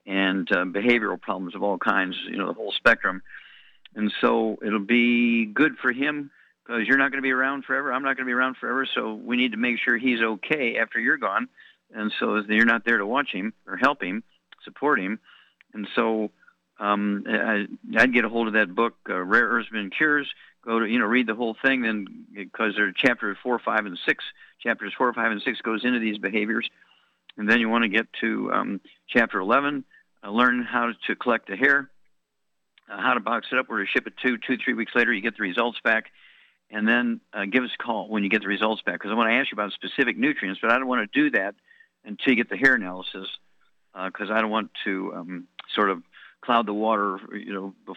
and 0.07 0.53
uh, 0.53 0.65
behavioral 0.65 1.19
problems 1.19 1.55
of 1.55 1.63
all 1.63 1.79
kinds. 1.79 2.15
You 2.29 2.37
know, 2.37 2.49
the 2.49 2.55
whole 2.55 2.73
spectrum. 2.73 3.23
And 3.95 4.13
so 4.21 4.57
it'll 4.65 4.81
be 4.81 5.47
good 5.47 5.77
for 5.81 5.93
him 5.93 6.31
because 6.65 6.87
you're 6.87 6.99
not 6.99 7.11
going 7.11 7.23
to 7.23 7.27
be 7.27 7.33
around 7.33 7.65
forever. 7.65 7.93
I'm 7.93 8.03
not 8.03 8.17
going 8.17 8.27
to 8.27 8.31
be 8.31 8.33
around 8.33 8.57
forever. 8.57 8.87
So 8.93 9.15
we 9.15 9.37
need 9.37 9.53
to 9.53 9.59
make 9.59 9.79
sure 9.79 9.97
he's 9.97 10.21
okay 10.21 10.77
after 10.79 10.99
you're 10.99 11.17
gone. 11.17 11.49
And 11.95 12.13
so 12.19 12.43
you're 12.49 12.65
not 12.65 12.85
there 12.85 12.99
to 12.99 13.07
watch 13.07 13.31
him 13.33 13.53
or 13.67 13.77
help 13.77 14.03
him, 14.03 14.25
support 14.65 14.99
him. 14.99 15.21
And 15.75 15.87
so 15.95 16.31
um, 16.81 17.25
I, 17.29 17.67
I'd 17.97 18.13
get 18.13 18.25
a 18.25 18.29
hold 18.29 18.49
of 18.49 18.55
that 18.55 18.75
book, 18.75 18.95
uh, 19.09 19.23
Rare 19.23 19.59
and 19.59 19.95
Cures. 19.95 20.29
Go 20.65 20.79
to 20.79 20.87
you 20.87 20.99
know 20.99 21.05
read 21.05 21.27
the 21.27 21.35
whole 21.35 21.57
thing, 21.63 21.83
then 21.83 22.27
because 22.35 22.73
there 22.77 22.89
are 22.89 22.93
chapters 22.93 23.37
four, 23.43 23.59
five, 23.59 23.85
and 23.85 23.99
six. 24.07 24.25
Chapters 24.63 24.95
four, 24.97 25.13
five, 25.13 25.31
and 25.31 25.43
six 25.45 25.61
goes 25.61 25.85
into 25.85 25.99
these 25.99 26.17
behaviors, 26.17 26.67
and 27.37 27.51
then 27.51 27.61
you 27.61 27.69
want 27.69 27.83
to 27.83 27.89
get 27.91 28.07
to 28.23 28.51
um, 28.51 28.81
chapter 29.09 29.39
eleven. 29.39 29.85
Uh, 30.25 30.31
learn 30.31 30.63
how 30.63 30.91
to 31.07 31.15
collect 31.17 31.49
the 31.49 31.57
hair, 31.57 31.91
uh, 32.91 33.01
how 33.01 33.15
to 33.15 33.21
box 33.21 33.49
it 33.53 33.59
up, 33.59 33.69
where 33.69 33.81
to 33.81 33.87
ship 33.87 34.07
it 34.07 34.15
to. 34.23 34.37
Two, 34.39 34.57
three 34.63 34.75
weeks 34.75 34.93
later, 34.95 35.13
you 35.13 35.23
get 35.23 35.37
the 35.37 35.43
results 35.43 35.79
back, 35.83 36.07
and 36.71 36.87
then 36.87 37.21
uh, 37.33 37.45
give 37.45 37.65
us 37.65 37.71
a 37.79 37.83
call 37.83 38.09
when 38.09 38.23
you 38.23 38.31
get 38.31 38.43
the 38.43 38.49
results 38.49 38.83
back. 38.83 38.95
Because 38.95 39.11
I 39.11 39.15
want 39.15 39.31
to 39.31 39.35
ask 39.35 39.51
you 39.51 39.57
about 39.57 39.73
specific 39.73 40.17
nutrients, 40.17 40.61
but 40.61 40.71
I 40.71 40.79
don't 40.79 40.89
want 40.89 41.11
to 41.11 41.23
do 41.23 41.31
that 41.37 41.55
until 42.05 42.33
you 42.33 42.37
get 42.37 42.51
the 42.51 42.57
hair 42.57 42.75
analysis, 42.75 43.29
because 43.95 44.31
I 44.31 44.41
don't 44.41 44.51
want 44.51 44.71
to 44.85 45.13
um, 45.15 45.49
sort 45.75 45.91
of 45.91 46.03
cloud 46.43 46.67
the 46.67 46.75
water, 46.75 47.19
you 47.33 47.53
know, 47.53 47.75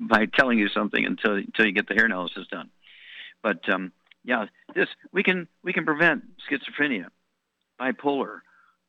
by 0.00 0.26
telling 0.26 0.58
you 0.58 0.68
something 0.68 1.04
until 1.04 1.36
until 1.36 1.66
you 1.66 1.72
get 1.72 1.88
the 1.88 1.94
hair 1.94 2.04
analysis 2.04 2.46
done. 2.50 2.70
But 3.42 3.68
um, 3.68 3.92
yeah, 4.24 4.46
this 4.74 4.88
we 5.12 5.22
can 5.22 5.48
we 5.62 5.72
can 5.72 5.84
prevent 5.84 6.24
schizophrenia, 6.50 7.06
bipolar, 7.80 8.40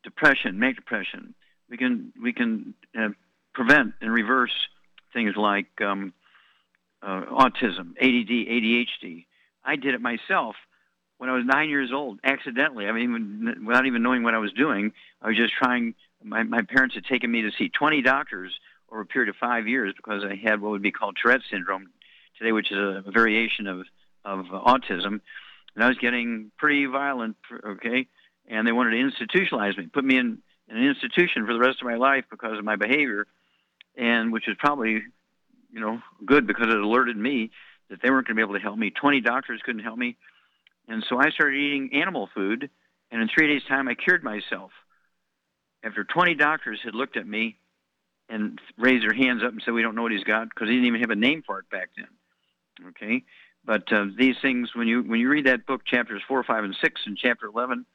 depression, 0.03 0.60
manic 0.60 0.78
depression. 0.78 1.34
We 1.70 1.78
can 1.78 2.12
we 2.22 2.34
can 2.34 2.74
uh, 2.97 3.10
prevent 3.53 3.93
and 4.01 4.12
reverse 4.12 4.68
things 5.18 5.36
like 5.36 5.82
um, 5.82 6.13
uh, 7.01 7.24
autism, 7.32 7.97
ADD, 7.97 8.30
ADHD. 8.30 9.26
I 9.65 9.76
did 9.76 9.95
it 9.95 10.01
myself 10.01 10.55
when 11.18 11.30
I 11.30 11.34
was 11.34 11.43
nine 11.43 11.70
years 11.70 11.91
old, 11.91 12.20
accidentally. 12.24 12.86
I 12.86 12.91
mean, 12.91 13.03
even, 13.03 13.65
without 13.65 13.88
even 13.88 14.03
knowing 14.03 14.22
what 14.22 14.36
I 14.36 14.38
was 14.38 14.53
doing, 14.53 14.93
I 15.22 15.30
was 15.30 15.38
just 15.38 15.53
trying. 15.53 15.95
My, 16.24 16.43
my 16.43 16.61
parents 16.61 16.93
had 16.93 17.05
taken 17.05 17.32
me 17.32 17.41
to 17.43 17.51
see 17.57 17.70
20 17.70 18.01
doctors 18.03 18.53
over 18.91 19.01
a 19.01 19.05
period 19.05 19.30
of 19.30 19.36
five 19.36 19.68
years 19.68 19.93
because 19.95 20.24
I 20.24 20.36
had 20.36 20.61
what 20.61 20.72
would 20.72 20.82
be 20.84 20.91
called 20.91 21.18
Tourette 21.20 21.41
syndrome 21.49 21.89
today, 22.38 22.51
which 22.51 22.72
is 22.72 22.78
a 22.78 23.03
variation 23.11 23.65
of 23.65 23.86
of 24.24 24.45
autism. 24.45 25.22
and 25.76 25.84
I 25.84 25.88
was 25.88 25.97
getting 25.97 26.51
pretty 26.57 26.86
violent. 26.86 27.38
Okay, 27.65 28.07
and 28.47 28.68
they 28.68 28.72
wanted 28.72 28.91
to 28.91 28.97
institutionalize 28.97 29.78
me, 29.78 29.88
put 29.88 30.05
me 30.05 30.18
in, 30.18 30.39
in 30.70 30.78
an 30.78 30.88
institution 30.88 31.47
for 31.47 31.53
the 31.53 31.59
rest 31.59 31.82
of 31.82 31.88
my 31.88 31.95
life 31.95 32.26
because 32.30 32.59
of 32.59 32.65
my 32.65 32.76
behavior, 32.76 33.26
and 33.98 34.32
which 34.32 34.48
is 34.48 34.56
probably, 34.60 35.02
you 35.72 35.80
know, 35.80 36.02
good 36.26 36.48
because 36.48 36.68
it 36.68 36.78
alerted 36.78 37.18
me 37.18 37.52
that 37.89 38.00
they 38.02 38.10
weren't 38.10 38.28
going 38.28 38.36
to 38.36 38.39
be 38.39 38.48
able 38.48 38.54
to 38.54 38.62
help 38.62 38.78
me. 38.78 38.91
Twenty 38.91 39.22
doctors 39.22 39.62
couldn't 39.66 39.84
help 39.84 39.98
me, 39.98 40.16
and 40.88 41.04
so 41.10 41.20
I 41.20 41.32
started 41.32 41.58
eating 41.58 41.89
animal 41.93 42.30
food, 42.34 42.70
and 43.12 43.22
in 43.22 43.28
three 43.28 43.48
days' 43.48 43.68
time, 43.68 43.88
I 43.88 43.95
cured 43.95 44.24
myself. 44.24 44.72
After 45.84 46.04
20 46.04 46.36
doctors 46.36 46.80
had 46.84 46.95
looked 46.95 47.18
at 47.18 47.28
me 47.28 47.58
and 48.30 48.60
raised 48.78 49.06
their 49.06 49.14
hands 49.14 49.43
up 49.43 49.52
and 49.52 49.62
said, 49.64 49.74
"We 49.74 49.82
don't 49.82 49.95
know 49.95 50.04
what 50.04 50.12
he's 50.12 50.24
got," 50.24 50.50
because 50.50 50.68
he 50.68 50.76
didn't 50.76 50.88
even 50.88 51.02
have 51.02 51.12
a 51.12 51.16
name 51.16 51.43
for 51.45 51.60
it 51.60 51.70
back 51.70 51.89
then. 51.98 52.89
Okay, 52.89 53.24
but 53.66 53.91
uh, 53.91 54.06
these 54.18 54.36
things, 54.41 54.76
when 54.76 54.88
you 54.88 55.04
when 55.04 55.20
you 55.20 55.30
read 55.30 55.45
that 55.45 55.66
book, 55.66 55.86
chapters 55.86 56.22
four, 56.28 56.43
five, 56.43 56.64
and 56.64 56.76
six, 56.82 57.02
and 57.06 57.18
chapter 57.18 57.48
11, 57.48 57.86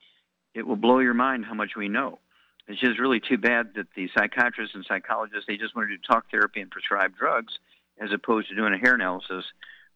it 0.55 0.66
will 0.66 0.76
blow 0.76 0.98
your 0.98 1.14
mind 1.14 1.44
how 1.44 1.55
much 1.55 1.76
we 1.76 1.88
know. 1.88 2.18
It's 2.68 2.80
just 2.80 2.98
really 2.98 3.20
too 3.20 3.38
bad 3.38 3.74
that 3.74 3.88
the 3.96 4.08
psychiatrists 4.16 4.74
and 4.74 4.84
psychologists 4.86 5.46
they 5.46 5.56
just 5.56 5.74
want 5.74 5.88
to 5.88 5.96
do 5.96 6.02
talk 6.06 6.30
therapy 6.30 6.60
and 6.60 6.70
prescribe 6.70 7.16
drugs 7.16 7.58
as 8.00 8.10
opposed 8.12 8.48
to 8.48 8.54
doing 8.54 8.72
a 8.72 8.78
hair 8.78 8.94
analysis, 8.94 9.44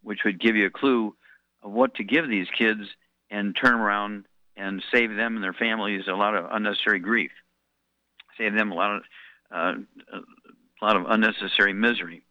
which 0.02 0.20
would 0.24 0.40
give 0.40 0.56
you 0.56 0.66
a 0.66 0.70
clue 0.70 1.14
of 1.62 1.70
what 1.70 1.94
to 1.94 2.04
give 2.04 2.28
these 2.28 2.48
kids 2.56 2.82
and 3.30 3.56
turn 3.56 3.74
around 3.74 4.24
and 4.56 4.82
save 4.92 5.14
them 5.14 5.36
and 5.36 5.44
their 5.44 5.52
families 5.52 6.04
a 6.08 6.12
lot 6.12 6.34
of 6.34 6.46
unnecessary 6.50 6.98
grief, 6.98 7.30
save 8.38 8.54
them 8.54 8.72
a 8.72 8.74
lot 8.74 8.96
of 8.96 9.02
uh, 9.50 9.72
a 10.12 10.84
lot 10.84 10.96
of 10.96 11.06
unnecessary 11.08 11.72
misery. 11.72 12.22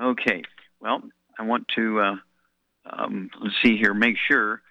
Okay, 0.00 0.42
well, 0.80 1.02
I 1.38 1.44
want 1.44 1.68
to 1.76 2.00
uh, 2.00 2.16
um, 2.90 3.30
let's 3.40 3.54
see 3.62 3.76
here, 3.76 3.94
make 3.94 4.16
sure, 4.30 4.62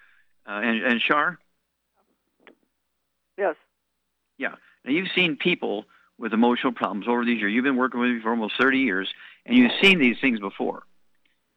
uh, 0.46 0.60
and, 0.62 0.82
and 0.84 1.00
Shar. 1.00 1.38
Yes. 3.36 3.54
Yeah. 4.38 4.54
Now 4.84 4.92
you've 4.92 5.10
seen 5.14 5.36
people 5.36 5.84
with 6.18 6.32
emotional 6.32 6.72
problems 6.72 7.06
over 7.08 7.24
these 7.24 7.40
years. 7.40 7.52
You've 7.52 7.64
been 7.64 7.76
working 7.76 8.00
with 8.00 8.10
me 8.10 8.20
for 8.20 8.30
almost 8.30 8.54
30 8.60 8.78
years, 8.78 9.08
and 9.46 9.56
you've 9.56 9.72
seen 9.82 9.98
these 9.98 10.16
things 10.20 10.40
before. 10.40 10.82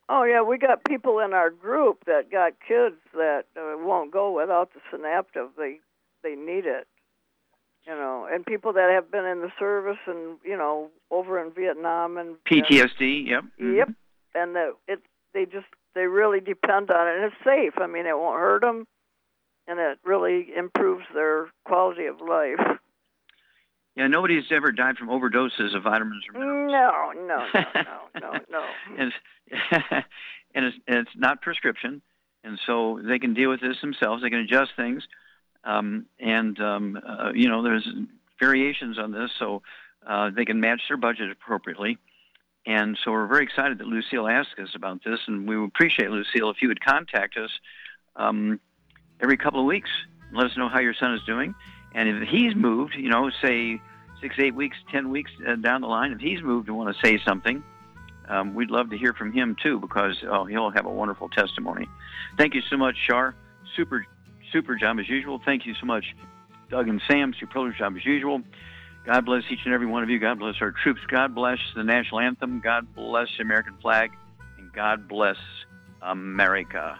Oh 0.08 0.24
yeah, 0.24 0.42
we 0.42 0.58
got 0.58 0.84
people 0.84 1.20
in 1.20 1.34
our 1.34 1.50
group 1.50 2.04
that 2.06 2.30
got 2.30 2.54
kids 2.68 2.98
that 3.14 3.44
uh, 3.56 3.78
won't 3.78 4.12
go 4.12 4.32
without 4.32 4.74
the 4.74 4.82
synaptive. 4.92 5.50
They 5.58 5.80
they 6.22 6.36
need 6.36 6.66
it, 6.66 6.86
you 7.88 7.94
know, 7.94 8.28
and 8.30 8.46
people 8.46 8.74
that 8.74 8.92
have 8.94 9.10
been 9.10 9.26
in 9.26 9.40
the 9.40 9.52
service 9.58 10.00
and 10.06 10.38
you 10.44 10.58
know 10.58 10.90
over 11.10 11.42
in 11.42 11.52
Vietnam 11.52 12.18
and 12.18 12.36
PTSD. 12.44 13.28
Yep. 13.28 13.44
And, 13.58 13.76
yep, 13.76 13.90
and 14.36 14.56
the, 14.56 14.74
it 14.88 15.00
they 15.34 15.46
just 15.46 15.68
they 15.96 16.08
really 16.08 16.42
depend 16.42 16.92
on 16.92 17.08
it, 17.08 17.16
and 17.16 17.26
it's 17.26 17.44
safe. 17.46 17.74
I 17.78 17.88
mean, 17.88 18.06
it 18.06 18.18
won't 18.18 18.40
hurt 18.40 18.62
them, 18.62 18.86
and 19.66 19.80
it 19.80 20.00
really 20.04 20.48
improves 20.58 21.06
their 21.14 21.48
quality 21.66 22.06
of 22.08 22.20
life. 22.20 22.60
Yeah, 23.96 24.08
nobody's 24.08 24.46
ever 24.52 24.72
died 24.72 24.98
from 24.98 25.10
overdoses 25.10 25.76
of 25.76 25.84
vitamins 25.84 26.24
or 26.34 26.40
minerals. 26.40 26.72
No, 26.72 27.12
no, 27.14 27.46
no, 27.54 27.62
no, 27.76 28.22
no, 28.22 28.40
no. 28.50 28.66
and, 28.98 29.12
it's, 29.12 29.66
and 30.56 30.66
it's, 30.66 30.78
and 30.88 30.98
it's 31.00 31.12
not 31.16 31.42
prescription, 31.42 32.02
and 32.44 32.60
so 32.66 33.02
they 33.04 33.20
can 33.20 33.34
deal 33.34 33.50
with 33.50 33.60
this 33.60 33.82
themselves. 33.82 34.24
They 34.24 34.30
can 34.30 34.40
adjust 34.40 34.72
things, 34.78 35.04
um, 35.66 36.06
and 36.20 36.60
um, 36.62 37.00
uh, 37.06 37.32
you 37.34 37.50
know 37.50 37.64
there's 37.64 37.88
variations 38.40 38.98
on 38.98 39.12
this, 39.12 39.30
so 39.38 39.62
uh, 40.08 40.30
they 40.30 40.46
can 40.46 40.62
match 40.62 40.82
their 40.88 40.98
budget 40.98 41.30
appropriately. 41.30 41.98
And 42.66 42.98
so 43.04 43.12
we're 43.12 43.28
very 43.28 43.44
excited 43.44 43.80
that 43.80 43.88
Lucille 43.88 44.28
asked 44.28 44.60
us 44.60 44.70
about 44.76 45.04
this, 45.04 45.20
and 45.28 45.48
we 45.48 45.58
would 45.58 45.68
appreciate 45.68 46.12
Lucille 46.12 46.50
if 46.50 46.62
you 46.62 46.68
would 46.68 46.84
contact 46.84 47.36
us 47.36 47.50
um, 48.16 48.60
every 49.20 49.38
couple 49.38 49.60
of 49.60 49.66
weeks 49.66 49.90
and 50.30 50.38
let 50.38 50.46
us 50.46 50.58
know 50.58 50.70
how 50.70 50.80
your 50.80 50.94
son 50.94 51.14
is 51.14 51.22
doing. 51.26 51.56
And 51.94 52.08
if 52.08 52.28
he's 52.30 52.56
moved, 52.56 52.96
you 52.96 53.10
know, 53.10 53.30
say 53.44 53.82
six, 54.22 54.36
eight 54.40 54.56
weeks, 54.56 54.78
ten 54.92 55.10
weeks 55.10 55.32
uh, 55.48 55.56
down 55.56 55.82
the 55.82 55.88
line, 55.88 56.12
if 56.12 56.20
he's 56.20 56.42
moved 56.42 56.68
and 56.68 56.78
want 56.78 56.96
to 56.96 57.08
say 57.08 57.20
something, 57.26 57.64
um, 58.30 58.54
we'd 58.54 58.72
love 58.72 58.90
to 58.92 58.98
hear 58.98 59.14
from 59.14 59.34
him 59.34 59.56
too 59.62 59.80
because 59.80 60.24
oh, 60.30 60.46
he'll 60.46 60.70
have 60.70 60.86
a 60.86 60.92
wonderful 60.92 61.30
testimony. 61.30 61.88
Thank 62.38 62.56
you 62.56 62.62
so 62.70 62.78
much, 62.78 62.96
Shar. 63.08 63.36
Super, 63.76 64.06
super 64.54 64.76
job 64.76 65.00
as 65.00 65.10
usual. 65.10 65.42
Thank 65.44 65.66
you 65.66 65.74
so 65.80 65.86
much, 65.86 66.06
Doug 66.70 66.88
and 66.88 67.02
Sam. 67.10 67.34
Superlative 67.40 67.78
job 67.78 67.96
as 67.98 68.06
usual. 68.06 68.42
God 69.06 69.26
bless 69.26 69.44
each 69.50 69.60
and 69.66 69.74
every 69.74 69.88
one 69.88 70.04
of 70.04 70.10
you. 70.10 70.20
God 70.20 70.40
bless 70.40 70.56
our 70.62 70.72
troops. 70.72 71.02
God 71.10 71.34
bless 71.34 71.58
the 71.76 71.84
national 71.84 72.20
anthem. 72.20 72.60
God 72.60 72.94
bless 72.94 73.28
the 73.38 73.44
American 73.44 73.76
flag. 73.82 74.12
And 74.60 74.72
God 74.72 75.08
bless 75.08 75.38
America. 76.02 77.00